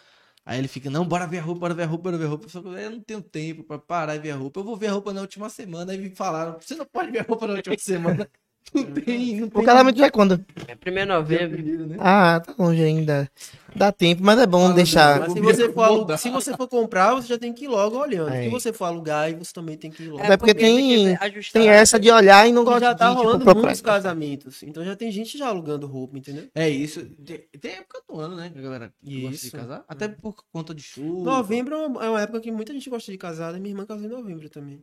[0.45, 2.27] Aí ele fica, não, bora ver a roupa, bora ver a roupa, bora ver a
[2.27, 2.45] roupa.
[2.45, 4.59] Eu falo, eu não tenho tempo pra parar e ver a roupa.
[4.59, 5.91] Eu vou ver a roupa na última semana.
[5.91, 8.29] Aí me falaram, você não pode ver a roupa na última semana.
[8.73, 9.61] Não tem, não tem.
[9.61, 10.43] O casamento já é quando?
[10.67, 11.85] É 1 de novembro.
[11.87, 11.95] Né?
[11.99, 13.29] Ah, tá longe ainda.
[13.75, 15.19] Dá tempo, mas é bom Fala, deixar.
[15.19, 16.17] Mas se você, for alu- mudar.
[16.17, 18.29] se você for comprar, você já tem que ir logo olhando.
[18.33, 18.43] É.
[18.43, 20.23] Se você for alugar, você também tem que ir logo.
[20.23, 21.61] É porque tem- que ajustar.
[21.61, 23.65] Tem essa de olhar e não gosta já tá de tipo, rolando procurar.
[23.65, 24.63] muitos casamentos.
[24.63, 26.47] Então já tem gente já alugando roupa, entendeu?
[26.55, 27.05] É isso.
[27.25, 28.49] Tem, tem época do ano, né?
[28.55, 29.51] galera gosta de Isso.
[29.51, 29.83] casar.
[29.89, 31.23] Até por conta de chuva.
[31.31, 33.53] Novembro é uma- é uma época que muita gente gosta de casar.
[33.55, 34.81] e Minha irmã casou em novembro também.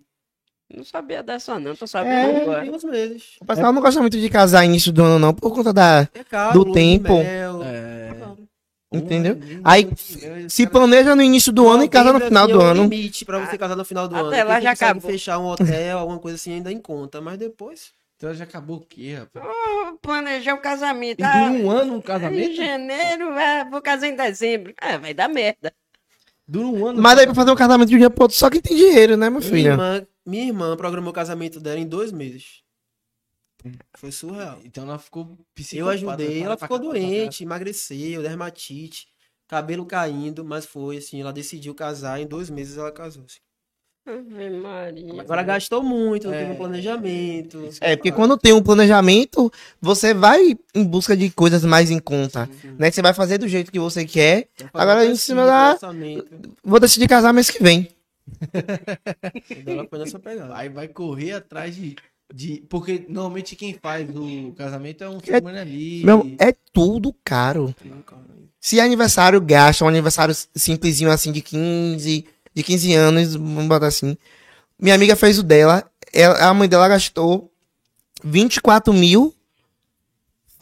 [0.75, 1.75] Não sabia dessa, não.
[1.77, 2.63] Tô sabendo É, agora.
[2.63, 3.23] Tem uns meses.
[3.41, 6.09] O pessoal não gosta muito de casar início do ano, não, por conta da.
[6.15, 7.13] É caro, Do tempo.
[7.21, 8.15] É.
[8.19, 8.39] Claro.
[8.95, 9.35] Entendeu?
[9.35, 9.89] Um Aí,
[10.49, 12.83] Se planeja no início do ano e casa no final do é ano.
[12.83, 14.49] limite pra você casar no final do Até ano.
[14.51, 15.11] lá Quem já acabou.
[15.11, 17.21] fechar um hotel, alguma coisa assim, ainda em conta.
[17.21, 17.91] Mas depois...
[18.19, 19.45] Então já acabou o quê, rapaz?
[19.45, 21.19] Vou planejar o casamento.
[21.21, 22.55] E Ah, dura um ano um em casamento?
[22.55, 24.73] janeiro, ah, vou casar em dezembro.
[24.81, 25.73] Ah, vai dar merda.
[26.47, 27.03] Dura um ano.
[27.03, 29.17] Mas aí pra fazer um casamento de um dia pro outro, só quem tem dinheiro,
[29.17, 29.71] né, meu Minha filho?
[29.73, 32.63] irmã, minha irmã programou o casamento dela em dois meses.
[33.95, 34.61] Foi surreal.
[34.65, 35.39] Então ela ficou
[35.73, 39.07] Eu ajudei, ela ficou doente, emagreceu, dermatite,
[39.47, 43.25] cabelo caindo, mas foi assim, ela decidiu casar, em dois meses ela casou.
[43.25, 43.39] assim.
[44.05, 45.21] Ave Maria.
[45.21, 46.41] Agora gastou muito, não É.
[46.41, 47.69] teve um planejamento.
[47.81, 49.49] É, porque quando tem um planejamento,
[49.81, 52.51] você vai em busca de coisas mais em conta.
[52.77, 52.91] Né?
[52.91, 54.49] Você vai fazer do jeito que você quer.
[54.75, 55.79] Agora, em cima da-.
[56.65, 57.89] Vou decidir casar mês que vem.
[59.67, 60.49] Ela foi nessa pegada.
[60.49, 61.97] Vai, vai correr atrás de,
[62.33, 62.65] de.
[62.69, 66.05] Porque normalmente quem faz o casamento é um cerimônia ali.
[66.05, 67.75] Meu, é tudo caro.
[68.61, 72.25] Se é aniversário, gasta um aniversário simplesinho assim de 15,
[72.55, 74.17] de 15 anos, vamos botar assim.
[74.79, 77.53] Minha amiga fez o dela, ela- a mãe dela gastou
[78.23, 79.35] 24 mil,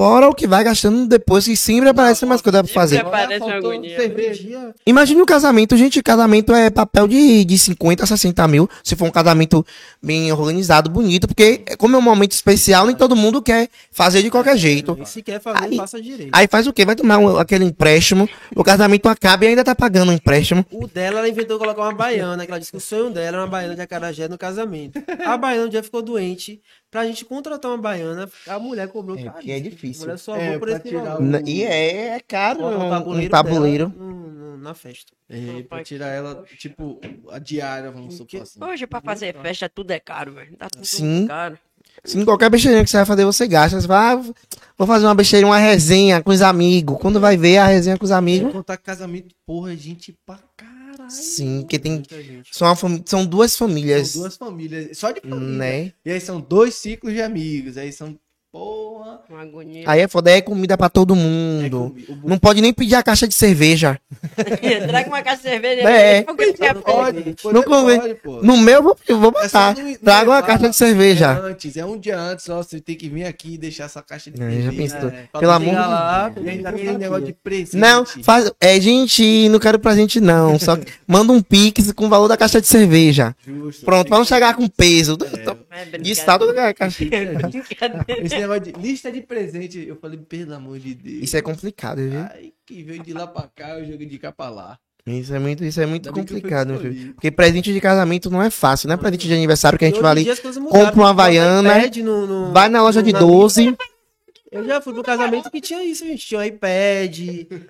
[0.00, 2.96] fora o que vai gastando depois, que sempre aparece mais coisa pra fazer.
[2.96, 3.96] Sempre Parece Agora uma faltou agonia.
[4.00, 4.42] cerveja.
[4.42, 8.96] Dia, Imagine um casamento, gente, casamento é papel de, de 50 a 60 mil, se
[8.96, 9.62] for um casamento
[10.02, 14.30] bem organizado, bonito, porque como é um momento especial, nem todo mundo quer fazer de
[14.30, 14.98] qualquer jeito.
[15.02, 16.30] e se quer fazer, Aí- faça direito.
[16.32, 16.86] Aí faz o quê?
[16.86, 20.64] Vai tomar um- aquele empréstimo, o casamento acaba e ainda tá pagando o empréstimo.
[20.70, 23.36] O dela, ela inventou colocar uma baiana, que ela disse que o sonho dela era
[23.42, 24.98] uma baiana de acarajé no casamento.
[25.26, 26.58] A baiana um dia ficou doente.
[26.90, 30.02] Pra gente contratar uma baiana, a mulher cobrou É, que é difícil.
[30.02, 33.30] A mulher só É, por esse tirar o- E é, é caro um, um tabuleiro,
[33.30, 33.88] tabuleiro.
[33.90, 35.12] dela no- no- na festa.
[35.28, 37.00] É, pra tirar ela, tipo,
[37.30, 38.62] a diária, vamos supor assim.
[38.62, 40.56] Hoje, pra fazer festa, tudo é caro, velho.
[40.56, 41.26] Tá tudo Sim.
[41.28, 41.56] caro.
[42.04, 43.80] Sim, qualquer besteirinha que você vai fazer, você gasta.
[43.80, 44.22] Você vai, ah,
[44.76, 46.98] vou fazer uma besteirinha, uma resenha com os amigos.
[47.00, 48.52] Quando vai ver a resenha com os amigos.
[48.52, 50.69] contar que casamento, porra, é gente pra caralho.
[51.10, 52.02] Sim, porque tem.
[52.50, 54.08] São, fami- são duas famílias.
[54.10, 55.46] São duas famílias, só de família.
[55.58, 55.92] Né?
[56.04, 58.18] E aí são dois ciclos de amigos, aí são,
[58.52, 59.20] porra...
[59.30, 59.84] Uma agonia.
[59.86, 61.90] Aí é foda, é comida pra todo É mundo.
[61.90, 63.98] comi- o Não pode nem pedir a caixa de cerveja.
[64.88, 65.88] Traga uma caixa de cerveja.
[65.88, 66.22] É.
[66.22, 68.42] porque quer Não pode, Não pode, pô.
[68.42, 69.74] No meu, eu vou, eu vou É botar.
[69.76, 71.30] não Traga uma caixa de É cerveja.
[71.40, 74.30] antes, é um dia antes, ó, você tem que vir aqui e deixar essa caixa
[74.30, 74.94] de É, já cerveja.
[74.96, 75.08] pensou.
[75.10, 75.22] É.
[75.30, 77.76] Pra Pelo amor de lá, aí aquele negócio de presente.
[77.76, 78.50] Não, faz.
[78.60, 80.58] É, gente, não quero presente, não.
[80.58, 83.34] Só que manda um pix com o valor da caixa de cerveja.
[83.46, 83.84] Justo.
[83.84, 85.16] Pronto, pra não chegar com peso.
[85.32, 86.02] É brincadeira.
[86.02, 87.04] De estado da caixa.
[87.04, 87.48] Brincadeira.
[88.08, 91.22] Esse negócio de lista de presente, eu falei, pelo amor de Deus.
[91.24, 92.20] Isso é complicado, viu?
[92.20, 94.78] Ai, que veio de lá pra cá, eu joguei de cá pra lá.
[95.06, 97.14] Isso é muito, isso é muito Ainda complicado, meu filho.
[97.14, 100.00] Porque presente de casamento não é fácil, não é presente de aniversário que a gente
[100.00, 100.26] vai ali.
[100.26, 103.74] compra uma bota Havaiana, no- no- Vai na loja de na- 12.
[104.52, 106.26] Eu já fui pro casamento que tinha isso, gente.
[106.26, 107.18] Tinha um iPad,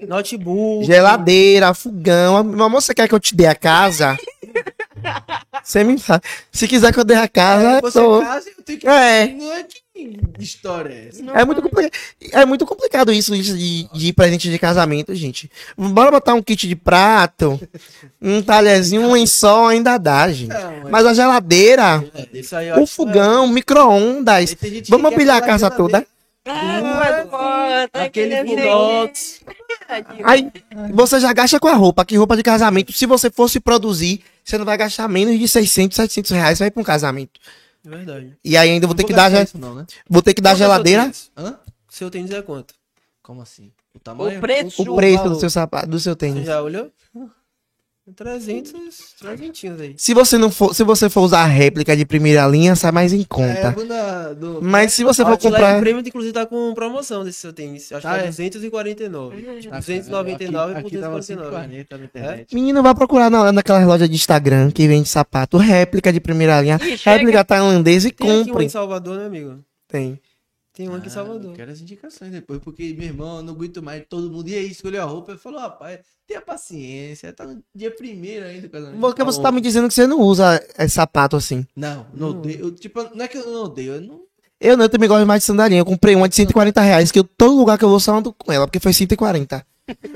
[0.08, 0.86] notebook.
[0.86, 2.42] Geladeira, fogão.
[2.42, 4.18] Meu amor, você quer que eu te dê a casa?
[5.62, 6.20] Você me fala.
[6.50, 8.20] Se quiser que eu dê a casa, eu Você tô.
[8.20, 8.88] casa, eu tenho que.
[8.88, 9.26] É.
[9.28, 9.80] Não é que
[10.38, 11.22] história é essa?
[11.38, 11.90] É muito, compli-
[12.32, 15.50] é muito complicado isso, de, de presente de casamento, gente.
[15.76, 17.60] Bora botar um kit de prato,
[18.20, 20.48] um talherzinho, um lençol ainda dá, gente.
[20.48, 22.02] Não, Mas a geladeira,
[22.66, 24.50] eu o acho- fogão, micro-ondas.
[24.50, 26.06] Gente que Vamos pilhar a casa toda.
[26.46, 29.40] Ah, Aquele aquele Bulldogs.
[30.24, 30.50] Aí
[30.92, 34.58] você já gasta com a roupa, que roupa de casamento, se você fosse produzir, você
[34.58, 37.40] não vai gastar menos de 600, 700 reais, vai pra um casamento.
[37.86, 38.36] É verdade.
[38.44, 39.86] E aí ainda vou ter vou dar, isso não, né?
[40.08, 41.12] vou ter que dar Quanto seu geladeira?
[41.36, 41.58] Hã?
[41.88, 42.74] Seu tênis é quanto?
[43.22, 43.72] Como assim?
[43.94, 44.38] O tamanho?
[44.38, 44.82] O preço.
[44.82, 46.46] o preço do seu sapato, do seu Você tênis.
[46.46, 46.92] já olhou?
[48.16, 49.94] 300, 300 aí.
[49.96, 53.12] Se você não for, se você for usar a réplica de primeira linha, sai mais
[53.12, 53.70] em É, conta.
[53.70, 54.60] bunda do...
[54.62, 57.92] Mas se você for comprar, Premium, inclusive, tá com promoção desse seu tênis.
[57.92, 58.26] Acho que Ah, tá é?
[58.26, 59.46] 249.
[59.70, 61.24] Ah, 299 aqui, por aqui tava 249.
[61.24, 62.54] 140 na internet.
[62.54, 66.80] menino vai procurar na, naquelas lojas de Instagram que vende sapato réplica de primeira linha,
[66.82, 69.58] Ih, réplica tailandesa e Tem aqui um em Salvador, né, amigo?
[69.88, 70.18] Tem.
[70.72, 71.50] Tem um aqui em Ah, Salvador.
[71.50, 74.48] Eu quero as indicações depois, porque, meu irmão, eu não aguento mais todo mundo.
[74.48, 75.32] E aí, escolheu a roupa.
[75.32, 77.32] Eu falo, rapaz, tenha paciência.
[77.32, 78.68] Tá no dia primeiro ainda.
[78.68, 79.00] casamento.
[79.00, 79.56] Porque você tá Falou.
[79.56, 81.66] me dizendo que você não usa é, sapato assim.
[81.74, 82.60] Não, não odeio.
[82.60, 83.94] Eu, tipo, não é que eu não odeio.
[83.94, 84.20] Eu não.
[84.60, 85.80] Eu não, eu também gosto mais de sandalinha.
[85.80, 88.32] Eu comprei uma de 140 reais, que eu, todo lugar que eu vou só ando
[88.32, 89.66] com ela, porque foi 140.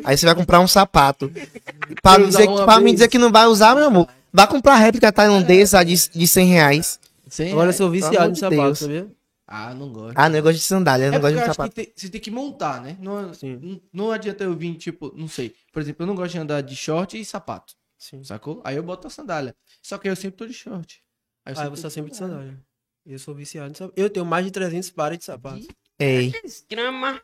[0.04, 1.32] Aí você vai comprar um sapato.
[2.02, 4.06] Pra, me dizer, pra me dizer que não vai usar, meu amor.
[4.32, 7.00] Vai comprar a réplica tailandesa de, de 100 reais.
[7.28, 9.06] Sem Agora eu sou viciado em de sapato, sabia?
[9.46, 10.16] Ah, não gosto.
[10.16, 11.70] Ah, não, eu gosto de sandália, eu é não porque gosto de sapato.
[11.74, 12.96] que tem- você tem que montar, né?
[13.00, 13.56] Não, Sim.
[13.62, 15.54] não, não adianta eu vir, tipo, não sei.
[15.72, 17.74] Por exemplo, eu não gosto de andar de short e sapato.
[17.98, 18.24] Sim.
[18.24, 18.60] Sacou?
[18.64, 19.54] Aí eu boto a sandália.
[19.82, 21.02] Só que eu sempre tô de short.
[21.44, 22.42] Aí Ah, sempre você tá sempre de sandália.
[22.42, 22.64] sandália.
[23.06, 24.00] Eu sou viciado em sapato.
[24.00, 25.66] Eu tenho mais de 300 pares de sapato.
[25.98, 26.32] Ei.
[26.70, 27.20] Grama.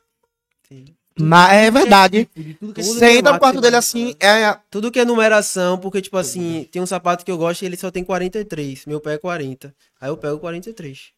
[0.69, 0.85] Sim.
[1.19, 2.29] Mas é verdade.
[2.35, 4.59] De tudo que Tudo Você entra no quarto dele assim, é.
[4.71, 7.77] Tudo que é numeração, porque, tipo assim, tem um sapato que eu gosto e ele
[7.77, 8.87] só tem 43.
[8.87, 9.75] Meu pé é 40.
[10.01, 11.13] Aí eu pego 43.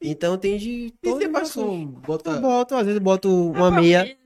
[0.00, 0.68] Então tem de.
[0.68, 1.86] E todas você com.
[1.86, 2.30] Bota.
[2.30, 4.16] Eu boto, às vezes boto uma meia.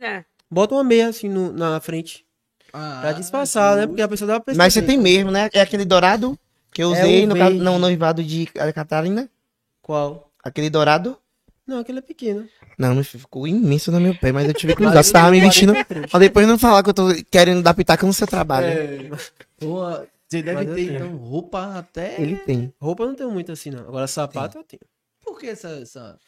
[0.51, 2.25] Boto uma meia assim no- na frente.
[2.73, 3.87] Ah, Pra disfarçar, né?
[3.87, 4.65] Porque a pessoa dá pra perceber.
[4.65, 5.49] Mas você tem mesmo, né?
[5.53, 6.39] É aquele dourado
[6.73, 7.59] que eu É usei o no, verde.
[7.59, 9.29] no noivado de Catarina.
[9.83, 10.31] Qual?
[10.43, 11.17] Aquele dourado.
[11.67, 12.49] Não, aquele é pequeno.
[12.79, 15.03] Não, meu filho, ficou imenso no meu pé, mas eu tive que usar.
[15.03, 15.73] Você tava me vestindo.
[15.73, 16.11] 43.
[16.11, 18.67] Pra depois não falar que eu tô querendo dar pitaca no seu trabalho.
[18.67, 19.11] É.
[19.61, 20.07] Boa.
[20.29, 22.21] Você deve Mas ter, então, roupa até.
[22.21, 22.73] Ele tem.
[22.81, 23.81] Roupa eu não tenho muito assim, não.
[23.81, 24.81] Agora sapato eu tenho.
[25.41, 25.69] Por que essa.
[25.71, 26.19] essa...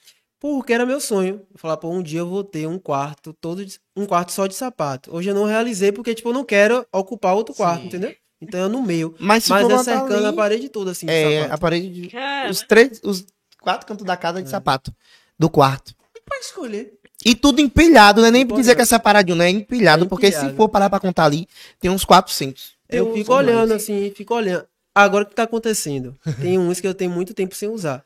[0.41, 1.43] Porque era meu sonho.
[1.55, 4.55] Falar, pô, um dia eu vou ter um quarto todo de- um quarto só de
[4.57, 5.15] sapato.
[5.15, 7.87] Hoje eu não realizei porque, tipo, eu não quero ocupar outro quarto, Sim.
[7.89, 8.13] entendeu?
[8.41, 9.15] Então eu no meio.
[9.21, 11.55] Mas se Mas for é cercando a ali, parede toda, assim, de É, sapato.
[11.55, 12.17] a parede de.
[12.51, 13.01] Os três.
[13.05, 13.25] Os
[13.61, 14.93] quatro cantos da casa de sapato.
[15.39, 15.95] Do quarto.
[16.25, 16.93] Pra escolher.
[17.25, 18.61] E tudo empilhado, não é nem Empilhado.
[18.63, 20.57] dizer que é separadinho, não é empilhado, É porque se empilhado.
[20.57, 21.47] for parar pra contar ali,
[21.79, 22.73] tem uns 400.
[22.89, 23.83] Eu Tem fico olhando mais.
[23.83, 24.67] assim, fico olhando.
[24.93, 26.17] Agora o que tá acontecendo?
[26.41, 28.05] Tem uns que eu tenho muito tempo sem usar.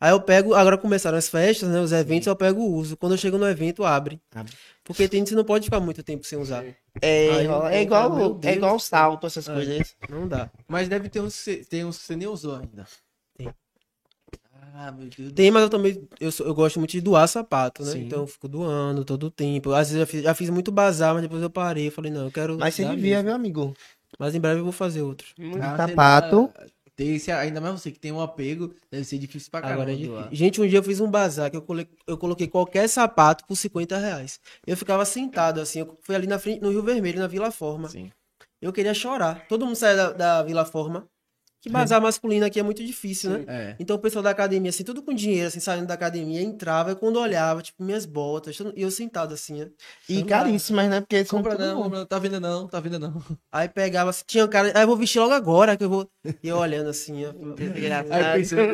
[0.00, 1.80] Aí eu pego, agora começaram as festas, né?
[1.80, 2.96] Os eventos, eu pego o uso.
[2.96, 4.20] Quando eu chego no evento, abre.
[4.34, 4.52] Abre.
[4.84, 6.64] Porque tem você não pode ficar muito tempo sem usar.
[7.00, 9.54] É, Aí eu é igual, meu é igual salto, essas É.
[9.54, 9.94] coisas.
[10.08, 10.50] Não dá.
[10.68, 12.86] Mas deve ter uns, que você- tem uns que você nem usou ainda.
[13.36, 13.48] Tem.
[14.74, 17.84] Ah, meu Deus Tem, mas eu também eu, sou- eu gosto muito de doar sapato,
[17.84, 17.92] né?
[17.92, 18.06] Sim.
[18.06, 19.72] Então eu fico doando todo o tempo.
[19.72, 21.88] Às vezes eu fiz, já fiz muito bazar, mas depois eu parei.
[21.88, 22.58] Eu falei, não, eu quero.
[22.58, 23.24] Mas você devia, mesmo.
[23.24, 23.74] viu, amigo?
[24.18, 25.26] Mas em breve eu vou fazer outro.
[25.38, 26.50] muito- Ah, sapato.
[27.02, 29.82] Tem esse, ainda mais você que tem um apego, deve ser difícil pra caramba.
[29.82, 30.28] Agora doar.
[30.30, 31.88] Gente, um dia eu fiz um bazar que eu, cole...
[32.06, 34.38] eu coloquei qualquer sapato por 50 reais.
[34.64, 37.88] Eu ficava sentado assim, eu fui ali na frente, no Rio Vermelho, na Vila Forma.
[37.88, 38.08] Sim.
[38.60, 39.48] Eu queria chorar.
[39.48, 41.08] Todo mundo sai da, da Vila Forma.
[41.62, 43.44] Que bazar masculino aqui é muito difícil, né?
[43.46, 43.76] É.
[43.78, 46.96] Então o pessoal da academia, assim, tudo com dinheiro, assim, saindo da academia, entrava e
[46.96, 49.66] quando olhava, tipo, minhas botas, e eu sentado assim, ó.
[50.08, 51.00] E caríssimas, né?
[51.00, 53.22] Porque Compra não, compra não, tá vendo não, tá vendo não.
[53.52, 56.10] Aí pegava, assim, tinha um cara, aí eu vou vestir logo agora, que eu vou.
[56.42, 57.28] E eu olhando assim, ó.
[57.28, 57.54] Eu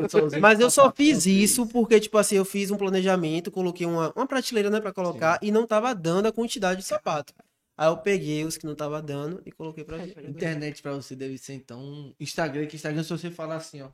[0.41, 4.15] Mas eu só fiz não isso porque, tipo assim, eu fiz um planejamento, coloquei uma,
[4.17, 7.35] uma prateleira, né, pra colocar, e não tava dando a quantidade de sapato.
[7.79, 11.39] Aí eu peguei os que não tava dando e coloquei pra Internet pra você deve
[11.39, 13.89] ser então Instagram, que Instagram se você falar assim, ó,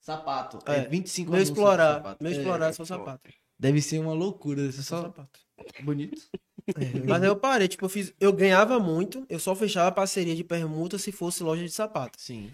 [0.00, 3.30] sapato, é, É, 25 Meu explorar, meu É, explorar é só sapato.
[3.56, 5.38] Deve ser uma loucura, você Só só sapato.
[5.84, 6.20] bonito.
[7.08, 8.12] Mas aí eu parei, tipo, eu fiz.
[8.18, 12.20] Eu ganhava muito, eu só fechava parceria de permuta se fosse loja de sapato.
[12.20, 12.50] Sim.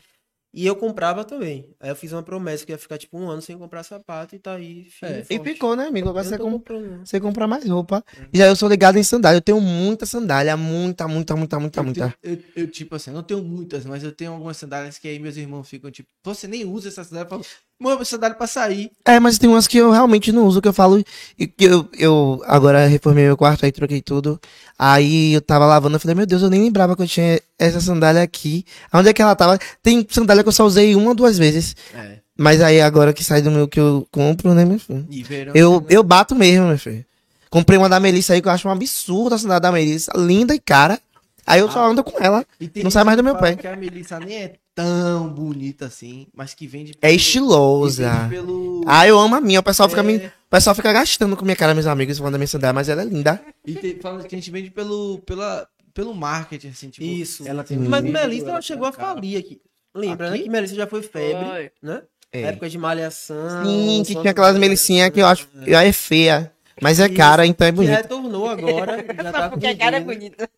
[0.57, 1.69] E eu comprava também.
[1.79, 4.39] Aí eu fiz uma promessa que ia ficar tipo um ano sem comprar sapato e
[4.39, 4.85] tá aí.
[4.85, 6.09] firme É, e E ficou, né, amigo?
[6.09, 6.53] Agora Eu você, não tô com...
[6.53, 7.05] comprando, não.
[7.05, 8.03] você compra mais roupa.
[8.33, 9.37] Já eu sou ligado em sandália.
[9.37, 10.57] Eu tenho muita sandália.
[10.57, 12.15] Muita, muita, muita, muita, Eu, muita.
[12.23, 15.07] tenho- eu, eu, tipo assim, eu não tenho muitas, mas eu tenho algumas sandálias que
[15.07, 17.27] aí meus irmãos ficam tipo, você nem usa essa sandália?
[17.27, 17.45] Eu falo,
[17.79, 18.91] Mano, sandália pra sair.
[19.05, 21.05] É, mas tem umas que eu realmente não uso, que eu falo.
[21.39, 24.41] E eu, eu agora reformei meu quarto, aí troquei tudo.
[24.79, 27.81] Aí eu tava lavando, eu falei, meu Deus, eu nem lembrava que eu tinha essa
[27.81, 28.65] sandália aqui.
[28.93, 29.59] Onde é que ela tava?
[29.83, 31.77] Tem sandália que eu só usei uma ou duas vezes.
[31.95, 32.19] É.
[32.37, 35.07] Mas aí agora que sai do meu que eu compro, né, meu filho?
[35.25, 35.53] Verão.
[35.55, 37.05] Eu, eu bato mesmo, meu filho.
[37.51, 40.13] Comprei uma da Melissa aí que eu acho um absurdo a sandália da Melissa.
[40.17, 40.99] Linda e cara.
[41.47, 42.45] Aí eu só ando com ela.
[42.61, 43.55] E não sai mais do meu pé.
[43.57, 46.93] Que a Melissa nem é tão bonita assim, mas que vende.
[46.93, 48.03] É pelo- estilosa.
[48.11, 48.85] que vende Pelo...
[48.87, 49.61] Ah, eu amo a minha.
[49.61, 50.05] O pessoal, fica, É.
[50.05, 52.89] me, o pessoal fica gastando com minha cara, meus amigos, falando da minha sandália, mas
[52.89, 53.41] ela é linda.
[53.65, 57.07] E tem, fala que a gente vende pelo, pela, pelo marketing, assim, tipo.
[57.07, 57.47] Isso.
[57.49, 59.61] Ela tem Mas Melissa ela chegou a falir aqui.
[59.95, 60.35] Lembra, né?
[60.35, 60.45] Aqui?
[60.45, 62.03] Que Melissa já foi febre, né?
[62.33, 62.43] É.
[62.43, 63.65] Época de malhação.
[63.65, 66.53] Sim, que tinha aquelas que- melicinhas que eu acho que é feia.
[66.81, 67.97] Mas é cara, então é Que bonita.
[67.97, 68.97] retornou agora.
[69.23, 70.49] Já tá Porque a cara é bonita.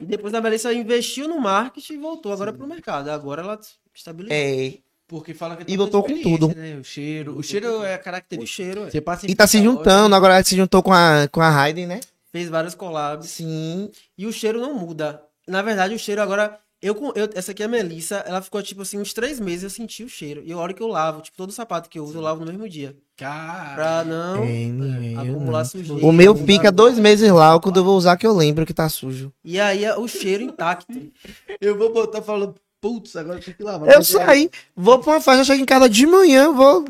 [0.00, 3.08] E depois a Melissa investiu no marketing e voltou agora pro mercado.
[3.10, 3.60] Agora ela
[3.94, 4.34] estabilizou.
[4.36, 4.74] É.
[5.08, 6.48] Porque fala que E muita com tudo.
[6.54, 6.76] Né?
[6.80, 7.38] O cheiro.
[7.38, 8.62] O cheiro é a O característica.
[8.64, 8.90] cheiro, é.
[8.90, 11.48] Você passa em E tá se juntando, agora ela se juntou com a, com a
[11.48, 12.00] Hayden, né?
[12.32, 13.30] Fez várias collabs.
[13.30, 13.90] Sim.
[14.18, 15.22] E o cheiro não muda.
[15.46, 16.58] Na verdade, o cheiro agora.
[16.86, 19.64] Eu, com- eu, essa aqui é a Melissa, ela ficou tipo assim, uns três meses
[19.64, 20.42] eu senti o cheiro.
[20.44, 22.46] E a hora que eu lavo, tipo, todo sapato que eu uso, eu lavo no
[22.52, 22.96] mesmo dia.
[23.16, 23.74] Cara.
[23.74, 25.64] Pra não É, acumular não.
[25.64, 26.06] sujeira.
[26.06, 28.88] O meu fica dois meses lá, quando eu vou usar que eu lembro que tá
[28.88, 29.32] sujo.
[29.44, 30.86] E aí é o cheiro intacto.
[31.60, 33.88] Eu vou botar falando, putz, agora tem que lavar.
[33.88, 36.84] Eu é- saí, vou pra uma festa, chego em casa de manhã, vou.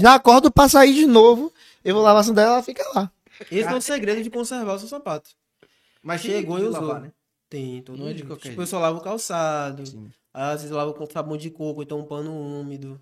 [0.00, 1.50] Já acordo pra sair de novo.
[1.84, 3.10] Eu vou lavar a sandália ela fica lá.
[3.50, 5.30] Esse é o segredo de conservar o seu sapato.
[6.02, 6.80] Mas Chegou e usou.
[6.80, 7.10] lavar, né?
[7.52, 8.26] Tem, todo Não é de dia.
[8.26, 8.62] qualquer Tipo, jeito.
[8.62, 9.84] eu só lavo o calçado.
[9.86, 10.10] Sim.
[10.32, 12.98] Às vezes eu lavo com sabão de coco, então um pano úmido.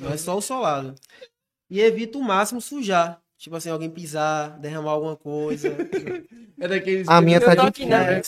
[0.00, 0.94] Mas só o solado.
[1.70, 3.20] E evito o máximo sujar.
[3.36, 5.68] Tipo assim, alguém pisar, derramar alguma coisa.
[6.56, 7.08] É daqueles.
[7.08, 8.20] A minha tá Eu tô de aqui, né?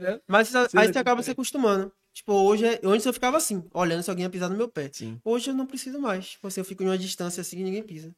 [0.00, 0.20] né?
[0.26, 1.92] Mas Você aí não você acaba se acostumando.
[2.14, 4.88] Tipo, hoje, é- antes eu ficava assim, olhando se alguém ia pisar no meu pé.
[4.90, 5.20] Sim.
[5.22, 6.30] Hoje eu não preciso mais.
[6.30, 8.10] Tipo assim, eu fico em uma distância assim e ninguém pisa.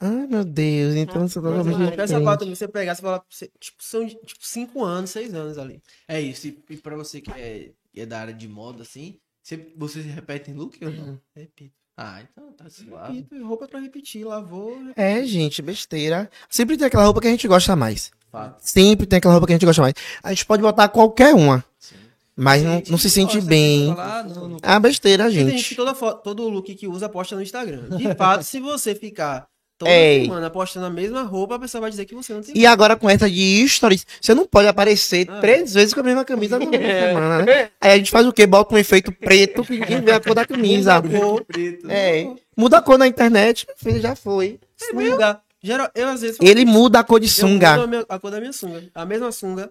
[0.00, 3.22] Ai, meu Deus, então você tá totalmente sapato que você pegar, você fala,
[3.58, 5.82] tipo, são tipo 5 anos, 6 anos ali.
[6.06, 6.46] É isso.
[6.46, 10.02] E, e pra você que é, que é da área de moda, assim, você, você
[10.02, 11.20] se repete em look ou não?
[11.34, 11.74] Repito.
[11.96, 13.16] Ah, então tá suave.
[13.16, 14.78] Repito, roupa pra repetir, lavou.
[14.94, 16.30] É, gente, besteira.
[16.48, 18.12] Sempre tem aquela roupa que a gente gosta mais.
[18.30, 18.60] Fato.
[18.60, 19.94] Sempre tem aquela roupa que a gente gosta mais.
[20.22, 21.96] A gente pode botar qualquer uma, Sim.
[22.36, 23.88] mas não, não se sente bem.
[23.88, 25.74] falar, não, não- É uma besteira, Tem gente que gente.
[25.74, 27.88] toda foto, todo look que usa posta no Instagram.
[27.96, 29.48] De fato, se você ficar
[29.78, 30.24] toda Ei.
[30.24, 32.96] semana postando a mesma roupa, a pessoa vai dizer que você não tem E agora
[32.96, 35.40] com essa de stories, você não pode aparecer Ah.
[35.40, 37.70] três vezes com a mesma camisa na mesma semana, né?
[37.80, 38.46] Aí a gente faz o quê?
[38.46, 41.00] Bota um efeito preto que ninguém vê a cor da camisa.
[41.00, 41.44] cor.
[41.44, 41.88] Preto.
[41.90, 42.28] É.
[42.56, 44.58] Muda a cor na internet, filho, já foi.
[44.76, 45.40] sunga.
[45.62, 47.74] Geral, eu às vezes Ele muda a cor de sunga.
[47.82, 48.84] a, minha- a cor da minha sunga.
[48.94, 49.70] A mesma sunga.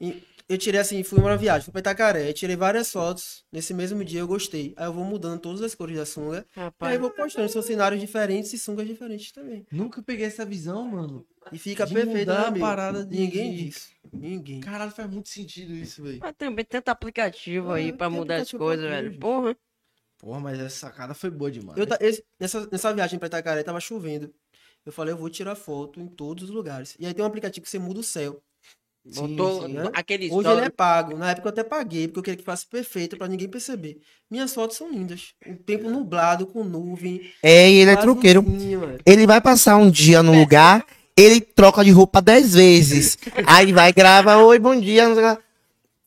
[0.00, 3.44] E eu tirei assim, fui uma viagem, fui pra Itacaré, tirei várias fotos.
[3.50, 4.74] Nesse mesmo dia eu gostei.
[4.76, 6.46] Aí eu vou mudando todas as cores da sunga.
[6.56, 9.66] Aí Rapaz, eu vou postando, são cenários diferentes e sungas diferentes também.
[9.72, 11.26] Nunca peguei essa visão, mano.
[11.52, 13.90] E fica De perfeito, mudar né, parada de- Ninguém diz.
[14.12, 14.60] Ninguém.
[14.60, 16.18] Caralho, faz muito sentido isso, velho.
[16.20, 19.18] mas também tanto aplicativo Ah, aí pra mudar as coisas, velho.
[19.18, 19.56] Porra.
[20.18, 21.76] Porra, mas essa sacada foi boa demais.
[21.78, 24.32] Eu ta- esse- nessa, nessa viagem pra Itacaré tava chovendo.
[24.86, 26.96] Eu falei, eu vou tirar foto em todos os lugares.
[26.98, 28.42] E aí tem um aplicativo que você muda o céu.
[29.06, 29.90] Botou sim, né?
[29.92, 31.16] aquele Hoje story- ele é pago.
[31.16, 33.98] Na época eu até paguei, porque eu queria que fosse perfeito pra ninguém perceber.
[34.30, 35.34] Minhas fotos são lindas.
[35.46, 37.20] O tempo nublado, com nuvem.
[37.42, 38.42] É, e ele é truqueiro.
[39.04, 43.18] Ele vai passar um dia no lugar, ele troca de roupa dez vezes.
[43.46, 45.04] Aí vai, grava, oi, bom dia.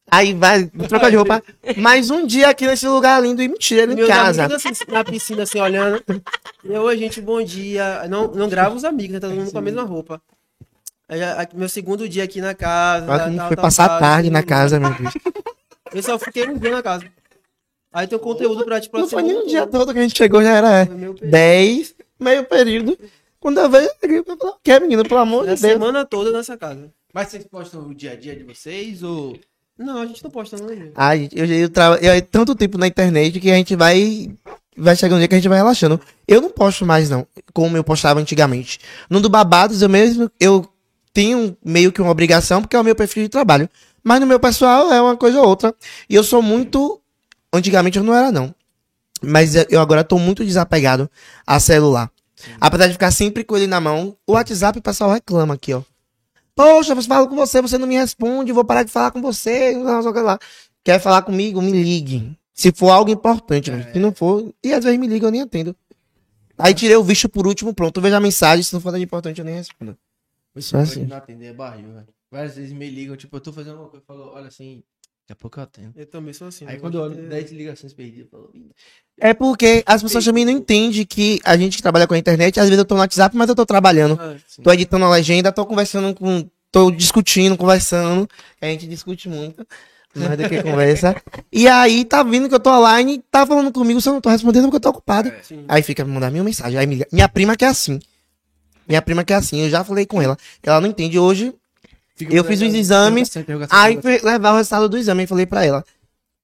[0.09, 1.43] Aí vai, troca de roupa.
[1.77, 4.45] Mais um dia aqui nesse lugar lindo e mentira, ele em casa.
[4.45, 6.01] amigos assim, na piscina, assim, olhando.
[6.63, 8.07] Eu, oi, gente, bom dia.
[8.09, 9.19] Não, não gravo os amigos, né?
[9.19, 10.19] Tá todo mundo com a mesma roupa.
[11.09, 13.05] A- meu segundo dia aqui na casa.
[13.05, 15.13] Tal, foi tal, passar a tal, tarde na assim, casa, meu Deus.
[15.93, 17.05] Eu só fiquei um dia na casa.
[17.93, 19.71] Aí tem o conteúdo pra, tipo, Não a foi nem um dia toda.
[19.79, 21.31] todo que a gente chegou, já era Foi meu período.
[21.31, 22.99] 10, meio período.
[23.39, 25.03] Quando eu vejo, eu falei, o que, menino?
[25.07, 25.73] Pelo amor A de Deus.
[25.73, 26.91] semana toda nessa casa.
[27.13, 29.39] Mas vocês postam o dia a dia de vocês ou.
[29.77, 30.67] Não, a gente não posta não.
[30.69, 30.91] gente.
[30.95, 31.69] Ai, eu, eu,
[32.01, 34.29] eu, tanto tempo na internet que a gente vai.
[34.75, 35.99] Vai chegar um dia que a gente vai relaxando.
[36.27, 38.79] Eu não posto mais, não, como eu postava antigamente.
[39.09, 40.29] No do Babados, eu mesmo.
[40.39, 40.67] Eu
[41.17, 43.67] tenho meio que uma obrigação, porque é o meu perfil de trabalho.
[44.03, 45.73] Mas no meu pessoal é uma coisa ou outra.
[46.07, 47.01] E eu sou muito.
[47.51, 48.53] Antigamente eu não era, não.
[49.19, 51.09] Mas eu agora tô muito desapegado
[51.45, 52.11] a celular.
[52.61, 55.81] Apesar de ficar sempre com ele na mão, o WhatsApp o pessoal reclama aqui, ó.
[56.55, 59.71] Poxa, eu falo com você, você não me responde, vou parar de falar com você,
[59.71, 60.37] não sei o que lá.
[60.83, 61.59] Quer falar comigo?
[61.63, 62.37] Me ligue.
[62.53, 65.41] Se for algo importante, mas se não for, e às vezes me liga, eu nem
[65.41, 65.75] atendo.
[66.59, 67.97] Aí tirei o visto por último, pronto.
[67.97, 69.97] Eu vejo a mensagem, se não for nada importante, eu nem respondo.
[70.61, 71.03] Você Só pode assim.
[71.05, 72.07] não atender é barril, velho.
[72.31, 74.83] Várias vezes me ligam, tipo, eu tô fazendo uma coisa, eu falo, olha assim,
[75.29, 75.91] Daqui a pouco eu atendo.
[75.93, 76.65] Eu também sou assim.
[76.65, 78.71] Aí quando eu olho de- 10 ligações perdidas, eu falo, "Ih,
[79.19, 82.57] É porque as pessoas também não entendem que a gente que trabalha com a internet,
[82.61, 84.17] às vezes eu tô no WhatsApp, mas eu tô trabalhando.
[84.21, 86.49] Ah, Tô editando a legenda, tô conversando com.
[86.71, 88.29] tô discutindo, conversando.
[88.61, 89.67] A gente discute muito.
[90.15, 91.21] Mais do que conversa.
[91.51, 94.63] E aí tá vindo que eu tô online, tá falando comigo, eu não tô respondendo
[94.65, 95.29] porque eu tô ocupado.
[95.43, 95.65] sim.
[95.67, 96.79] Aí fica me mandar minha mensagem.
[96.79, 97.07] Aí me liga.
[97.11, 97.99] Minha prima que é assim.
[98.87, 100.37] Minha prima que é assim, eu já falei com ela.
[100.63, 101.19] Ela não entende.
[101.19, 101.53] Hoje,
[102.15, 103.29] Fica Eu fiz os exames,
[103.69, 105.85] aí fui levar o resultado do exame e falei pra ela.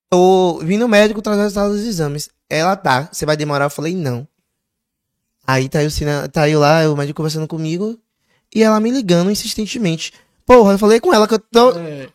[0.08, 2.28] Tô vim no médico trazer o resultado dos exames.
[2.48, 3.64] Ela tá, você vai demorar?
[3.64, 4.26] Eu falei, não.
[5.44, 7.98] Aí tá eu, Sina- tá eu lá, o médico conversando comigo.
[8.54, 10.12] E ela me ligando insistentemente.
[10.46, 11.70] Porra, eu falei com ela que eu tô.
[11.76, 12.08] É,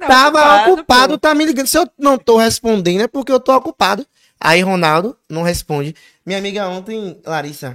[0.00, 1.68] Tava ocupado, ocupado, tá me ligando.
[1.68, 4.04] Se eu não tô respondendo é porque eu tô ocupado.
[4.40, 5.94] Aí Ronaldo não responde.
[6.24, 7.72] Minha amiga ontem, Larissa,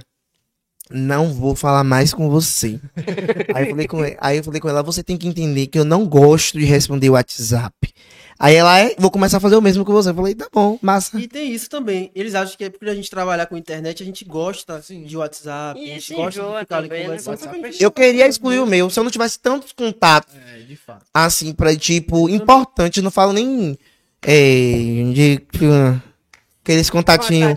[0.90, 2.78] não vou falar mais com você.
[3.54, 5.84] aí, eu falei com, aí eu falei com ela, você tem que entender que eu
[5.84, 7.74] não gosto de responder o WhatsApp.
[8.38, 10.10] Aí ela é, vou começar a fazer o mesmo com você.
[10.10, 11.20] Eu falei, tá bom, massa.
[11.20, 12.10] E tem isso também.
[12.12, 15.78] Eles acham que é porque a gente trabalhar com internet, a gente gosta de WhatsApp,
[15.78, 17.04] a E gente se gosta de ficar ali também, né?
[17.06, 17.32] conversando.
[17.34, 18.90] WhatsApp Só que a é gente- Eu queria excluir o meu.
[18.90, 21.04] Se eu não tivesse tantos contatos, é, de fato.
[21.14, 23.78] assim, pra, tipo, importante, não falo nem
[24.22, 25.40] é, de
[26.62, 27.54] aqueles contatinhos,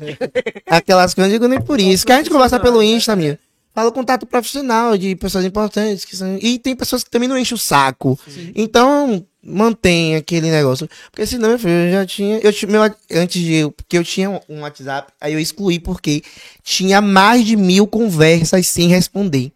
[0.68, 2.06] aquelas coisas, eu digo nem por isso.
[2.06, 3.40] Que a gente conversa pelo Insta, minha.
[3.74, 6.06] Falo contato profissional de pessoas importantes.
[6.06, 8.18] Que são, e tem pessoas que também não enchem o saco.
[8.56, 10.90] Então, mantém aquele negócio.
[11.12, 12.38] Porque senão, meu filho, eu já tinha.
[12.40, 13.54] Eu, meu, antes de.
[13.56, 16.24] eu- Porque eu tinha um WhatsApp, aí eu excluí porque
[16.64, 19.52] tinha mais de mil conversas sem responder.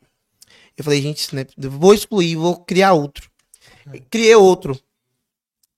[0.77, 3.30] Eu falei, gente, é- vou excluir, vou criar outro.
[4.11, 4.77] Criei outro.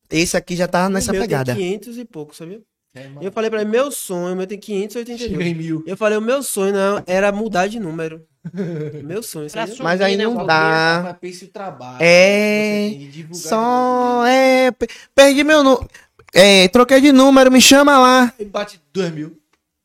[0.09, 1.55] Esse aqui já tá nessa pegada.
[1.55, 2.59] Tem 500 e pouco, sabia?
[2.93, 3.07] É.
[3.21, 5.47] Eu falei pra ele, meu sonho, o meu tem Chega 582.
[5.47, 5.83] em mil.
[5.87, 8.21] Eu falei, o meu sonho não, era mudar de número.
[9.03, 9.75] meu sonho, Pra sabia?
[9.75, 11.01] subir, Mas aí né, não o dá.
[11.05, 11.97] Mas pense o trabalho.
[12.01, 12.91] É,
[13.31, 14.25] Só.
[14.25, 14.71] É.
[14.71, 15.87] pe- Perdi meu número.
[16.33, 18.33] É, troquei de número, me chama lá.
[18.39, 19.37] E bate dois mil.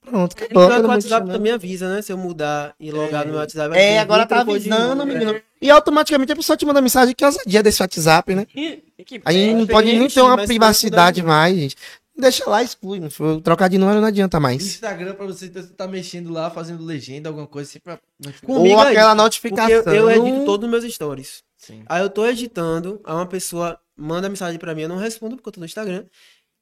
[0.04, 0.68] Pronto, E acabou.
[0.68, 2.00] que todo o WhatsApp também avisa, né?
[2.00, 3.76] Se eu mudar e logar no meu WhatsApp.
[3.76, 5.18] É, agora "Ih, tá avisando, número".
[5.18, 5.40] menino.
[5.60, 8.44] E automaticamente a pessoa te manda mensagem que é ousadia desse WhatsApp, né?
[8.46, 9.58] Que- que A gente pena.
[9.58, 11.76] não pode nem ter uma privacidade mais, gente.
[12.18, 13.00] Deixa lá, exclui.
[13.44, 14.64] Trocar de número não adianta mais.
[14.64, 17.98] Instagram pra você tá- tá mexendo lá, fazendo legenda, alguma coisa assim pra.
[18.44, 19.82] Comigo Ou é aquela isso, notificação.
[19.82, 21.42] Porque eu, eu edito todos os meus stories.
[21.58, 21.82] Sim.
[21.86, 25.48] Aí eu tô editando, aí uma pessoa manda mensagem pra mim, eu não respondo porque
[25.48, 26.04] eu tô no Instagram.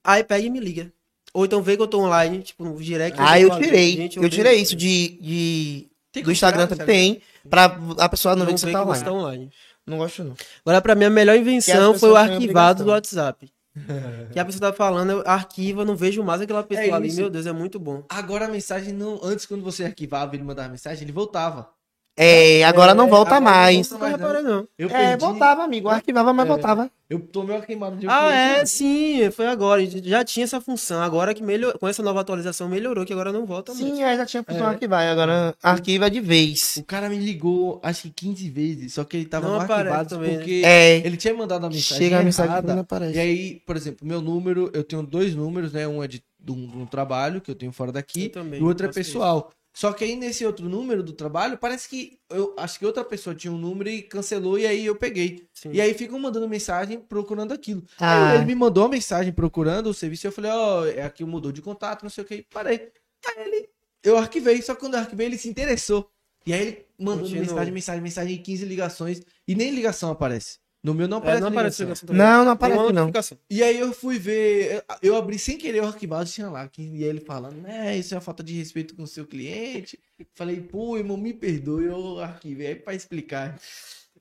[0.02, 0.92] Aí pega e me liga.
[1.32, 3.16] Ou então vê que eu tô online, tipo, no direct.
[3.20, 3.92] Ah, eu falo, tirei.
[3.96, 5.18] "Gente, Eu vejo- tirei isso de.
[5.20, 6.86] de Tem do Instagram também.
[6.86, 7.22] Tem.
[7.48, 9.04] Pra a pessoa não, Não ver que você que tá você online.
[9.04, 9.50] tá online.
[9.86, 10.34] Não gosto, não.
[10.64, 12.90] Agora, pra mim, a melhor invenção foi o têm arquivado do.
[12.90, 13.52] WhatsApp.
[14.32, 17.12] Que a pessoa tá falando, eu arquiva, não vejo mais aquela pessoa É ali.
[17.12, 18.04] Meu Deus, é muito bom.
[18.08, 19.20] Agora a mensagem não.
[19.22, 21.68] Antes, quando você arquivava e ele mandava mensagem, ele voltava.
[22.16, 23.88] É, agora não volta agora não mais.
[23.88, 24.68] volta Não mais, não.
[24.78, 25.24] Eu É, perdi.
[25.24, 25.88] voltava, amigo.
[25.88, 26.48] Arquivava, mas É.
[26.48, 26.90] voltava.
[27.10, 28.70] Eu tomei uma queimada de Ah, é, cliente.
[28.70, 29.84] sim, foi agora.
[29.84, 31.02] Já tinha essa função.
[31.02, 31.76] Agora que melhor...
[31.76, 33.84] com essa nova atualização melhorou, que agora não volta mais.
[33.84, 34.70] Sim, é, já tinha função É.
[34.70, 35.02] arquivar.
[35.10, 36.76] Agora arquiva de vez.
[36.76, 40.30] O cara me ligou, acho que 15 vezes, só que ele tava Não arquivado também,
[40.32, 40.36] né?
[40.38, 40.96] porque É.
[41.04, 42.74] ele tinha mandado a mensagem Chega a mensagem errada.
[42.74, 43.16] não aparece.
[43.16, 45.86] E aí, por exemplo, meu número, eu tenho dois números, né?
[45.88, 48.60] Um é de, de um, de um trabalho que eu tenho fora daqui Eu também,
[48.60, 49.18] e o outro é faço isso.
[49.74, 53.34] Só que aí nesse outro número do trabalho, parece que eu acho que outra pessoa
[53.34, 55.48] tinha um número e cancelou e aí eu peguei.
[55.52, 55.72] Sim.
[55.72, 57.82] E aí ficam mandando mensagem procurando aquilo.
[57.98, 58.30] Ah.
[58.30, 61.24] Aí ele me mandou uma mensagem procurando o serviço e eu falei, ó, é aqui
[61.24, 62.92] mudou de contato, não sei o que, parei.
[63.26, 63.68] Aí ele,
[64.04, 66.08] eu arquivei, só que quando eu arquivei ele se interessou.
[66.46, 70.58] E aí ele mandou mensagem, mensagem, mensagem, 15 ligações e nem ligação aparece.
[70.84, 72.08] No meu não É, aparece não aparece ligação.
[72.10, 72.28] ligação.
[72.36, 73.10] Não, não aparece, uma não.
[73.48, 77.20] E aí eu fui ver, eu, abri sem querer o arquivado, tinha lá, e ele
[77.20, 79.98] falando, né, isso é uma falta de respeito com o seu cliente.
[80.34, 83.58] Falei, pô, irmão, me perdoe, eu arquivei aí pra explicar.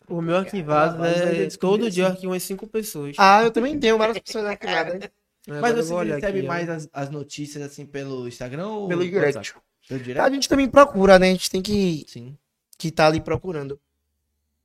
[0.08, 1.46] O meu arquivado eu é.
[1.46, 3.14] descobri Todo dia eu arquivo umas cinco pessoas.
[3.20, 5.04] Ah, eu também tenho várias pessoas arquivadas.
[5.48, 9.54] É, Mas você recebe aqui, mais as, as notícias assim pelo Instagram ou Pelo direct.
[9.88, 10.34] Pelo A direct?
[10.34, 11.28] gente também procura, né?
[11.28, 12.38] A gente tem que Sim.
[12.78, 13.78] que tá ali procurando.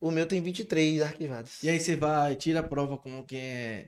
[0.00, 1.62] O meu tem 23 arquivados.
[1.62, 3.86] E aí você vai, tira a prova com quem é,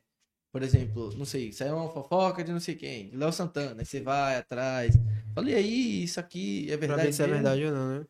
[0.53, 3.87] por exemplo, não sei, saiu uma fofoca de não sei quem, de Léo Santana, aí
[3.87, 4.95] você vai atrás.
[5.35, 8.05] Falei, aí, isso aqui é Pra verdade ver se é verdade ou não, né?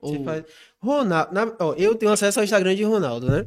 [0.00, 0.44] Você Ou- faz-
[0.80, 3.46] Ronaldo, na- ó, eu tenho acesso ao Instagram de Ronaldo, né?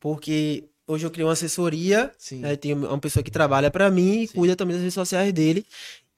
[0.00, 2.40] Porque hoje eu criei uma assessoria, Sim.
[2.40, 2.56] né?
[2.56, 5.64] tem uma pessoa que trabalha pra mim e cuida também das redes sociais dele.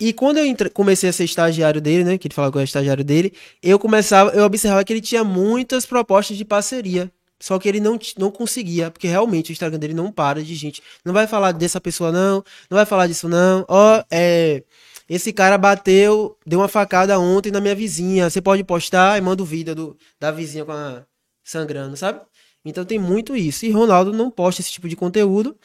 [0.01, 2.19] E quando eu entre- comecei a ser estagiário dele, né?
[2.19, 5.23] Que ele falava que eu era estagiário dele, eu começava, eu observava que ele tinha
[5.23, 7.11] muitas propostas de parceria.
[7.41, 10.83] Só que ele não, não conseguia, porque realmente o Instagram dele não para de gente.
[11.05, 12.37] Não vai falar dessa pessoa, não.
[12.71, 13.65] Não vai falar disso, não.
[13.69, 14.63] Ó, é.
[15.09, 18.31] Esse cara bateu, deu uma facada ontem na minha vizinha.
[18.31, 21.05] Você pode postar e manda o vídeo do, da vizinha com a,
[21.45, 22.21] sangrando, sabe?
[22.65, 23.67] Então tem muito isso.
[23.67, 25.57] E Ronaldo não posta esse tipo de conteúdo.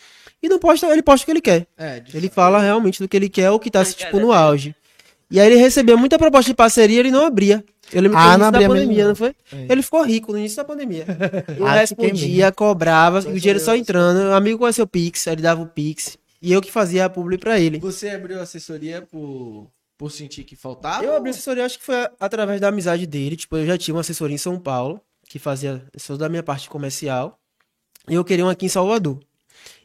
[0.42, 1.68] E não posta, ele posta o que ele quer.
[1.78, 4.76] É, Ele fala realmente do que ele quer, o que tá, tipo, no é- auge.
[5.32, 7.64] E aí ele recebeu muita proposta de parceria e ele não abria.
[7.92, 9.16] Eu lembro que Ah, no início da abria mesmo, pandemia, não.
[9.16, 9.30] foi?
[9.52, 9.66] É.
[9.70, 11.06] Ele ficou rico no início da pandemia.
[11.58, 14.30] Eu Ah, respondia, cobrava, e o dinheiro só entrando.
[14.30, 16.18] O amigo conheceu o Pix, ele dava o Pix.
[16.42, 17.80] E eu que fazia a publi pra ele.
[17.80, 19.68] Você abriu assessoria por,
[19.98, 21.04] por sentir que faltava?
[21.04, 23.36] Eu abri assessoria, acho que foi através da amizade dele.
[23.36, 26.68] Tipo, eu já tinha uma assessoria em São Paulo, que fazia isso da minha parte
[26.68, 27.40] comercial.
[28.10, 29.20] E eu queria uma aqui em Salvador.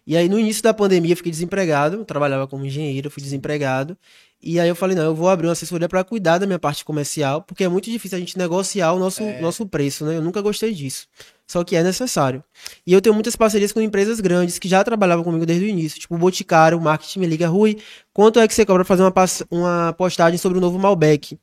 [0.07, 1.99] E aí, no início da pandemia, eu fiquei desempregado.
[1.99, 3.97] Eu trabalhava como engenheiro, fui desempregado.
[4.43, 6.85] E aí eu falei, não, eu vou abrir uma assessoria para cuidar da minha parte
[6.85, 10.16] comercial, porque é muito difícil a gente negociar o nosso, nosso preço, né?
[10.16, 11.07] Eu nunca gostei disso.
[11.47, 12.45] Só que é necessário.
[12.87, 15.99] E eu tenho muitas parcerias com empresas grandes que já trabalhavam comigo desde o início.
[15.99, 17.79] Tipo, o Boticário, o marketing me liga, Rui,
[18.12, 19.15] quanto é que você cobra pra fazer uma,
[19.51, 21.39] uma postagem sobre o novo Malbec?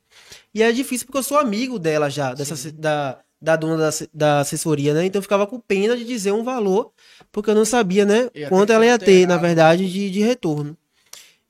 [0.54, 4.40] E é difícil porque eu sou amigo dela já, dessa, da, da dona da, da
[4.40, 5.04] assessoria, né?
[5.04, 6.92] Então eu ficava com pena de dizer um valor,
[7.32, 10.76] porque eu não sabia, né, Ia quanto ela ia ter, na verdade, de, de retorno.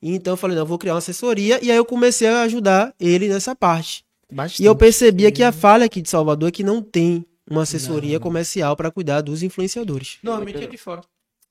[0.01, 2.93] Então eu falei, não, eu vou criar uma assessoria, e aí eu comecei a ajudar
[2.99, 4.03] ele nessa parte.
[4.29, 4.63] Bastante.
[4.63, 8.19] E eu percebia que a falha aqui de Salvador é que não tem uma assessoria
[8.19, 10.17] comercial para cuidar dos influenciadores.
[10.23, 11.01] Normalmente é de fora.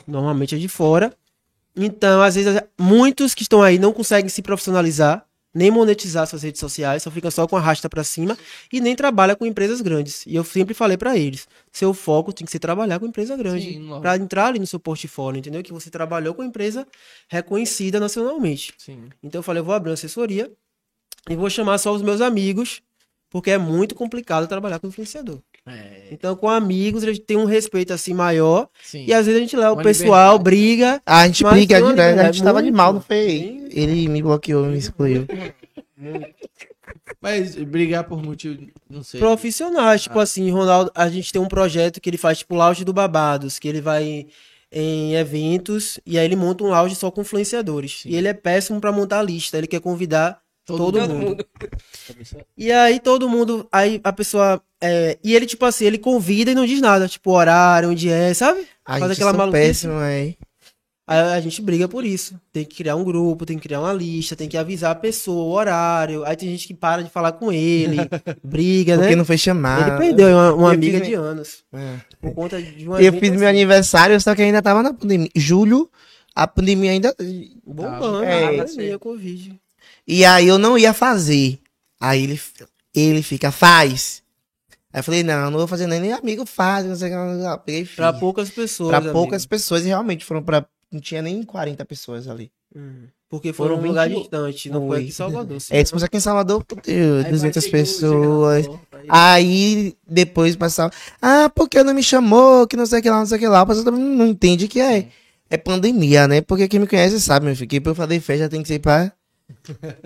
[0.07, 1.15] Normalmente é de fora.
[1.77, 5.25] Então, às vezes, muitos que estão aí não conseguem se profissionalizar,
[5.55, 8.37] nem monetizar suas redes sociais, só fica só com a rasta para cima
[8.73, 10.25] e nem trabalha com empresas grandes.
[10.27, 13.81] E eu sempre falei para eles, seu foco tem que ser trabalhar com empresa grande,
[14.01, 15.63] para entrar ali no seu portfólio, entendeu?
[15.63, 16.87] Que você trabalhou com empresa
[17.29, 18.73] reconhecida nacionalmente.
[18.79, 19.11] Sim.
[19.23, 20.51] Então eu falei, eu vou abrir uma assessoria
[21.29, 22.83] e vou chamar só os meus amigos,
[23.31, 25.41] porque é muito complicado trabalhar com influenciador.
[25.67, 28.69] É, Então, com amigos, a gente tem um respeito assim maior.
[28.83, 29.05] sim.
[29.07, 30.45] E às vezes a gente leva o pessoal, liberdade.
[30.45, 31.03] briga.
[31.07, 33.17] A gente Mas briga tem uma direto, a gente tava de mal, não foi?
[33.29, 33.69] Sim.
[33.71, 35.27] Ele me bloqueou, me excluiu.
[37.21, 38.59] Mas brigar por motivo,
[38.91, 39.21] não sei.
[39.21, 42.93] Profissionais, tipo assim, Ronaldo, a gente tem um projeto que ele faz, tipo, lounge do
[42.93, 44.27] Babados, que ele vai
[44.73, 48.03] em eventos e aí ele monta um lounge só com influenciadores.
[48.05, 50.41] E ele é péssimo pra montar a lista, ele quer convidar
[50.77, 51.27] todo, Todo mundo.
[51.29, 51.47] mundo.
[52.57, 56.55] E aí todo mundo, aí a pessoa, é, e ele tipo assim, ele convida e
[56.55, 58.67] não diz nada, tipo horário, onde é, sabe?
[58.85, 59.63] A Faz aquela maluquice.
[59.63, 60.35] péssimo, é.
[61.05, 62.35] Aí a gente briga por isso.
[62.53, 65.43] Tem que criar um grupo, tem que criar uma lista, tem que avisar a pessoa,
[65.45, 66.25] o horário.
[66.25, 67.97] Aí tem gente que para de falar com ele,
[68.43, 69.03] briga, né?
[69.03, 69.91] Porque não foi chamado.
[69.91, 71.65] Ele perdeu uma, uma amiga de anos.
[71.73, 71.97] É.
[72.21, 73.03] Por conta de uma.
[73.03, 75.29] Eu fiz meu aniversário, só que ainda tava na pandemia.
[75.35, 75.91] Julho,
[76.37, 77.15] a pandemia ainda.
[77.67, 78.61] Bombando, É.
[78.61, 79.61] a pandemia, Covid.
[80.07, 81.59] E aí eu não ia fazer.
[82.01, 82.41] Aí ele,
[82.95, 84.23] ele fica, faz.
[84.93, 87.63] Aí eu falei, não, não vou fazer nem, nem amigo faz, não sei o que.
[87.65, 87.85] Peguei.
[87.87, 88.89] Pra poucas pessoas.
[88.91, 89.13] Pra amigo.
[89.13, 90.67] poucas pessoas, e realmente foram pra.
[90.91, 92.51] Não tinha nem 40 pessoas ali.
[92.77, 93.05] Hum.
[93.31, 94.99] Porque foram Foram um lugar 20 distante, não foi Foi.
[94.99, 95.61] aqui em Salvador.
[95.61, 95.75] sim.
[95.75, 98.67] É, se fosse aqui em Salvador, Deus, Aí 200 vai, chegou, pessoas.
[98.67, 100.93] porta, aí- Aí depois passava,
[101.23, 103.49] ah, porque não me chamou, que não sei o que lá, não sei o que
[103.49, 103.63] lá.
[103.63, 105.09] O pessoal não entende que é,
[105.49, 106.43] é pandemia, né?
[106.43, 108.81] Porque quem me conhece sabe, meu filho, que pra eu fazer festa tem que ser
[108.81, 109.11] pra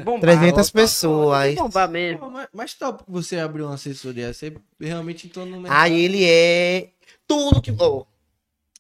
[0.03, 0.21] Bombar.
[0.21, 1.55] 300 pessoas.
[1.55, 2.19] Bombar mesmo.
[2.19, 4.33] Pô, mas, mas top que você abriu uma assessoria.
[4.33, 5.81] Você realmente entrou no mercado.
[5.81, 6.91] aí ele é
[7.27, 7.75] tudo que.
[7.79, 8.05] ó,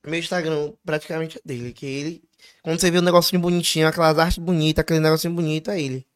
[0.05, 2.22] meu Instagram praticamente é dele, que ele.
[2.62, 6.06] Quando você vê um negocinho bonitinho, aquelas artes bonitas, aquele negocinho bonito, é ele.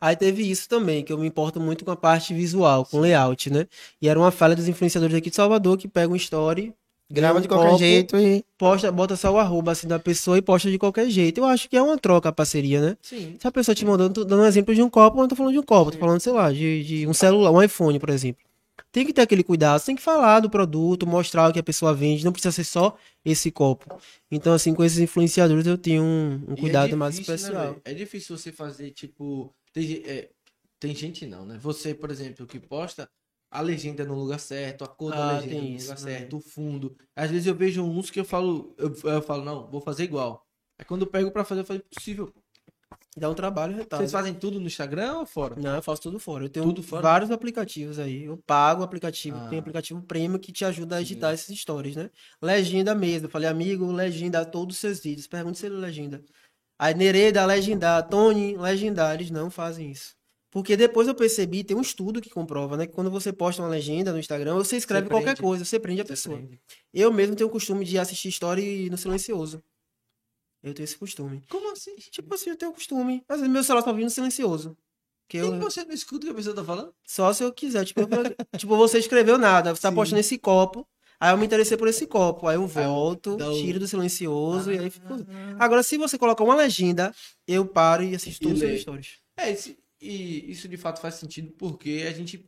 [0.00, 3.50] Aí teve isso também, que eu me importo muito com a parte visual, com layout,
[3.50, 3.66] né?
[4.00, 6.74] E era uma falha dos influenciadores aqui de Salvador que pegam um story,
[7.10, 8.44] Grava de qualquer copo, jeito e.
[8.58, 11.38] posta, bota só o arroba assim da pessoa e posta de qualquer jeito.
[11.38, 12.96] Eu acho que é uma troca a parceria, né?
[13.00, 13.36] Sim.
[13.40, 15.54] Se a pessoa te mandando, dando um exemplo de um copo, eu não tô falando
[15.54, 18.42] de um copo, tô falando, sei lá, de, de um celular, um iPhone, por exemplo.
[18.92, 21.94] Tem que ter aquele cuidado, tem que falar do produto, mostrar o que a pessoa
[21.94, 23.98] vende, não precisa ser só esse copo.
[24.30, 27.64] Então, assim, com esses influenciadores eu tenho um, um é cuidado mais difícil, né, especial.
[27.64, 27.82] velho?
[27.84, 29.54] é difícil você fazer, tipo.
[29.72, 30.28] Tem, é,
[30.78, 31.58] tem gente não, né?
[31.60, 33.08] Você, por exemplo, que posta
[33.50, 36.40] a legenda no lugar certo, a cor da Ah, legenda no isso, lugar certo, o
[36.40, 36.96] fundo.
[37.16, 40.46] Às vezes eu vejo uns que eu falo, eu, eu falo, não, vou fazer igual.
[40.78, 42.32] Aí quando eu pego pra fazer, eu falo, impossível.
[43.16, 43.98] Dá um trabalho retal.
[43.98, 45.56] Vocês fazem tudo no Instagram ou fora?
[45.56, 46.44] Não, eu faço tudo fora.
[46.44, 47.02] Eu tenho fora?
[47.02, 48.24] vários aplicativos aí.
[48.24, 49.48] Eu pago o aplicativo, Ah.
[49.48, 52.10] tem aplicativo premium que te ajuda a editar esses stories, né?
[52.40, 53.26] Legenda mesmo.
[53.26, 55.26] Eu falei, amigo, legenda todos os seus vídeos.
[55.26, 56.22] Pergunta se ele legenda.
[56.78, 58.08] Aí Nereda, legendar.
[58.08, 59.14] Tony, legendar.
[59.14, 60.14] Eles não fazem isso.
[60.50, 62.86] Porque depois eu percebi, tem um estudo que comprova, né?
[62.86, 66.00] Que quando você posta uma legenda no Instagram, você escreve Você qualquer coisa, você prende
[66.00, 66.36] a Você pessoa.
[66.38, 66.58] prende.
[66.92, 69.62] Eu mesmo tenho o costume de assistir story no silencioso.
[70.62, 71.42] Eu tenho esse costume.
[71.50, 71.94] Como assim?
[71.96, 73.22] Tipo assim, eu tenho o costume.
[73.28, 74.76] Às vezes meu celular tá vindo silencioso.
[75.28, 76.94] Que eu, você não escuta o que a pessoa tá falando?
[77.06, 77.84] só se eu quiser.
[77.84, 78.08] Tipo, eu-
[78.58, 79.94] tipo, você escreveu nada, você tá Sim.
[79.94, 80.88] postando esse copo.
[81.20, 82.46] Aí eu me interessei por esse copo.
[82.48, 85.06] Aí eu volto, dá o- tiro do silencioso e aí fico.
[85.58, 87.14] Agora, se você colocar uma legenda,
[87.46, 88.56] eu paro e assisto lê.
[88.56, 89.18] seus stories.
[89.36, 92.44] É, esse, e isso de fato faz sentido porque a gente.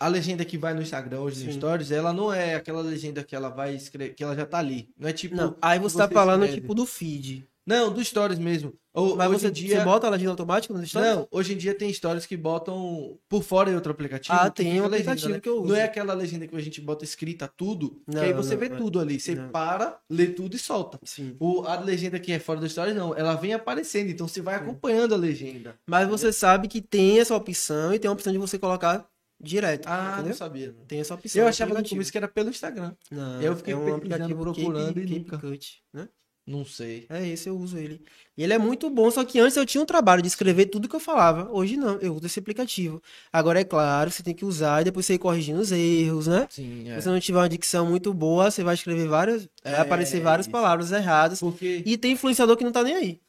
[0.00, 1.58] a legenda que vai no Instagram hoje no Sim.
[1.58, 4.90] Stories, ela não é aquela legenda que ela vai escrever, que ela já tá ali.
[4.98, 5.34] Não é tipo.
[5.34, 6.60] Não, aí você, tá você falando escreve.
[6.62, 7.48] tipo do feed.
[7.68, 8.72] Não, do Stories mesmo.
[8.94, 9.78] Ou, Mas hoje você, em dia.
[9.78, 11.14] você bota a legenda automática no stories?
[11.16, 14.34] Não, hoje em dia tem stories que botam por fora em outro aplicativo.
[14.40, 15.38] Ah, tem um aplicativo né?
[15.40, 15.68] que eu uso.
[15.68, 18.60] Não é aquela legenda que a gente bota escrita tudo, Não, que aí você não,
[18.60, 18.76] vê não.
[18.78, 19.20] tudo ali.
[19.20, 20.98] Você para, lê tudo e solta.
[21.04, 21.36] Sim.
[21.38, 23.14] O, a legenda que é fora do stories, não.
[23.14, 25.78] Ela vem aparecendo, então você vai acompanhando a legenda.
[25.86, 29.06] Mas você sabe que tem essa opção e tem a opção de você colocar
[29.38, 29.86] direto.
[29.86, 30.30] Ah, entendeu?
[30.30, 30.74] não sabia.
[30.88, 31.38] Tem essa opção.
[31.40, 32.94] Eu no achava no começo que era pelo Instagram.
[33.10, 36.08] Não, Eu fiquei é um aplicativo procurando Cape, e nunca- Cut, né?
[36.50, 37.04] Não sei.
[37.10, 38.00] É esse, eu uso ele.
[38.36, 40.88] E ele é muito bom, só que antes eu tinha um trabalho de escrever tudo
[40.88, 41.50] que eu falava.
[41.52, 43.02] Hoje não, eu uso esse aplicativo.
[43.30, 46.46] Agora é claro, você tem que usar e depois você ir corrigindo os erros, né?
[46.48, 49.46] Sim, Se você não tiver uma dicção muito boa, você vai escrever várias.
[49.62, 50.52] É, vai aparecer várias isso.
[50.52, 51.40] palavras erradas.
[51.40, 51.82] Porque.
[51.84, 53.20] E tem influenciador que não tá nem aí.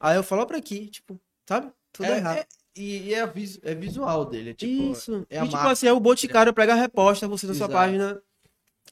[0.00, 1.70] Aí eu falo pra aqui, tipo, sabe?
[1.92, 2.38] Tudo é, errado.
[2.38, 2.46] é-
[2.76, 4.50] e e é, vis- é visual dele.
[4.50, 4.92] É tipo.
[4.92, 5.26] Isso.
[5.28, 5.70] é a e tipo marca.
[5.72, 8.20] assim, é o Boticário pega a reposta, você na sua página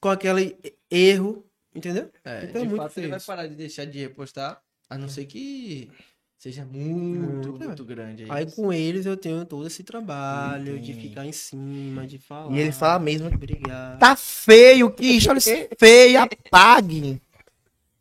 [0.01, 0.57] com aquele
[0.91, 1.45] erro,
[1.75, 2.11] entendeu?
[2.25, 3.27] É, Então é de muito fato, ele vai feio.
[3.27, 5.91] parar de deixar de repostar, a não ser que
[6.39, 7.87] seja muito, Muito, muito, é.
[7.87, 8.27] grande.
[8.29, 11.09] Aí com eles eu tenho todo esse trabalho de Entendi.
[11.09, 12.53] ficar em cima, de falar.
[12.55, 13.29] E ele fala mesmo.
[13.29, 13.99] Obrigado.
[13.99, 15.41] Tá feio, que história
[15.79, 17.21] feia, apague.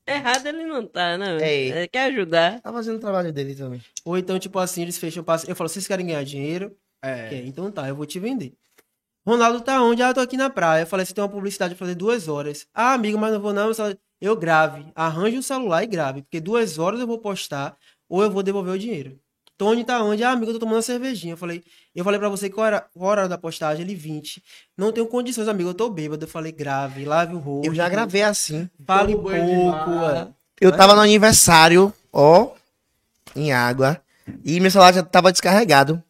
[0.08, 1.38] Errado ele não tá, né?
[1.42, 1.68] É.
[1.68, 2.60] Ele quer ajudar.
[2.60, 3.82] Tá fazendo o trabalho dele também.
[4.04, 5.24] Ou então, tipo assim, eles fecham.
[5.24, 6.76] passo- Eu falo, vocês querem ganhar dinheiro?
[7.02, 7.30] É.
[7.30, 8.54] Quer, então tá, eu vou te vender.
[9.26, 10.02] Ronaldo tá onde?
[10.02, 10.84] Ah, eu tô aqui na praia.
[10.84, 12.66] Eu falei, você tem uma publicidade pra fazer duas horas.
[12.74, 13.72] Ah, amigo, mas não vou não.
[14.20, 14.86] Eu grave.
[14.96, 16.22] Arranje um celular e grave.
[16.24, 17.76] Porque duas horas eu vou postar
[18.10, 19.20] ou eu vou devolver o dinheiro.
[19.58, 20.24] Tony tá onde?
[20.24, 21.34] Ah, amigo, eu tô tomando uma cervejinha.
[21.34, 21.64] Eu falei,
[21.96, 23.84] eu falei pra você qual era a hora da postagem?
[23.86, 24.44] Ele 20.
[24.76, 26.26] Não tenho condições, amigo, eu tô bêbado.
[26.26, 27.68] Eu falei, grave, lave o rosto.
[27.68, 28.68] Eu já gravei assim.
[28.88, 29.36] Fale de pouco.
[29.36, 30.28] é.
[30.60, 32.52] Eu tava no aniversário, ó,
[33.36, 34.02] em água,
[34.44, 36.02] e meu celular já tava descarregado.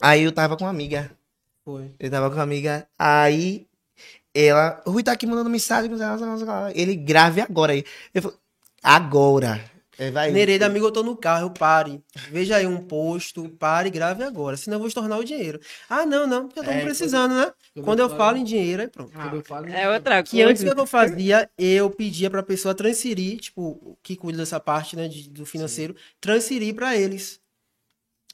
[0.00, 1.10] Aí eu tava com uma amiga.
[1.64, 1.90] Foi.
[1.98, 2.86] Eu tava com uma amiga.
[2.98, 3.66] Aí
[4.34, 4.82] ela.
[4.86, 5.90] O Rui tá aqui mandando mensagem.
[6.74, 7.84] Ele grave agora aí.
[8.12, 8.36] Eu falei,
[8.82, 9.70] agora.
[9.96, 10.32] É, vai.
[10.32, 12.02] Nereida, amigo, eu tô no carro, eu pare.
[12.28, 15.60] Veja aí um posto, pare e grave agora, senão eu vou estornar o dinheiro.
[15.88, 17.52] Ah, não, não, porque estamos É, precisando, né?
[17.74, 19.12] quando Quando eu eu falo- falo em dinheiro, aí pronto.
[19.12, 20.74] Quando eu falo- É outra Que antes coisa.
[20.74, 25.06] que eu fazia, eu pedia pra pessoa transferir, tipo, o que cuida dessa parte, né,
[25.06, 27.38] de- do financeiro, transferir pra eles.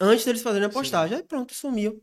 [0.01, 1.19] Antes deles fazerem a postagem.
[1.19, 2.03] Aí pronto, sumiu.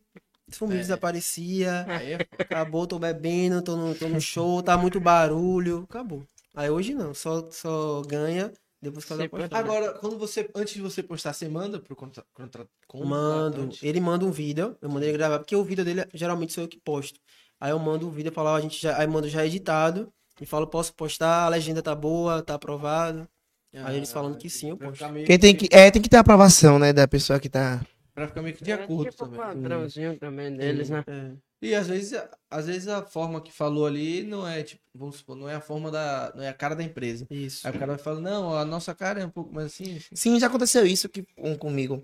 [0.51, 0.81] Sumiu, É.
[0.81, 1.85] desaparecia.
[1.87, 5.85] Aí é Acabou, tô bebendo, tô no, tô no show, tá muito barulho.
[5.89, 6.23] Acabou.
[6.55, 8.51] Aí hoje não, só, só ganha
[8.81, 9.57] depois que faz a Sim, postagem.
[9.57, 12.65] Agora, quando você, antes de você postar, você manda pro contra, contra,
[12.95, 13.69] Mando.
[13.81, 16.67] Ele manda um vídeo, eu mandei ele gravar, porque o vídeo dele geralmente sou eu
[16.67, 17.19] que posto.
[17.59, 20.11] Aí eu mando um vídeo e falo, ó, a gente já, aí mando já editado
[20.39, 23.27] e falo, posso postar, a legenda tá boa, tá aprovado.
[23.73, 25.03] Aí eles falando que sim, eu Pra posto.
[25.09, 27.81] meio, Porque tem que, é, tem que ter a aprovação, né, da pessoa que tá.
[28.17, 29.39] Pra ficar meio que de É acordo tipo o também.
[29.45, 31.03] padrãozinho também deles, né?
[31.07, 31.31] É.
[31.61, 32.19] E às vezes,
[32.49, 35.61] às vezes a forma que falou ali não é, tipo, vamos supor, não é a
[35.61, 36.31] forma da.
[36.35, 37.27] não é a cara da empresa.
[37.29, 37.67] Isso.
[37.67, 39.97] Aí o cara vai falar, não, a nossa cara é um pouco mais assim.
[39.97, 40.15] assim.
[40.15, 42.01] Sim, já aconteceu isso que, um, comigo.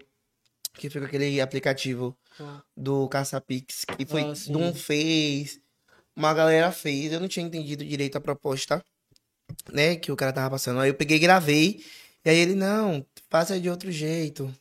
[0.76, 2.62] Que foi com aquele aplicativo Ah.
[2.78, 3.86] do Caçapix.
[3.86, 4.22] Que foi.
[4.24, 5.60] Ah, um fez.
[6.16, 7.12] Uma galera fez.
[7.12, 8.84] Eu não tinha entendido direito a proposta.
[9.72, 9.96] Né?
[9.96, 10.80] Que o cara tava passando.
[10.80, 11.84] Aí eu peguei e gravei.
[12.26, 14.54] E aí ele, não, faça de outro jeito.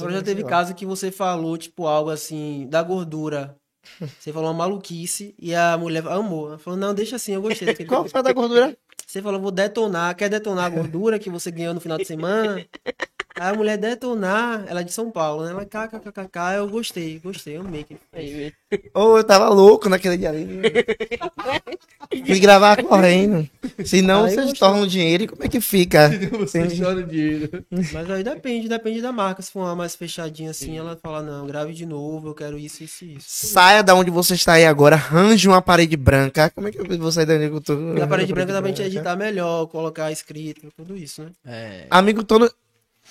[0.00, 3.56] Agora já teve caso que você falou, tipo, algo assim, da gordura.
[4.18, 6.48] Você falou uma maluquice e a mulher amou.
[6.48, 8.76] Ela falou, não, deixa assim, eu gostei Qual foi da gordura?
[9.06, 10.16] Você falou, vou detonar.
[10.16, 12.66] Quer detonar a gordura que você ganhou no final de semana?
[13.38, 15.50] Aí a mulher detonar, ela é de São Paulo, né?
[15.50, 17.84] Ela kkkk, eu gostei, gostei, eu amei.
[17.84, 18.52] que- Aí,
[18.94, 20.46] Ou eu tava louco naquele dia ali.
[22.26, 23.48] Fui gravar correndo.
[23.84, 26.08] Senão Aí vocês tornam dinheiro e como é que fica?
[26.38, 27.64] Você chora o dinheiro.
[27.92, 29.42] Mas aí depende, depende da marca.
[29.42, 32.82] Se for uma mais fechadinha assim, ela fala, não, grave de novo, eu quero isso,
[32.84, 33.46] isso e isso.
[33.48, 36.50] Saia da onde você está aí agora, arranje uma parede branca.
[36.50, 37.74] Como é que eu vou sair da onde eu tô?
[37.74, 41.30] Na parede branca dá pra gente editar melhor, colocar escrito, tudo isso, né?
[41.44, 41.86] É.
[41.90, 42.50] Amigo, tô no...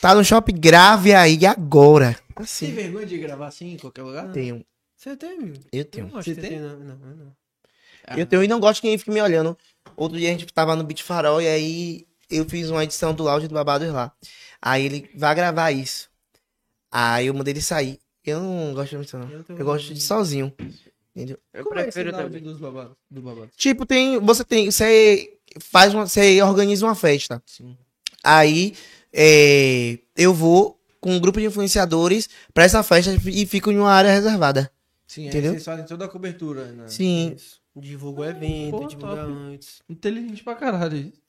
[0.02, 2.14] tá no shopping, grave aí agora.
[2.36, 2.72] Tem Assim.
[2.74, 4.32] vergonha de gravar assim em qualquer lugar?
[4.32, 4.66] Tenho.
[4.96, 5.54] Você tem?
[5.72, 6.08] Eu tenho.
[6.08, 6.60] não Você que tem?
[6.60, 7.36] Não, não, não.
[8.08, 8.18] Ah.
[8.20, 9.58] Eu tenho e não gosto que ninguém fique me olhando.
[9.96, 13.28] Outro dia a gente tava no Beat Farol e aí eu fiz uma edição do
[13.28, 14.12] áudio do Babados lá.
[14.62, 16.10] Aí ele vai gravar isso.
[16.92, 18.00] Aí eu mandei ele sair.
[18.24, 19.30] Eu não gosto disso, não.
[19.30, 20.52] Eu Eu gosto de sozinho.
[21.16, 21.38] Entendeu?
[21.54, 22.52] Eu Como é prefiro esse áudio também.
[22.52, 22.96] dos babados?
[23.10, 23.50] Do babado?
[23.56, 24.20] Tipo, tem.
[24.20, 24.72] Você tem.
[24.72, 26.08] Você faz uma.
[26.08, 27.42] Você organiza uma festa.
[27.46, 27.78] Sim.
[28.24, 28.76] Aí
[29.16, 33.92] é, eu vou com um grupo de influenciadores pra essa festa e fico em uma
[33.92, 34.72] área reservada.
[35.08, 35.52] Sim, Entendeu?
[35.52, 36.66] aí vocês fazem toda a cobertura.
[36.66, 36.88] Né?
[36.88, 37.34] Sim.
[37.36, 37.62] Isso.
[37.76, 39.32] Divulga o evento, Pô, divulga top.
[39.34, 39.82] antes.
[39.90, 40.98] Inteligente pra caralho.
[40.98, 41.22] isso.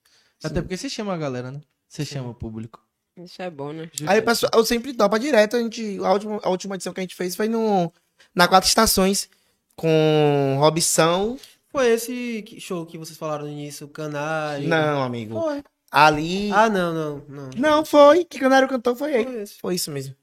[0.42, 1.60] Até porque você chama a galera, né?
[1.88, 2.80] Você chama o público.
[3.16, 3.90] Isso é bom, né?
[4.06, 5.56] Aí o pessoal, eu sempre topa direto.
[5.56, 7.92] A, gente, a, última, a última edição que a gente fez foi no,
[8.34, 9.28] na Quatro Estações.
[9.74, 11.38] com Robson.
[11.70, 14.68] Foi esse que- show que vocês falaram no início, Canário.
[14.68, 15.40] Não, amigo.
[15.40, 15.62] Foi.
[15.90, 16.50] Ali.
[16.52, 17.50] Ah, não, não, não.
[17.56, 18.24] Não, foi.
[18.24, 19.24] Que Canário cantou foi ele.
[19.24, 19.46] Foi.
[19.46, 20.14] Foi isso mesmo.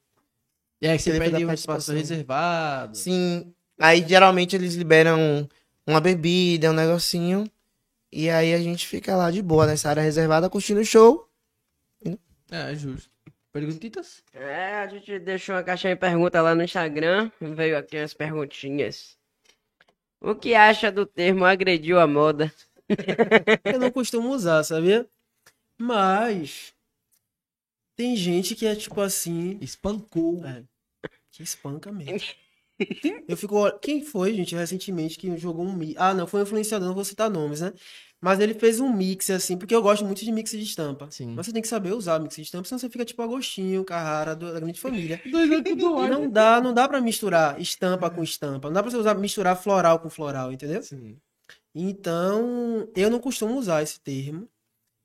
[0.82, 1.96] E aí você Ele pede a um espaço participação.
[1.96, 2.98] reservado.
[2.98, 3.54] Sim.
[3.80, 5.48] Aí geralmente eles liberam
[5.88, 7.50] uma bebida, um negocinho.
[8.12, 11.28] E aí a gente fica lá de boa nessa área reservada curtindo o show.
[12.52, 13.10] É, justo.
[13.52, 14.22] Perguntitas?
[14.34, 17.32] É, a gente deixou uma caixinha de pergunta lá no Instagram.
[17.40, 19.18] Veio aqui as perguntinhas.
[20.20, 22.54] O que acha do termo agrediu a moda?
[23.64, 25.08] Eu não costumo usar, sabia?
[25.86, 26.74] Mas
[27.98, 30.42] tem gente que é tipo assim, Espancou.
[30.46, 30.64] É.
[31.30, 32.26] que espanca mesmo.
[33.28, 36.00] Eu fico, quem foi, gente, recentemente que jogou um mix?
[36.00, 37.74] Ah, não, foi um influenciador, não vou citar nomes, né?
[38.22, 41.12] Mas ele fez um mix assim, porque eu gosto muito de mix de estampa.
[41.12, 41.34] Sim.
[41.36, 44.36] Mas você tem que saber usar mix de estampa, senão você fica tipo Agostinho, Carrara
[44.36, 45.22] da grande família.
[45.26, 48.70] E não dá, não dá para misturar estampa com estampa.
[48.70, 50.82] Não dá pra você usar, misturar floral com floral, entendeu?
[50.82, 51.18] Sim.
[51.76, 54.50] Então, eu não costumo usar esse termo,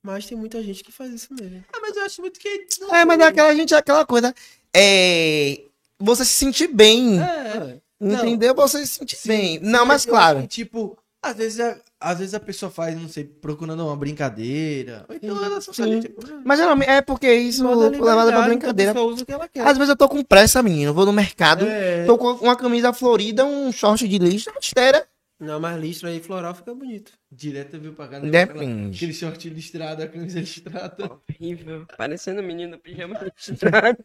[0.03, 1.63] mas tem muita gente que faz isso mesmo.
[1.73, 2.67] Ah, mas eu acho muito que.
[2.91, 4.33] É, mas daquela gente, aquela coisa.
[4.75, 5.61] É.
[5.99, 7.19] Você se sentir bem.
[7.21, 7.77] É.
[8.01, 8.55] Entendeu?
[8.55, 9.27] Você se sentir Sim.
[9.27, 9.59] bem.
[9.59, 10.41] Não, mas eu claro.
[10.41, 15.05] que, tipo, às vezes, a, às vezes a pessoa faz, não sei, procurando uma brincadeira.
[15.09, 18.91] Ou então ela só faz, tipo, Mas geralmente é porque isso é levado pra brincadeira.
[18.91, 19.67] A pessoa usa o que ela quer.
[19.67, 20.91] Às vezes eu tô com pressa, menino.
[20.91, 22.05] Eu vou no mercado, É.
[22.05, 25.05] tô com uma camisa florida, um short de lixo, uma esteira.
[25.39, 27.13] Não, mas listra aí floral fica bonito.
[27.31, 28.19] direto viu pra cá.
[28.19, 28.97] Depende.
[28.97, 31.21] Aquele short listrado, a camisa listrada.
[31.29, 31.85] Horrível.
[31.97, 34.03] Parecendo menino do pijama listrado.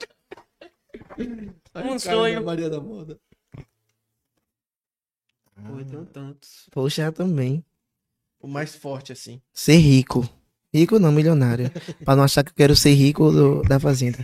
[1.74, 2.36] Um sonho.
[2.36, 3.18] da Maria da Moda.
[5.66, 6.66] Pô, tem tantos.
[6.70, 7.64] Poxa, também.
[8.40, 9.40] O mais forte, assim.
[9.52, 10.28] Ser rico.
[10.72, 11.70] Rico não, milionário.
[12.04, 14.18] pra não achar que eu quero ser rico do- da fazenda.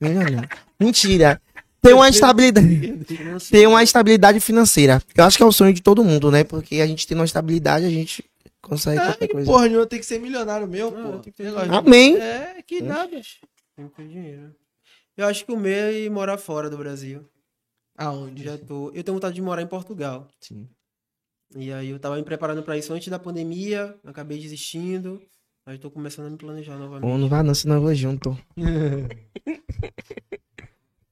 [0.00, 0.48] Milionário.
[0.78, 1.40] Mentira.
[1.84, 3.04] Ter uma estabilidade.
[3.50, 5.02] Ter uma estabilidade financeira.
[5.14, 6.42] Eu acho que é o sonho de todo mundo, né?
[6.44, 8.24] Porque a gente tendo uma estabilidade, a gente
[8.62, 9.50] consegue qualquer É, que coisa.
[9.50, 11.18] porra nenhuma tem que ser milionário meu, Não, pô.
[11.18, 12.16] tem Amém.
[12.16, 13.10] É, que nada.
[13.76, 14.54] Tem que ter dinheiro.
[15.16, 17.24] Eu acho que o meu é morar fora do Brasil.
[17.96, 18.42] Aonde?
[18.44, 18.90] Já tô.
[18.92, 20.26] Eu tenho vontade de morar em Portugal.
[20.40, 20.66] Sim.
[21.54, 25.22] E aí eu tava me preparando pra isso antes da pandemia, acabei desistindo.
[25.66, 27.08] Aí tô começando a me planejar novamente.
[27.08, 28.36] Ou não vai não, senão eu vou junto.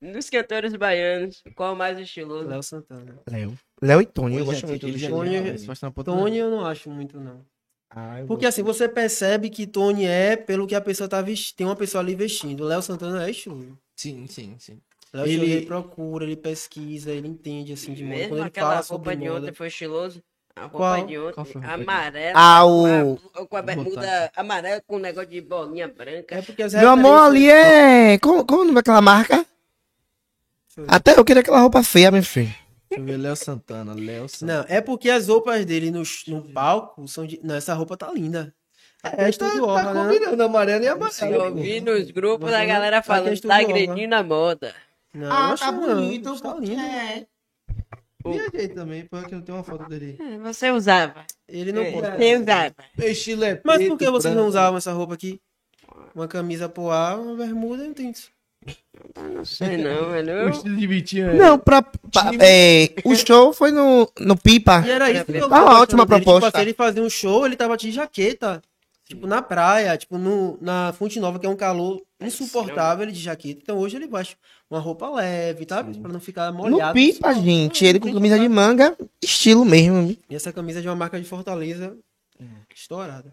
[0.03, 2.49] Dos cantores baianos, qual o mais estiloso?
[2.49, 3.21] Léo Santana.
[3.31, 3.57] Léo.
[3.81, 5.65] Léo e Tony, eu Pois é, gosto muito ele do Tony.
[6.05, 7.41] Tony- eu não acho muito, não.
[7.95, 11.57] Ah, Porque assim, você percebe que Tony é pelo que a pessoa tá vestindo.
[11.57, 12.63] Tem uma pessoa ali vestindo.
[12.65, 13.79] O Léo Santana é estiloso.
[13.97, 14.81] Sim, sim, sim.
[15.13, 15.53] Léo Ele- ele...
[15.53, 18.17] ele procura, ele pesquisa, ele entende assim de moda.
[18.17, 19.41] Mesmo Quando ele aquela fala roupa sobre de moda.
[19.47, 20.23] ontem foi estiloso?
[20.57, 21.07] A roupa Qual?
[21.07, 22.33] de ontem, amarela.
[22.35, 23.17] Ah, o...
[23.17, 26.35] com a- Com a bermuda amarela com um negócio de bolinha branca.
[26.35, 28.19] É porque Meu amor ali é...
[28.19, 29.47] Como, como o nome daquela marca?
[30.77, 30.85] Eu.
[30.89, 32.55] Até eu queria aquela roupa feia, meu filho.
[32.89, 34.61] Deixa eu ver, Léo Santana, Léo Santana.
[34.69, 37.41] Não, é porque as roupas dele no, no palco são de.
[37.43, 38.55] Não, essa roupa tá linda.
[39.03, 40.13] É, é tá, tá orla, né?
[40.15, 41.55] combinando amarelo e Eu amarelo.
[41.57, 44.75] vi nos grupos da não- galera é falando, estúdio tá agredindo a moda.
[45.13, 46.41] Não, Ah, eu acho tá não, bonito.
[46.41, 46.81] Tá lindo.
[46.81, 47.27] É.
[48.25, 50.17] Viajei também, porque não tem uma foto dele.
[50.21, 51.27] É, Você usava.
[51.49, 52.17] Ele não É, pode.
[52.17, 52.75] Você usava.
[52.99, 54.39] Estilo é Mas por que vocês branco.
[54.41, 55.41] não usavam essa roupa aqui?
[56.15, 58.31] Uma camisa poá, uma bermuda, não tem isso.
[59.35, 60.49] Não sei não, O velho.
[60.51, 61.35] estilo de Vitinho é...
[61.35, 61.83] Não, pra...
[61.83, 64.83] pra- é, o show foi no, no Pipa.
[64.87, 66.25] E era isso que eu Tá tava ótima gostando dele.
[66.25, 66.47] proposta.
[66.47, 68.63] Tipo, assim, ele fazia um show, ele tava de jaqueta.
[69.09, 73.21] Tipo, na praia, tipo, no, na Fonte Nova, que é um calor insuportável, ele de
[73.21, 73.61] jaqueta.
[73.63, 74.37] Então hoje ele baixa
[74.71, 75.83] uma roupa leve, tá?
[75.85, 76.95] Pra não ficar No molhado.
[76.95, 77.85] Pipa, gente.
[77.85, 80.17] Ele com camisa de manga, estilo mesmo.
[80.31, 81.95] E essa camisa é de uma marca de Fortaleza
[82.75, 83.33] estourada.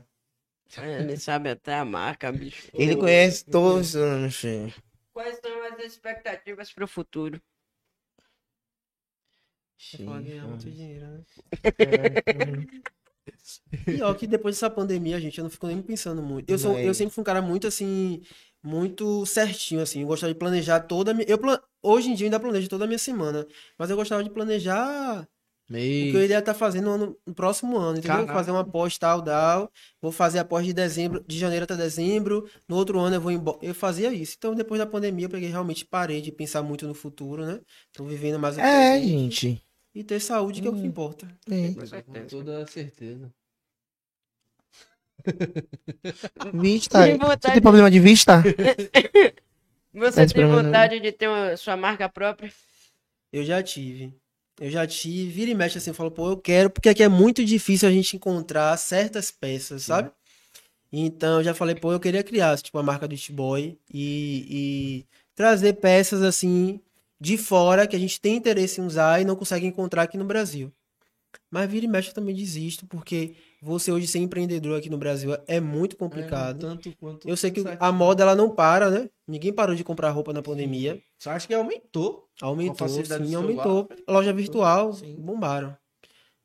[0.77, 2.67] É, Ele sabe até a marca, bicho.
[2.73, 4.73] Ele conhece todos, meu filho.
[5.13, 7.41] Quais são as expectativas pro futuro?
[9.93, 11.23] É pra ganhar muito dinheiro, né?
[11.79, 12.79] É.
[13.87, 16.49] E ó, que depois dessa pandemia, gente, eu não fico nem pensando muito.
[16.49, 18.21] Eu, sou, é eu sempre fui um cara muito assim,
[18.61, 20.01] muito certinho, assim.
[20.01, 21.27] Eu gostava de planejar toda a minha.
[21.27, 21.37] Eu,
[21.81, 23.47] Hoje em dia eu ainda planejo toda a minha semana.
[23.77, 25.27] Mas eu gostava de planejar
[25.69, 26.23] o que eu Meio...
[26.23, 28.17] iria estar fazendo no, no próximo ano, entendeu?
[28.17, 28.33] Vou Caraca.
[28.33, 29.71] fazer uma pós tal, tal.
[30.01, 32.49] Vou fazer a pós de dezembro, de janeiro até dezembro.
[32.67, 33.59] No outro ano eu vou embora.
[33.61, 34.35] Eu fazia isso.
[34.37, 37.59] Então, depois da pandemia, eu peguei realmente parei de pensar muito no futuro, né?
[37.93, 39.07] Tô vivendo mais o É, presente.
[39.07, 39.63] gente.
[39.93, 40.85] E ter saúde, que é o que Hum.
[40.85, 41.27] importa.
[41.49, 42.01] É.
[42.03, 43.31] Com toda certeza.
[46.53, 47.03] Vista.
[47.05, 48.41] Tem Você tem problema de vista?
[49.93, 52.51] Você Tá tem vontade de ter uma, sua marca própria?
[53.31, 54.13] Eu já tive.
[54.59, 55.31] Eu já tive.
[55.31, 57.91] Vira e mexe assim, eu falo, pô, eu quero, porque aqui é muito difícil a
[57.91, 60.11] gente encontrar certas peças, sabe?
[60.91, 65.05] Então eu já falei, pô, eu queria criar, tipo, a marca do Boy e, e
[65.35, 66.81] trazer peças assim
[67.21, 70.25] de fora que a gente tem interesse em usar e não consegue encontrar aqui no
[70.25, 70.71] Brasil.
[71.51, 75.35] Mas vira e mexe eu também desisto, porque você hoje ser empreendedor aqui no Brasil
[75.47, 76.65] é muito complicado.
[76.65, 79.09] É, tanto quanto Eu sei que a moda ela não para, né?
[79.27, 81.01] Ninguém parou de comprar roupa na pandemia.
[81.17, 82.27] Só acho que aumentou.
[82.41, 83.87] Aumentou, sim, aumentou.
[83.87, 83.97] celular.
[84.07, 85.15] Loja virtual, Sim.
[85.19, 85.75] bombaram.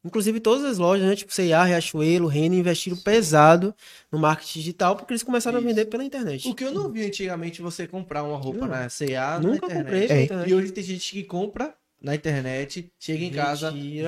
[0.07, 1.17] Inclusive todas as lojas, né?
[1.17, 3.75] Tipo C&A, Riachuelo, Renner, investiram pesado
[4.13, 5.67] no marketing digital porque eles começaram Isso.
[5.67, 6.47] a vender pela internet.
[6.47, 8.69] O que eu não vi antigamente você comprar uma roupa Não.
[8.69, 10.09] na C&A, Nunca na comprei internet.
[10.09, 10.25] pela É.
[10.25, 10.51] internet.
[10.51, 11.75] E hoje tem gente que compra
[12.05, 14.03] na internet, chega em casa, vê,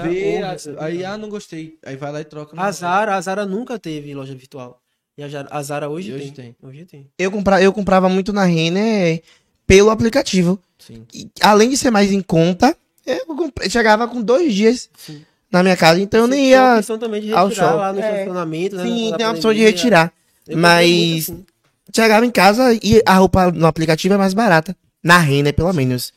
[0.76, 1.78] ou aí, ah, não gostei.
[1.84, 2.54] Aí vai lá e troca.
[2.54, 4.80] no- A Zara, a Zara nunca teve loja virtual.
[5.16, 6.52] E a Zara, a Zara hoje, E hoje tem.
[6.52, 6.56] tem.
[6.62, 7.10] Hoje tem.
[7.18, 9.22] Eu, compra, eu comprava muito na Renner
[9.66, 10.60] pelo aplicativo.
[10.78, 11.06] Sim.
[11.14, 15.24] E, além de ser mais em conta, eu comprei- chegava com dois dias Sim.
[15.50, 16.78] na minha casa, então eu nem tem a ia.
[16.80, 17.76] opção também de ao retirar show.
[17.78, 18.12] lá no É.
[18.12, 18.84] estacionamento, né?
[18.84, 20.12] Sim, na tem a opção de retirar.
[20.46, 20.90] Eu Mas-
[21.28, 21.46] muito, assim.
[21.94, 24.76] Chegava em casa e a roupa no aplicativo é mais barata.
[25.02, 26.12] Na Renner, pelo menos.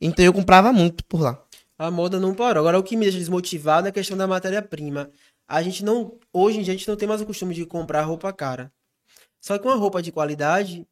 [0.00, 1.42] Então eu comprava muito por lá.
[1.78, 2.60] A moda não parou.
[2.60, 5.10] Agora, o que me deixa desmotivado é a questão da matéria-prima.
[5.48, 6.18] A gente não.
[6.32, 8.72] Hoje em dia, a gente não tem mais o costume de comprar roupa cara.
[9.40, 10.86] Só que uma roupa de qualidade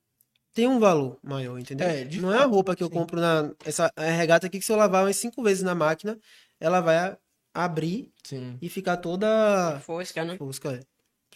[0.54, 1.86] tem um valor maior, entendeu?
[1.86, 2.94] É, de não é a fato, roupa que eu sim.
[2.94, 3.52] compro na.
[3.64, 6.18] Essa a regata aqui que se eu lavar umas cinco vezes na máquina,
[6.58, 7.16] ela vai
[7.54, 8.58] abrir Sim.
[8.60, 10.36] e ficar toda Fosca, né?
[10.36, 10.72] fosca.
[10.72, 10.80] é.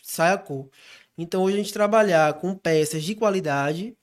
[0.02, 0.68] Sai a cor.
[1.16, 3.96] Então, hoje a gente trabalhar com peças de qualidade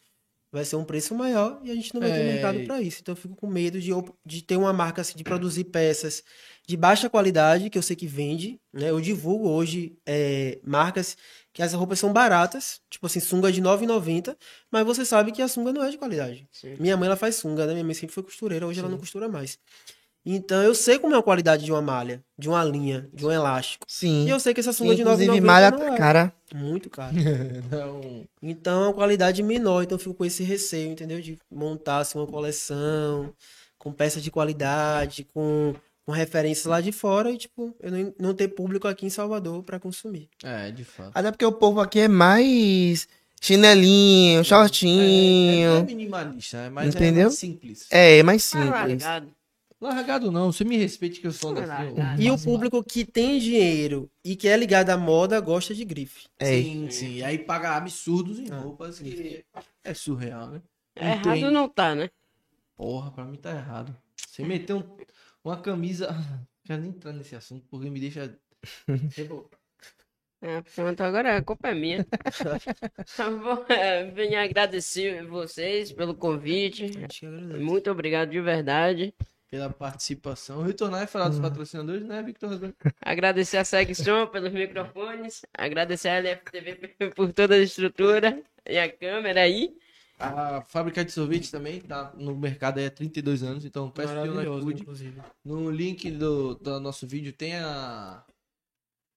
[0.52, 2.34] vai ser um preço maior e a gente não vai ter É.
[2.34, 3.00] mercado para isso.
[3.02, 3.92] Então, eu fico com medo de,
[4.26, 6.24] de ter uma marca assim, de produzir peças
[6.68, 8.60] de baixa qualidade, que eu sei que vende.
[8.72, 8.90] Né?
[8.92, 11.18] Eu divulgo hoje é, marcas
[11.52, 14.36] que as roupas são baratas, tipo assim, sunga de R$ 9,90,
[14.72, 16.48] mas você sabe que a sunga não é de qualidade.
[16.52, 16.76] Sim.
[16.80, 17.74] Minha mãe ela faz sunga, né?
[17.74, 19.58] Minha mãe sempre foi costureira, hoje ela não costura mais.
[20.32, 23.32] Então eu sei como é a qualidade de uma malha, de uma linha, de um
[23.32, 23.86] elástico.
[23.88, 24.26] Sim.
[24.26, 26.34] E eu sei que essa sunga de Inclusive, 9,90 malha não tá é cara.
[26.54, 27.16] muito caro.
[27.72, 28.26] Não.
[28.42, 31.20] Então é uma qualidade menor, então eu fico com esse receio, entendeu?
[31.20, 33.34] De montar assim, uma coleção
[33.78, 35.74] com peças de qualidade, com,
[36.06, 39.64] com referências lá de fora e, tipo, eu não, não ter público aqui em Salvador
[39.64, 40.30] pra consumir.
[40.44, 41.12] É, de fato.
[41.16, 43.08] Até porque o povo aqui é mais
[43.42, 45.84] chinelinho, É, é shortinho.
[45.86, 47.22] minimalista, é mais Entendeu?
[47.22, 47.86] É mais simples.
[47.90, 49.04] É, é mais Tá simples.
[49.04, 49.28] largado.
[49.82, 51.94] Largado não, você me respeite que eu sou Tá daqui.
[51.94, 52.22] largado.
[52.22, 56.28] E o público que tem dinheiro e que é ligado à moda gosta de grife.
[56.38, 56.62] É.
[56.62, 57.14] Sim, sim.
[57.16, 59.46] E aí paga absurdos em roupas que
[59.84, 60.62] é surreal, né?
[60.96, 61.32] É Não tem.
[61.40, 62.10] Errado não tá, né?
[62.76, 63.96] Porra, pra mim tá errado.
[64.18, 64.98] Você meter um-
[65.44, 66.10] uma camisa.
[66.66, 68.38] Quero nem entrar nesse assunto porque me deixa.
[70.42, 72.06] É, pronto, agora a culpa é minha.
[73.44, 76.92] Vou é, venho agradecer vocês pelo convite.
[77.60, 79.14] Muito obrigado de verdade.
[79.50, 80.62] Pela participação.
[80.62, 82.74] Retornar e falar dos patrocinadores, né, Victor?
[83.02, 85.42] Agradecer a Segson pelos microfones.
[85.58, 89.76] Agradecer a LFTV por toda a estrutura e a câmera aí.
[90.20, 94.36] A fábrica de sorvete também tá no mercado aí há 32 anos, então peço pelo
[94.36, 94.82] Maravilhoso, iFood.
[94.82, 95.22] inclusive.
[95.46, 98.24] No link do, do nosso vídeo tem a.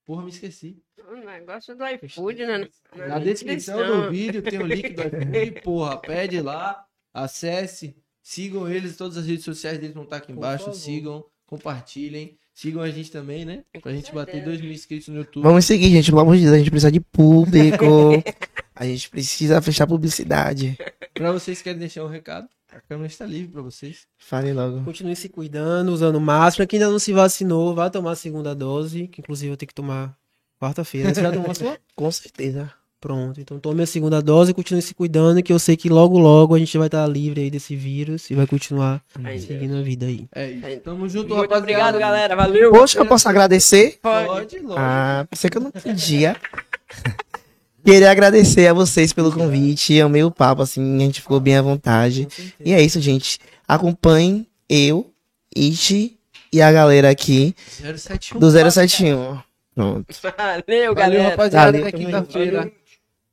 [0.04, 0.80] Porra, me esqueci.
[1.08, 2.68] O negócio do iFood, né?
[2.94, 5.60] Na descrição do vídeo tem o link do iFood.
[5.62, 10.72] Porra, pede lá, acesse, sigam eles, todas as redes sociais deles vão estar aqui embaixo.
[10.72, 12.38] Sigam, compartilhem.
[12.54, 13.64] Sigam a gente também, né?
[13.80, 15.42] Pra gente bater 2 mil inscritos no YouTube.
[15.42, 16.10] Vamos seguir, gente.
[16.10, 18.22] Pelo amor de Deus, a gente precisa de público.
[18.76, 20.76] a gente precisa fechar publicidade.
[21.14, 24.06] Pra vocês que querem deixar um recado, a câmera está livre pra vocês.
[24.18, 24.84] Fale logo.
[24.84, 26.66] Continue se cuidando, usando máscara.
[26.66, 29.74] Quem ainda não se vacinou, vai tomar a segunda dose, que inclusive eu tenho que
[29.74, 30.14] tomar
[30.60, 31.12] quarta-feira.
[31.12, 31.78] Você já tomou a sua?
[31.96, 32.72] Com certeza.
[33.02, 36.16] Pronto, então tome a segunda dose e continue se cuidando, que eu sei que logo,
[36.20, 39.82] logo a gente vai estar livre aí desse vírus e vai continuar Ai, seguindo a
[39.82, 40.28] vida aí.
[40.32, 40.80] É isso.
[40.84, 41.58] Tamo junto, Muito rapaziada.
[41.58, 42.36] obrigado, galera.
[42.36, 42.70] Valeu.
[42.70, 43.98] Poxa, eu posso agradecer?
[44.00, 44.26] Pode.
[44.28, 44.74] Pode, lógico.
[44.78, 46.36] Ah, pensei que eu não podia.
[47.84, 50.00] Queria agradecer a vocês pelo convite.
[50.00, 52.28] Amei o papo, assim, a gente ficou bem à vontade.
[52.64, 53.40] E é isso, gente.
[53.66, 55.12] Acompanhem eu,
[55.56, 56.16] Ichi
[56.52, 57.52] e a galera aqui
[57.96, 58.38] 071.
[58.38, 59.40] do 071.
[59.74, 60.06] Pronto.
[60.22, 61.28] Valeu, Valeu, galera.
[61.30, 61.72] rapaziada.
[61.72, 62.72] Valeu, Até quinta-feira.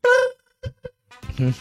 [1.37, 1.51] Hmm.